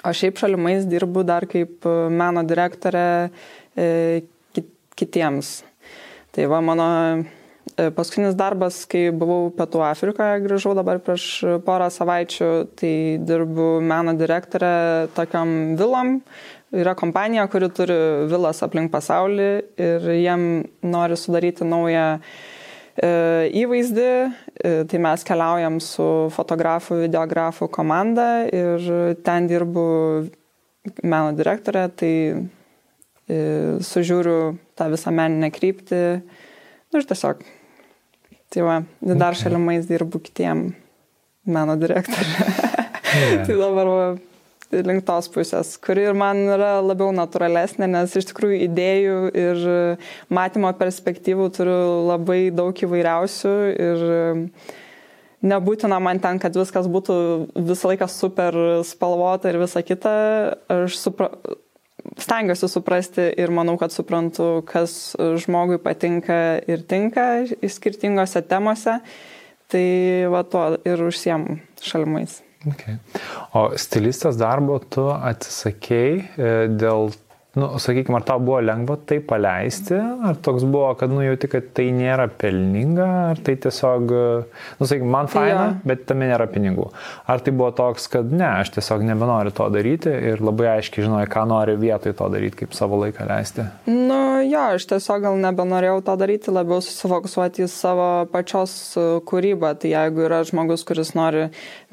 [0.05, 3.31] O šiaip šalimais dirbu dar kaip meno direktorė
[3.79, 4.25] e,
[4.99, 5.53] kitiems.
[6.35, 11.29] Tai va mano e, paskutinis darbas, kai buvau Pietų Afrikoje, grįžau dabar prieš
[11.65, 14.75] porą savaičių, tai dirbu meno direktorė
[15.15, 16.19] tokiam vilom.
[16.75, 18.01] Yra kompanija, kuri turi
[18.35, 20.49] vilas aplink pasaulį ir jiem
[20.83, 22.54] nori sudaryti naują E,
[23.03, 24.11] įvaizdį,
[24.55, 29.87] e, tai mes keliaujam su fotografu, videografu komanda ir ten dirbu
[31.03, 32.15] meno direktorė, tai
[33.27, 33.39] e,
[33.83, 37.43] sužiūriu tą visą meninę kryptį nu, ir tiesiog.
[38.55, 40.69] Tai va, dar šalimais dirbu kitiem
[41.51, 42.47] meno direktorė.
[43.15, 43.43] Yeah.
[43.47, 44.07] tai dabar va,
[44.83, 49.67] link tos pusės, kuri ir man yra labiau natūralesnė, nes iš tikrųjų idėjų ir
[50.35, 54.09] matymo perspektyvų turiu labai daug įvairiausių ir
[55.45, 57.17] nebūtina man ten, kad viskas būtų
[57.69, 58.57] visą laiką super
[58.87, 60.15] spalvota ir visa kita.
[60.73, 61.31] Aš supra...
[62.21, 65.15] stengiuosi suprasti ir manau, kad suprantu, kas
[65.45, 68.99] žmogui patinka ir tinka skirtingose temose.
[69.73, 69.87] Tai
[70.31, 72.43] va to ir užsiemu šalmais.
[72.73, 72.97] Okay.
[73.59, 77.13] O stilistės darbo tu atsisakėjai e, dėl
[77.55, 81.71] nu, sakykime, ar tau buvo lengva tai paleisti, ar toks buvo, kad nu jauti, kad
[81.77, 84.15] tai nėra pelninga, ar tai tiesiog,
[84.81, 85.69] nu, sakykime, man faina, ja.
[85.87, 86.89] bet tame nėra pinigų.
[87.31, 91.31] Ar tai buvo toks, kad ne, aš tiesiog nebenoriu to daryti ir labai aiškiai žinojai,
[91.31, 93.69] ką nori vietoj to daryti, kaip savo laiką leisti.
[93.91, 98.75] Nu, jo, aš tiesiog gal nebenorėjau to daryti, labiau susifokusuoti į savo pačios
[99.31, 99.77] kūrybą.
[99.79, 101.47] Tai jeigu yra žmogus, kuris nori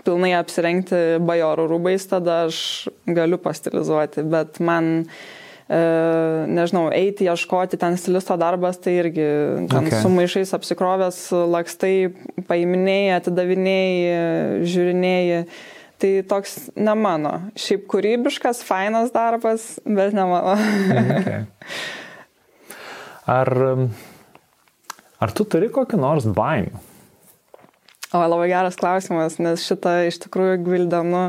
[0.06, 5.06] pilnai apsirengti bajorų rūbais, tada aš galiu pastilizuoti, bet man
[5.72, 5.80] E,
[6.52, 9.28] nežinau, eiti, ieškoti ten stilisto darbas, tai irgi
[9.72, 10.02] ten okay.
[10.04, 11.20] su maišais apsikrovęs,
[11.54, 11.94] lakstai,
[12.50, 15.40] paiminėjai, atidavinėjai, žiūrinėjai.
[16.02, 17.34] Tai toks ne mano.
[17.62, 20.58] Šiaip kūrybiškas, fainas darbas, bet ne mano.
[21.22, 21.46] okay.
[23.32, 23.48] Ar,
[25.22, 26.82] ar tu turi kokį nors baimę?
[28.12, 31.22] O, labai geras klausimas, nes šitą iš tikrųjų gvildenu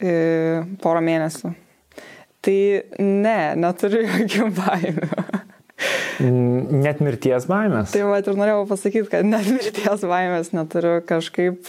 [0.00, 0.14] e,
[0.80, 1.52] porą mėnesių.
[2.40, 2.60] Tai
[3.04, 5.10] ne, neturiu jokių baimių.
[6.20, 7.92] Net mirties baimės.
[7.92, 11.68] Tai va ir norėjau pasakyti, kad net mirties baimės neturiu kažkaip.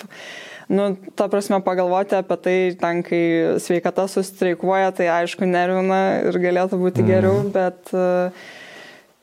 [0.71, 3.23] Nu, ta prasme, pagalvoti apie tai, ten, kai
[3.59, 7.51] sveikata sustreikuoja, tai aišku, nervina ir galėtų būti geriau, mm.
[7.51, 7.91] bet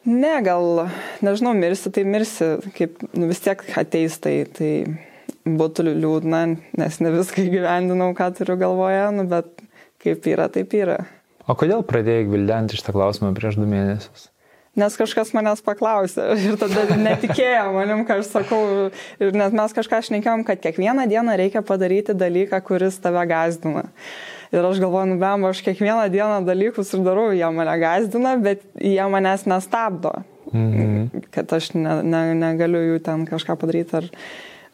[0.08, 0.88] ne, gal,
[1.24, 4.72] nežinau, mirsi, tai mirsi, kaip nu, vis tiek ateis tai, tai
[5.44, 6.42] būtų liūdna,
[6.80, 9.52] nes ne viską įgyvendinau, ką turiu galvoje, nu, bet
[10.02, 10.98] kaip yra, taip yra.
[11.48, 14.28] O kodėl pradėjai gvildenti šitą klausimą prieš du mėnesius?
[14.78, 18.60] Nes kažkas manęs paklausė ir tada netikėjo manim, ką aš sakau.
[19.18, 23.88] Ir net mes kažką šnekėjom, kad kiekvieną dieną reikia padaryti dalyką, kuris tave gazdina.
[24.54, 28.64] Ir aš galvoju, nu bem, aš kiekvieną dieną dalykus ir darau, jie mane gazdina, bet
[28.80, 30.14] jie manęs nestabdo.
[30.52, 31.24] Mhm.
[31.34, 34.00] Kad aš ne, ne, negaliu jų ten kažką padaryti.
[34.00, 34.08] Ar...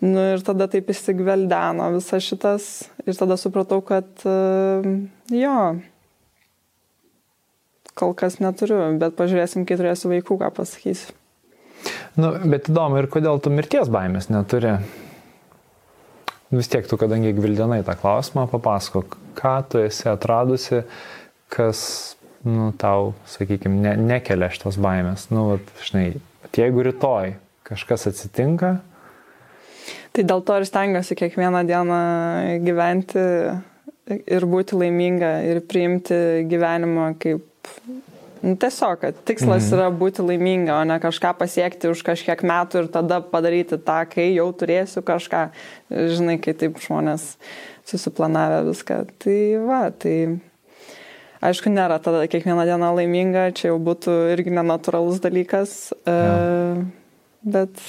[0.05, 2.69] Nu, ir tada taip įsigveldeno visas šitas.
[3.07, 4.87] Ir tada supratau, kad uh,
[5.33, 5.59] jo
[7.95, 11.15] kol kas neturiu, bet pažiūrėsim, kai turėsiu vaikų, ką pasakysiu.
[12.19, 14.77] Nu, bet įdomu ir kodėl tu mirties baimės neturi.
[16.55, 20.83] Vis tiek tu, kadangi gvildenai tą klausimą, papasakok, ką tu esi atradusi,
[21.53, 21.81] kas
[22.45, 25.29] nu, tau, sakykime, ne, nekelia šitos baimės.
[25.33, 26.07] Nu, vat, žinai,
[26.55, 27.35] jeigu rytoj
[27.65, 28.77] kažkas atsitinka.
[30.15, 32.01] Tai dėl to ir stengiuosi kiekvieną dieną
[32.65, 33.25] gyventi
[34.07, 36.17] ir būti laiminga ir priimti
[36.51, 37.51] gyvenimą kaip
[38.45, 39.73] Nu, tiesiog, kad tikslas mhm.
[39.73, 44.27] yra būti laiminga, o ne kažką pasiekti už kažkiek metų ir tada padaryti tą, kai
[44.35, 45.47] jau turėsiu kažką,
[45.89, 47.25] žinai, kai taip žmonės
[47.89, 49.01] susiplanavę viską.
[49.25, 50.17] Tai va, tai
[51.45, 56.15] aišku, nėra tada kiekvieną dieną laiminga, čia jau būtų irgi nenatūralus dalykas, ja.
[56.15, 56.81] uh,
[57.45, 57.85] bet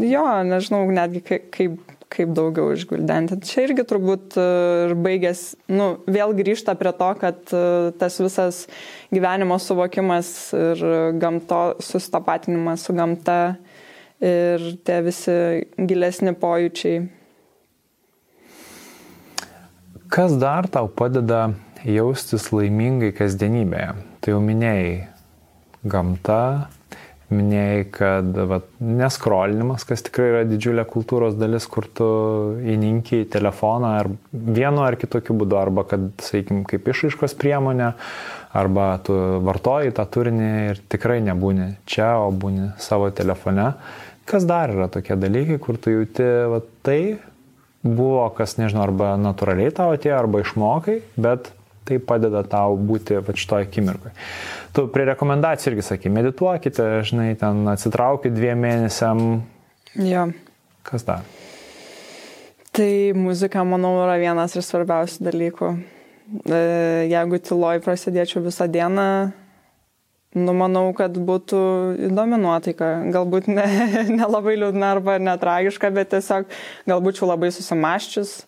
[0.00, 1.82] jo, nežinau netgi kaip
[2.12, 3.38] kaip daugiau išguldenti.
[3.44, 4.44] Čia irgi turbūt e,
[4.86, 7.62] ir baigės, nu, vėl grįžta prie to, kad e,
[8.00, 8.62] tas visas
[9.14, 10.84] gyvenimo suvokimas ir
[11.20, 13.40] gamto sustapatinimas su gamta
[14.22, 15.36] ir tie visi
[15.76, 17.02] gilesni pojūčiai.
[20.08, 21.48] Kas dar tau padeda
[21.82, 23.92] jaustis laimingai kasdienybėje?
[24.22, 24.92] Tai jau minėjai
[25.86, 26.68] gamta,
[27.34, 32.06] minėjai, kad va, neskrolinimas, kas tikrai yra didžiulė kultūros dalis, kur tu
[32.62, 37.92] įninki į telefoną ar vienu ar kitokiu būdu, arba kad, sakykim, kaip išaiškos priemonė,
[38.56, 39.16] arba tu
[39.46, 43.72] vartoji tą turinį ir tikrai nebūni čia, o būni savo telefone.
[44.26, 47.00] Kas dar yra tokie dalykai, kur tu jauti, va, tai
[47.86, 51.52] buvo, kas nežinau, arba natūraliai tau atėjo, arba išmokai, bet
[51.86, 54.14] tai padeda tau būti va šitoje akimirkoje.
[54.74, 59.22] Tu prie rekomendacijų irgi sakai, medituokite, žinai, ten atsitraukit dviem mėnesiam.
[59.94, 60.26] Jo.
[60.86, 61.24] Kas dar?
[62.76, 65.70] Tai muzika, manau, yra vienas iš svarbiausių dalykų.
[66.44, 66.58] E,
[67.08, 69.06] jeigu tyloj prasidėčiau visą dieną,
[70.36, 71.58] numanau, kad būtų
[72.10, 72.92] įdomi nuotaika.
[73.14, 76.48] Galbūt nelabai ne, ne liūdna arba netragiška, bet tiesiog
[76.88, 78.38] galbūt labai susimaščius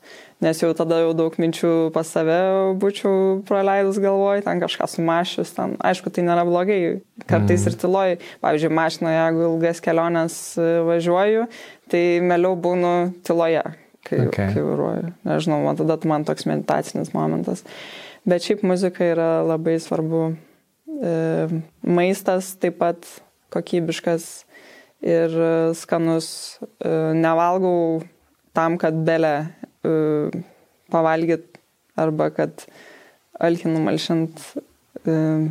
[0.41, 2.39] nes jau tada jau daug minčių pas save
[2.79, 6.79] būčiau praleidus galvoj, ten kažką sumašius, ten, aišku, tai nėra blogai,
[7.27, 7.71] kartais mm.
[7.71, 11.47] ir tyloj, pavyzdžiui, mašinoje, jeigu ilgas keliones e, važiuoju,
[11.91, 12.93] tai mėliau būnu
[13.27, 13.65] tyloje,
[14.07, 14.53] kai, okay.
[14.55, 17.65] kai vairuoju, nežinau, man tada man toks meditacinis momentas,
[18.29, 20.29] bet šiaip muzika yra labai svarbu,
[21.87, 23.07] maistas taip pat
[23.55, 24.29] kokybiškas
[25.05, 25.35] ir
[25.79, 28.03] skanus, e, nevalgau
[28.57, 29.35] tam, kad belė
[29.87, 30.41] uh, e,
[30.91, 31.61] pavalgyti
[31.99, 32.65] arba kad
[33.39, 34.41] alkį numalšint.
[35.07, 35.47] Uh,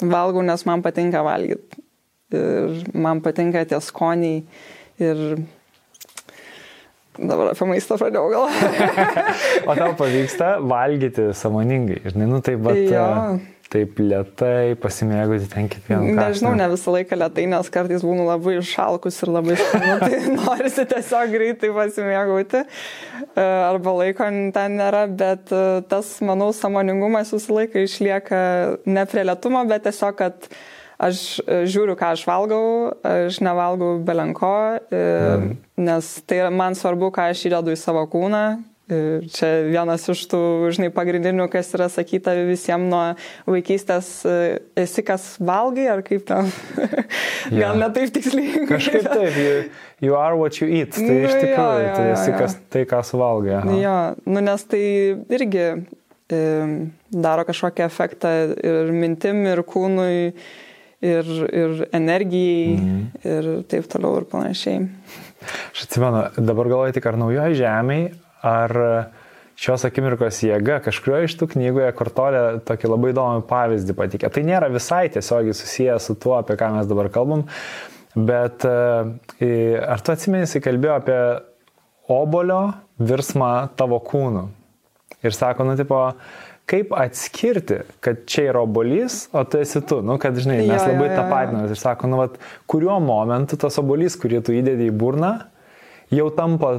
[0.00, 1.82] valgau, nes man patinka valgyti.
[2.32, 4.40] Ir man patinka tie skoniai.
[5.02, 5.20] Ir
[7.18, 9.18] dabar apie maistą pradėjau galvoti.
[9.68, 12.00] o tau pavyksta valgyti samoningai.
[12.08, 12.80] Žinai, nu taip pat.
[12.88, 13.04] Jo
[13.74, 16.14] taip lietai pasimėgauti ten kiekvieną?
[16.18, 20.86] Nežinau, ne visą laiką lietai, nes kartais būnu labai išalkus ir labai skanu, tai norisi
[20.90, 22.62] tiesiog greitai pasimėgauti.
[22.64, 28.38] E, arba laiko ten nėra, bet e, tas, manau, samoningumas visą laiką išlieka
[28.86, 30.50] ne prie lietumo, bet tiesiog, kad
[31.02, 32.66] aš e, žiūriu, ką aš valgau,
[33.10, 34.54] aš nevalgau belenko,
[34.94, 35.50] mm.
[35.82, 38.46] nes tai man svarbu, ką aš įdedu į savo kūną,
[38.84, 40.38] Ir čia vienas iš tų,
[40.76, 43.04] žinai, pagrindinių, kas yra sakyta visiems nuo
[43.48, 44.34] vaikystės, e,
[44.82, 46.50] esi kas valgai, ar kaip ten,
[47.48, 47.78] gal yeah.
[47.80, 48.66] ne taip tiksliai.
[48.68, 49.54] Kažkaip taip, you,
[50.04, 52.82] you are what you eat, tai nu, iš tikrųjų, jo, jo, tai esi kas, tai,
[52.90, 53.62] ką suvalgai.
[53.80, 53.94] Jo,
[54.28, 54.82] nu nes tai
[55.38, 56.42] irgi e,
[57.08, 60.18] daro kažkokį efektą ir mintim, ir kūnui,
[61.00, 63.00] ir, ir energijai, mm.
[63.32, 64.84] ir taip toliau ir panašiai.
[65.72, 68.12] Aš atsimenu, dabar galvoju tik ar naujoje žemėje,
[68.44, 68.76] ar
[69.60, 74.30] šios akimirkos jėga kažkurioje iš tų knygoje kortolė tokį labai įdomų pavyzdį patikė.
[74.34, 77.46] Tai nėra visai tiesiogiai susijęs su tuo, apie ką mes dabar kalbam,
[78.14, 81.20] bet e, ar tu atsimeni, jis kalbėjo apie
[82.10, 82.62] obolio
[82.98, 84.48] virsmą tavo kūnu.
[85.24, 86.00] Ir sako, nu, tipo,
[86.68, 90.02] kaip atskirti, kad čia yra obolys, o tu esi tu.
[90.04, 91.72] Nu, kad, žinai, mes jo, labai tą patinamės.
[91.72, 92.36] Ir sako, nu, vat,
[92.70, 95.32] kuriuo momentu tas obolys, kurį tu įdedi į burną,
[96.12, 96.76] jau tampa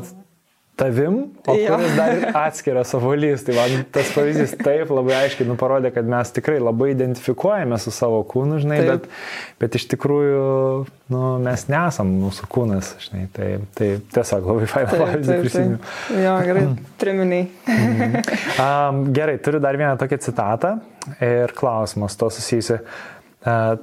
[0.76, 3.46] tavim, o kuris dar atskiras ovolys.
[3.48, 7.94] Tai man tas pavyzdys taip labai aiškiai nu, parodė, kad mes tikrai labai identifikuojame su
[7.96, 8.92] savo kūnu, žinai, taip.
[9.08, 10.44] bet, bet iš tikrųjų
[11.16, 13.26] nu, mes nesam mūsų kūnas, žinai.
[13.36, 15.82] Tai, tai tiesiog labai faina pavyzdį prisimenu.
[16.26, 16.68] Jo, gerai,
[17.02, 17.50] triminiai.
[17.72, 18.22] mhm.
[18.68, 20.78] um, gerai, turiu dar vieną tokią citatą
[21.24, 22.82] ir klausimas to susijusi.
[23.46, 23.76] Uh,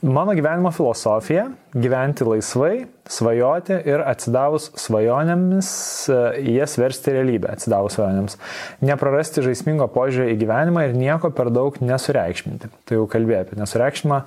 [0.00, 1.50] Mano gyvenimo filosofija-
[1.84, 5.68] gyventi laisvai, svajoti ir atsidavus svajonėmis,
[6.10, 8.36] e, jas versti realybę, atsidavus svajonėms.
[8.82, 12.70] Neprarasti žaismingo požiūrio į gyvenimą ir nieko per daug nesureikšminti.
[12.84, 14.22] Tai jau kalbėjau apie nesureikšmimą.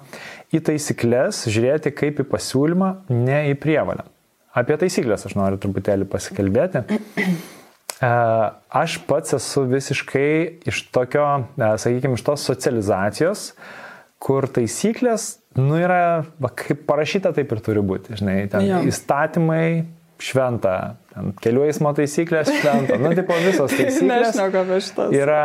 [0.53, 4.05] Į taisyklės žiūrėti kaip į pasiūlymą, ne į prievalę.
[4.55, 6.85] Apie taisyklės aš noriu truputėlį pasikalbėti.
[8.01, 8.07] E,
[8.71, 13.49] aš pats esu visiškai iš tokio, e, sakykime, iš tos socializacijos,
[14.19, 15.99] kur taisyklės, nu yra,
[16.41, 18.17] va, kaip parašyta, taip ir turi būti.
[18.19, 18.81] Žinai, ten jo.
[18.91, 19.67] įstatymai,
[20.21, 20.95] šventa,
[21.43, 24.35] kelių eismo taisyklės šventa, nu, tipo visos taisyklės.
[24.35, 25.15] Nežinau, apie šitas.
[25.15, 25.39] Yra,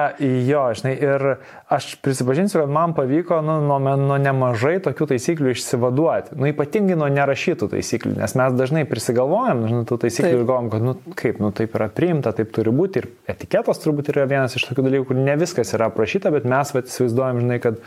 [0.47, 1.25] jo, žinai, ir
[1.71, 7.11] aš prisipažinsiu, kad man pavyko, nu, nuo, nuo nemažai tokių taisyklių išsivaduoti, nu, ypatingai nuo
[7.15, 10.39] nerašytų taisyklių, nes mes dažnai prisigalvojam, žinai, tų taisyklių taip.
[10.39, 14.15] ir galvom, kad, nu, kaip, nu, taip yra priimta, taip turi būti ir etiketas turbūt
[14.15, 17.61] yra vienas iš tokių dalykų, kur ne viskas yra aprašyta, bet mes, va, įsivaizduojam, žinai,
[17.63, 17.79] kad,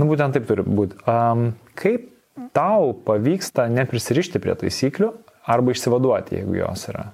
[0.00, 1.00] nu, būtent taip turi būti.
[1.04, 2.12] Um, kaip
[2.56, 5.14] tau pavyksta neprisirišti prie taisyklių
[5.46, 7.10] arba išsivaduoti, jeigu jos yra?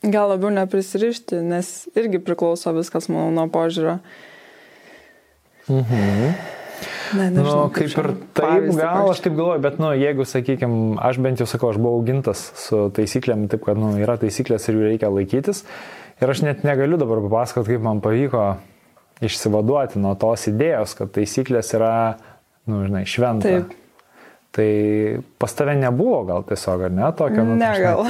[0.00, 1.68] Gal labiau neprisirišti, nes
[1.98, 3.98] irgi priklauso viskas, manau, nuo požiūrio.
[5.68, 6.32] Mhm.
[7.10, 8.08] Ne, nežinau, nu, kaip ir
[8.38, 11.98] taip, gal aš taip galvoju, bet, nu, jeigu, sakykime, aš bent jau sakau, aš buvau
[11.98, 15.64] augintas su taisyklėm, taip kad, nu, yra taisyklės ir jų reikia laikytis.
[16.22, 18.44] Ir aš net negaliu dabar papasakoti, kaip man pavyko
[19.24, 21.92] išsivaduoti nuo tos idėjos, kad taisyklės yra
[22.70, 23.52] nu, žinai, šventą.
[23.58, 23.79] Taip.
[24.50, 27.44] Tai pas tave nebuvo gal tiesiog, ar ne, tokio?
[27.46, 28.00] Nu, ne, gal.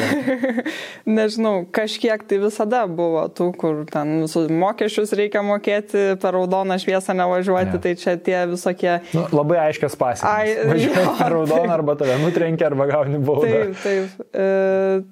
[1.18, 7.12] Nežinau, kažkiek tai visada buvo tų, kur ten visus mokesčius reikia mokėti, per raudoną šviesą
[7.20, 7.82] nevažiuoti, ne.
[7.84, 8.94] tai čia tie visokie...
[9.12, 10.64] Nu, labai aiškias pasiekmes.
[10.72, 13.52] Važiuoji per raudoną arba tave nutrenkia arba gauni baudą.
[13.52, 14.28] Taip, taip.
[14.32, 14.50] E,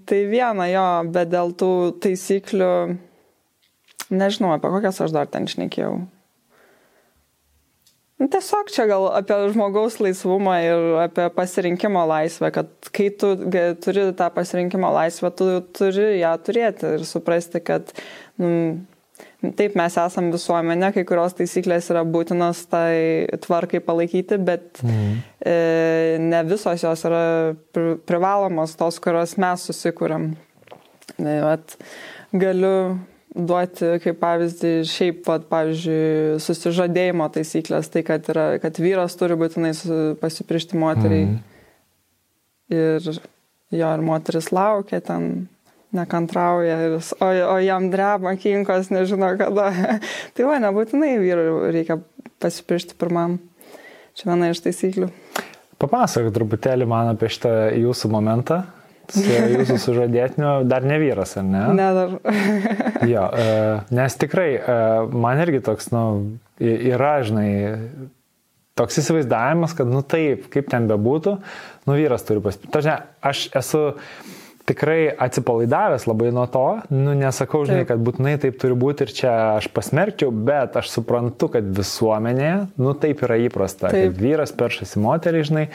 [0.08, 1.72] tai viena jo, bet dėl tų
[2.08, 2.74] taisyklių,
[4.16, 5.98] nežinau, apie kokias aš dar ten šnekėjau.
[8.18, 13.36] Nu, tiesiog čia gal apie žmogaus laisvumą ir apie pasirinkimo laisvę, kad kai tu
[13.84, 17.92] turi tą pasirinkimo laisvę, tu turi ją turėti ir suprasti, kad
[18.42, 18.50] nu,
[19.54, 25.20] taip mes esame visuomenė, kai kurios taisyklės yra būtinos tai tvarkai palaikyti, bet mhm.
[25.38, 25.54] e,
[26.18, 27.22] ne visos jos yra
[28.08, 30.32] privalomos, tos, kurios mes susikūrėm.
[31.14, 31.78] Tai, vat,
[32.34, 32.74] galiu
[33.38, 39.72] duoti kaip pavyzdį šiaip, pat, pavyzdžiui, susižadėjimo taisyklės, tai kad, yra, kad vyras turi būtinai
[40.20, 41.28] pasipriešti moteriai.
[41.28, 41.38] Mm.
[42.74, 45.46] Ir jo, ir moteris laukia ten,
[45.96, 49.70] nekantrauja, ir, o, o jam dreba kinkos, nežino kada.
[50.34, 52.00] tai va, nebūtinai vyrui reikia
[52.42, 53.38] pasipriešti pirmam.
[54.18, 55.12] Čia viena iš taisyklių.
[55.78, 58.64] Papasakok truputėlį man apie šitą jūsų momentą,
[59.16, 61.64] jūsų sužadėtiniu dar ne vyras, ar ne?
[61.78, 62.14] Ne dar.
[63.12, 63.48] jo, e,
[63.96, 64.78] nes tikrai e,
[65.12, 66.04] man irgi toks, nu,
[66.60, 67.50] yra, žinai,
[68.78, 71.38] toks įsivaizdavimas, kad, nu taip, kaip ten bebūtų,
[71.88, 72.98] nu vyras turi pasipirkti.
[73.26, 73.84] Aš esu
[74.68, 77.94] tikrai atsipalaidavęs labai nuo to, nu nesakau, žinai, taip.
[77.94, 82.92] kad būtinai taip turi būti ir čia aš pasmerkčiau, bet aš suprantu, kad visuomenėje, nu
[83.00, 84.12] taip yra įprasta, taip.
[84.12, 85.66] kad vyras peršasi moterį, žinai,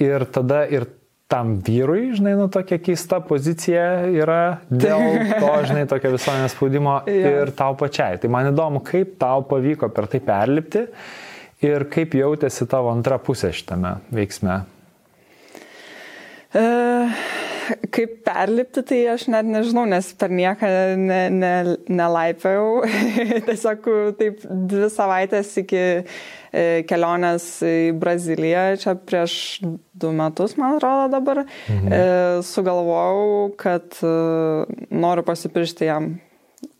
[0.00, 0.88] ir tada ir
[1.32, 5.00] tam vyrui, žinai, nu tokia keista pozicija yra dėl
[5.42, 7.34] to, žinai, tokio visuomenės spaudimo ja.
[7.42, 8.20] ir tau pačiai.
[8.20, 10.84] Tai man įdomu, kaip tau pavyko per tai perlipti
[11.64, 14.60] ir kaip jautėsi tavo antra pusė šitame veiksme.
[16.52, 16.64] E,
[17.94, 20.70] kaip perlipti, tai aš net nežinau, nes per nieką
[21.00, 21.54] ne, ne,
[21.88, 22.82] nelaipiau.
[23.48, 23.90] Tiesiog
[24.20, 25.82] taip dvi savaitės iki
[26.52, 29.34] E, kelionės į Braziliją, čia prieš
[29.96, 31.88] du metus, man atrodo dabar, mhm.
[31.88, 32.00] E,
[32.44, 34.12] sugalvojau, kad e,
[34.92, 36.12] noriu pasipiršti jam.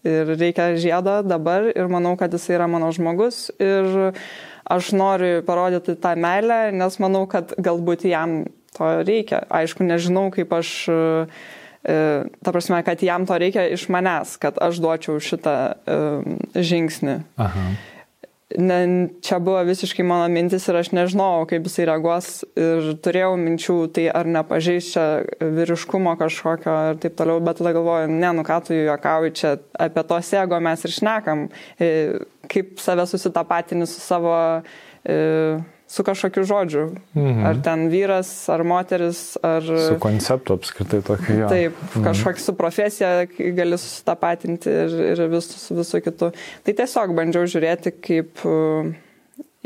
[0.05, 4.13] Ir reikia žiedo dabar ir manau, kad jis yra mano žmogus ir
[4.71, 8.43] aš noriu parodyti tą meilę, nes manau, kad galbūt jam
[8.77, 9.44] to reikia.
[9.53, 10.74] Aišku, nežinau, kaip aš
[11.82, 15.55] ta prasme, kad jam to reikia iš manęs, kad aš duočiau šitą
[15.90, 17.16] um, žingsnį.
[17.43, 17.65] Aha
[18.59, 22.28] ne, čia buvo visiškai mano mintis ir aš nežinojau, kaip jisai reaguos
[22.59, 25.07] ir turėjau minčių, tai ar nepažeis čia
[25.40, 29.55] vyriškumo kažkokio ir taip toliau, bet tada galvoju, ne, nu ką tu juokauji, čia
[29.86, 31.47] apie to sėgo mes ir šnekam,
[31.78, 31.93] e,
[32.53, 34.35] kaip save susitapatini su savo
[35.05, 35.19] e,
[35.93, 36.86] su kažkokiu žodžiu.
[37.14, 37.44] Mhm.
[37.44, 39.62] Ar ten vyras, ar moteris, ar...
[39.62, 41.36] Su konceptu apskritai tokiu.
[41.43, 41.52] Jo.
[41.52, 42.06] Taip, mhm.
[42.09, 43.12] kažkokį su profesija
[43.59, 46.32] gali susitapatinti ir, ir vis, su visu kitu.
[46.64, 48.89] Tai tiesiog bandžiau žiūrėti kaip uh,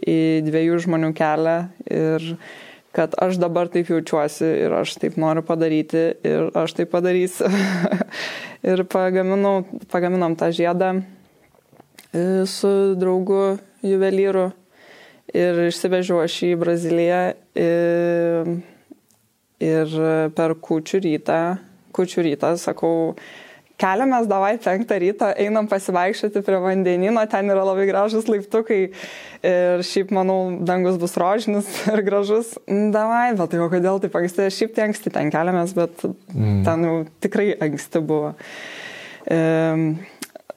[0.03, 2.27] į dviejų žmonių kelią ir
[2.97, 7.51] kad aš dabar taip jaučiuosi ir aš taip noriu padaryti ir aš tai padarysiu.
[8.73, 9.61] ir pagaminau,
[9.93, 14.51] pagaminom tą žiedą e, su draugu juvelyru
[15.35, 17.23] ir išsivežiau aš į Braziliją
[17.63, 18.53] ir,
[19.63, 19.97] ir
[20.37, 21.41] per kučių rytą,
[21.97, 23.17] kučių rytą sakau,
[23.81, 28.81] keliamės davai penktą ryto, einam pasivaikščioti prie vandenino, ten yra labai gražus laiptukai
[29.47, 32.55] ir šiaip manau, dangus bus rožinis ir gražus.
[32.67, 36.61] Davai, bet tai o kodėl taip anksti, šiaip tai anksti ten keliamės, bet mm.
[36.67, 38.35] ten jau tikrai anksti buvo.
[39.27, 39.41] E,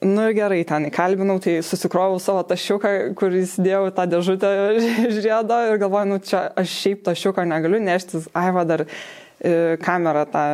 [0.06, 4.52] nu gerai, ten įkalbinau, tai susikrovau savo tašiuką, kuris dėjau tą dėžutę
[5.22, 8.86] žiedo ir galvoju, nu čia aš šiaip tašiuką negaliu neštis, ai va dar
[9.80, 10.44] kamerą tą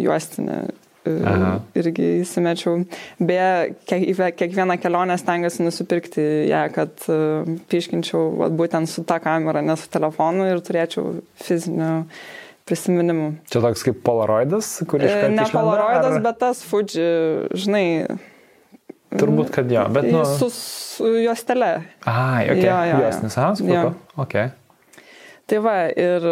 [0.00, 0.64] juostinę
[1.06, 1.50] Aha.
[1.78, 2.80] irgi įsimečiau.
[3.22, 7.06] Beje, kiekvieną kelionę stengiuosi nusipirkti ją, kad
[7.70, 11.92] piškinčiau vat, būtent su ta kamera, ne su telefonu ir turėčiau fizinių
[12.66, 13.28] prisiminimų.
[13.52, 15.12] Čia toks kaip Polaroidas, kuris...
[15.30, 16.24] Ne Polaroidas, ar...
[16.24, 17.04] bet tas Fuji,
[17.54, 17.84] žinai,
[19.20, 20.22] Turbūt, kad jo, bet nu...
[20.36, 21.72] Su, su juostele.
[22.08, 22.62] Ai, ok.
[22.62, 23.96] Jo, jo, Juosnis, aha, supratau.
[24.22, 24.38] Ok.
[25.46, 26.30] Tai va, ir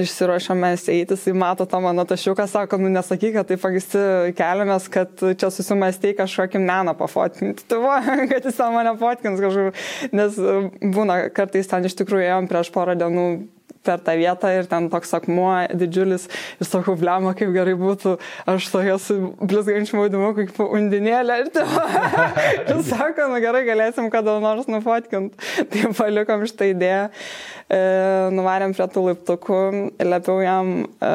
[0.00, 4.04] išsiruošiame eiti, jisai mato tą mano tašiuką, sako, nu nesakyk, kad taip anksti
[4.38, 7.66] keliamės, kad čia susimastei kažkokį meną pafotkinti.
[7.68, 7.98] Tai va,
[8.32, 9.76] kad jis mane fotkins kažkur,
[10.16, 10.38] nes
[10.96, 13.26] būna kartais ten iš tikrųjų ėjom prieš porą dienų
[13.84, 16.28] per tą vietą ir ten toks akmuo didžiulis
[16.60, 18.14] ir sakau, blema, kaip gerai būtų,
[18.52, 21.50] aš tokia su blizgančiu maudimu kaip undinėlė ir
[22.70, 25.34] ir sako, nu gerai, galėsim kada nors nufotkint.
[25.72, 27.06] Tai palikom šitą idėją,
[27.68, 27.80] e,
[28.34, 29.62] nuvarėm prie tų laiptukų,
[30.02, 31.12] liepiau jam e,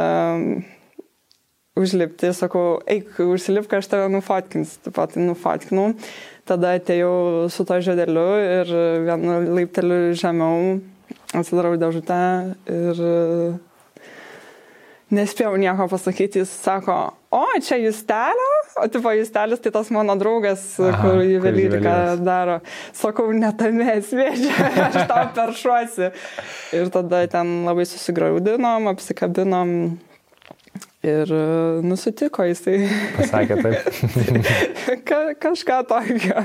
[1.77, 5.94] užlipti, sakau, eik, užsilipk, aš tave nufotkinsiu, taip pat nufotkinau.
[6.48, 8.69] Tada atėjau su to žodeliu ir
[9.03, 10.77] vienu laipteliu žemiau
[11.35, 12.19] atsidarau dėžutę
[12.71, 13.15] ir e,
[15.17, 16.95] nespėjau nieko pasakyti, jis sako,
[17.35, 18.49] o čia Justelio,
[18.79, 22.59] o tipo Justelis tai tas mano draugas, Aha, kur juvelyrika daro.
[22.95, 24.29] Sakau, netame esmė,
[24.87, 26.11] aš tau peršuosi.
[26.75, 29.73] Ir tada ten labai susigraudinom, apsikabinom
[31.05, 31.41] Ir e,
[31.85, 32.87] nusitiko jisai.
[33.17, 33.89] Pasakė taip.
[35.07, 36.41] Ka, kažką tokio.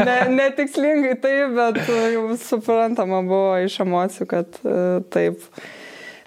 [0.00, 1.80] Ne, netikslingai taip, bet
[2.14, 4.78] jau suprantama buvo iš emocijų, kad e,
[5.12, 5.44] taip.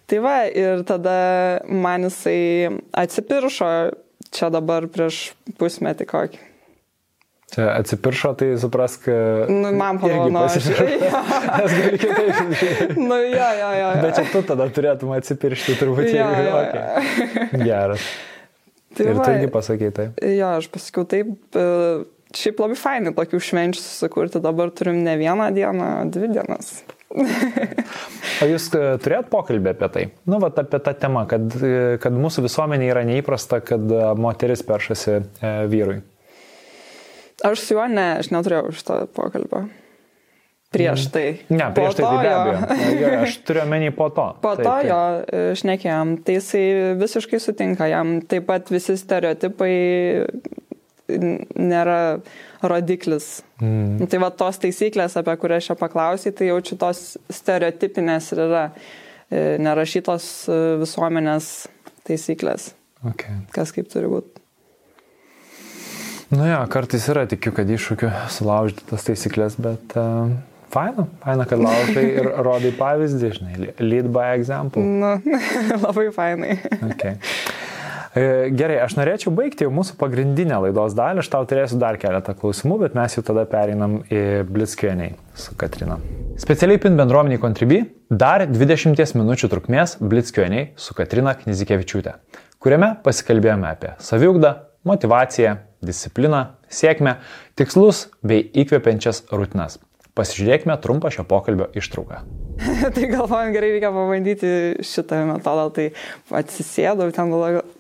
[0.08, 1.18] Tai va, ir tada
[1.68, 3.72] man jisai atsipiršo
[4.32, 6.47] čia dabar prieš pusmetį kokį.
[7.48, 9.06] Čia atsipiršo, tai suprask.
[9.48, 10.42] Nu, man pavadino.
[10.44, 12.98] Nes gali kitaip.
[13.00, 13.92] nu, jo, jo, jo.
[14.04, 16.10] Bet čia tu tada turėtum atsipiršti turbūt.
[16.12, 17.64] Jo, jo, okay.
[17.64, 18.10] Geras.
[18.98, 20.22] Tai ir tu irgi pasakai taip.
[20.26, 21.34] Jo, aš pasakiau taip.
[22.36, 24.44] Šiaip labai fainai tokių švenčių susikurti.
[24.44, 26.82] Dabar turim ne vieną dieną, dvi dienas.
[28.44, 30.04] o jūs e, turėt pokalbį apie tai?
[30.28, 34.66] Nu, va, apie tą temą, kad, e, kad mūsų visuomenė yra neįprasta, kad e, moteris
[34.68, 36.02] peršasi e, vyrui.
[37.46, 39.68] Aš su juo ne, aš neturėjau šito pokalbio.
[40.74, 41.12] Prieš mhm.
[41.14, 41.26] tai.
[41.54, 42.78] Ne, prieš po tai, tai be abejo.
[43.02, 44.26] Jo, aš turiu menį po to.
[44.44, 44.88] Po taip, to taip.
[44.90, 46.64] jo, šnekėjom, tai jisai
[47.00, 49.76] visiškai sutinka, jam taip pat visi stereotipai
[51.08, 52.20] nėra
[52.68, 53.42] rodiklis.
[53.62, 54.08] Mm.
[54.12, 59.56] Tai va tos taisyklės, apie kurias čia paklausai, tai jaučiu tos stereotipinės ir yra e,
[59.64, 61.52] nerašytos e, visuomenės
[62.08, 62.74] taisyklės.
[63.08, 63.40] Okay.
[63.56, 64.44] Kas kaip turi būti.
[66.30, 70.34] Nu jo, kartais yra, tikiu, kad iššūkių sulaužyti tas taisyklės, bet uh,
[70.74, 74.84] faina, faina, kad laužai ir rodai pavyzdį, žinai, lead by example.
[74.84, 75.16] Nu,
[75.86, 76.58] labai fainai.
[76.90, 77.16] Okay.
[78.18, 82.34] E, gerai, aš norėčiau baigti jau mūsų pagrindinę laidos dalį, aš tau turėsiu dar keletą
[82.38, 86.00] klausimų, bet mes jau tada pereinam į Blitzkieniai su Katrina.
[86.42, 92.18] Specialiai PIN bendruomeniai Contribui dar 20 minučių trukmės Blitzkieniai su Katrina Knizikevičiūtė,
[92.64, 94.56] kuriame pasikalbėjome apie saviugdą,
[94.88, 97.18] motivaciją, discipliną, sėkmę,
[97.60, 99.80] tikslus bei įkvepiančias rutinas.
[100.18, 102.24] Pasižiūrėkime trumpą šio pokalbio ištrauką.
[102.96, 104.50] tai galvojom, gerai reikia pabandyti
[104.86, 105.68] šitą metodą.
[105.76, 105.86] Tai
[106.40, 107.34] atsisėdau, ten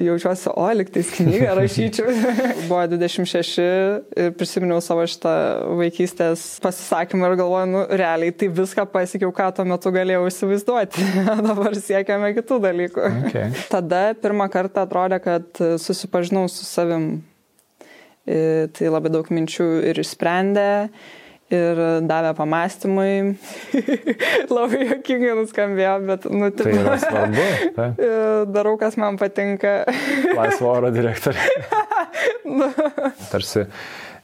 [0.06, 2.14] jaučiuosi, o liktais knygą rašyčiau.
[2.69, 5.34] Buvo 26 ir prisiminiau savo šitą
[5.80, 11.07] vaikystės pasisakymą ir galvoju, nu realiai tai viską pasiekiau, ką tuo metu galėjau įsivaizduoti.
[11.49, 13.07] Dabar siekiame kitų dalykų.
[13.24, 13.49] Okay.
[13.74, 17.18] Tada pirmą kartą atrodė, kad susipažinau su savim
[18.27, 20.67] tai labai daug minčių ir išsprendė
[21.53, 23.37] ir davė pamastymui.
[24.57, 26.73] labai jokingai nuskambėjo, bet, nu, taip.
[26.75, 27.45] Tai svarbu.
[27.77, 27.89] Tai.
[28.51, 29.79] Darau, kas man patinka.
[30.39, 31.47] Laisvo oro direktorė.
[32.47, 32.71] nu.
[33.31, 33.67] Tarsi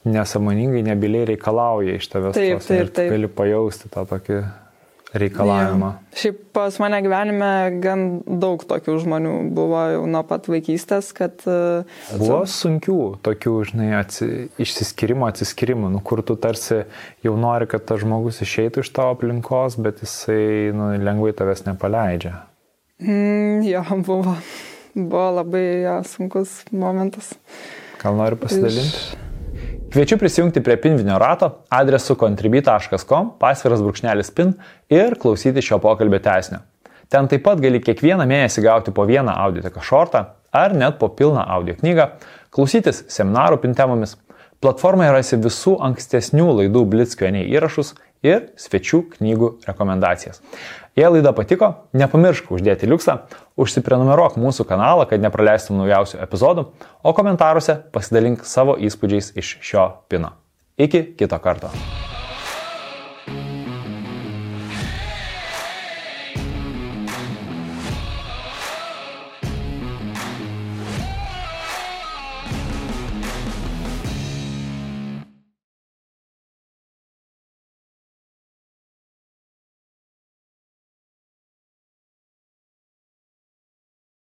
[0.04, 2.36] nesąmoningai, nebiliai reikalauja iš tavęs.
[2.36, 3.12] Taip, tos, taip, taip.
[3.14, 4.42] Gali pajausti tą tokį
[5.14, 5.90] reikalavimą.
[5.94, 6.18] Ja.
[6.18, 7.50] Šiaip pas mane gyvenime
[7.82, 11.42] gan daug tokių žmonių buvo jau nuo pat vaikystės, kad...
[11.46, 11.84] E,
[12.18, 14.28] buvo sunkių tokių, žinai, atsi,
[14.62, 16.82] išsiskirimo, atsiskirimų, nu, kur tu tarsi
[17.26, 22.36] jau nori, kad tas žmogus išeitų iš tavo aplinkos, bet jisai nu, lengvai tavęs nepaleidžia.
[23.02, 24.36] Mm, jo, buvo.
[24.94, 27.34] Buvo labai ja, sunkus momentas.
[28.02, 28.94] Gal nori pasidalinti?
[28.94, 29.33] Iš...
[29.94, 34.48] Kviečiu prisijungti prie Pinvinio rato adresu contribui.com, pasviras brūkšnelis pin
[34.90, 36.58] ir klausyti šio pokalbio tesnio.
[37.06, 41.44] Ten taip pat gali kiekvieną mėnesį gauti po vieną audioteko šortą ar net po pilną
[41.46, 42.08] audio knygą,
[42.50, 44.16] klausytis seminarų pintemomis.
[44.58, 47.94] Platformoje rasi visų ankstesnių laidų Blitzkio įrašus
[48.26, 50.42] ir svečių knygų rekomendacijas.
[50.94, 53.16] Jei laida patiko, nepamiršk uždėti liuksą,
[53.58, 56.68] užsiprenumeruok mūsų kanalą, kad nepraleistum naujausių epizodų,
[57.02, 60.36] o komentaruose pasidalink savo įspūdžiais iš šio pino.
[60.78, 61.74] Iki kito karto.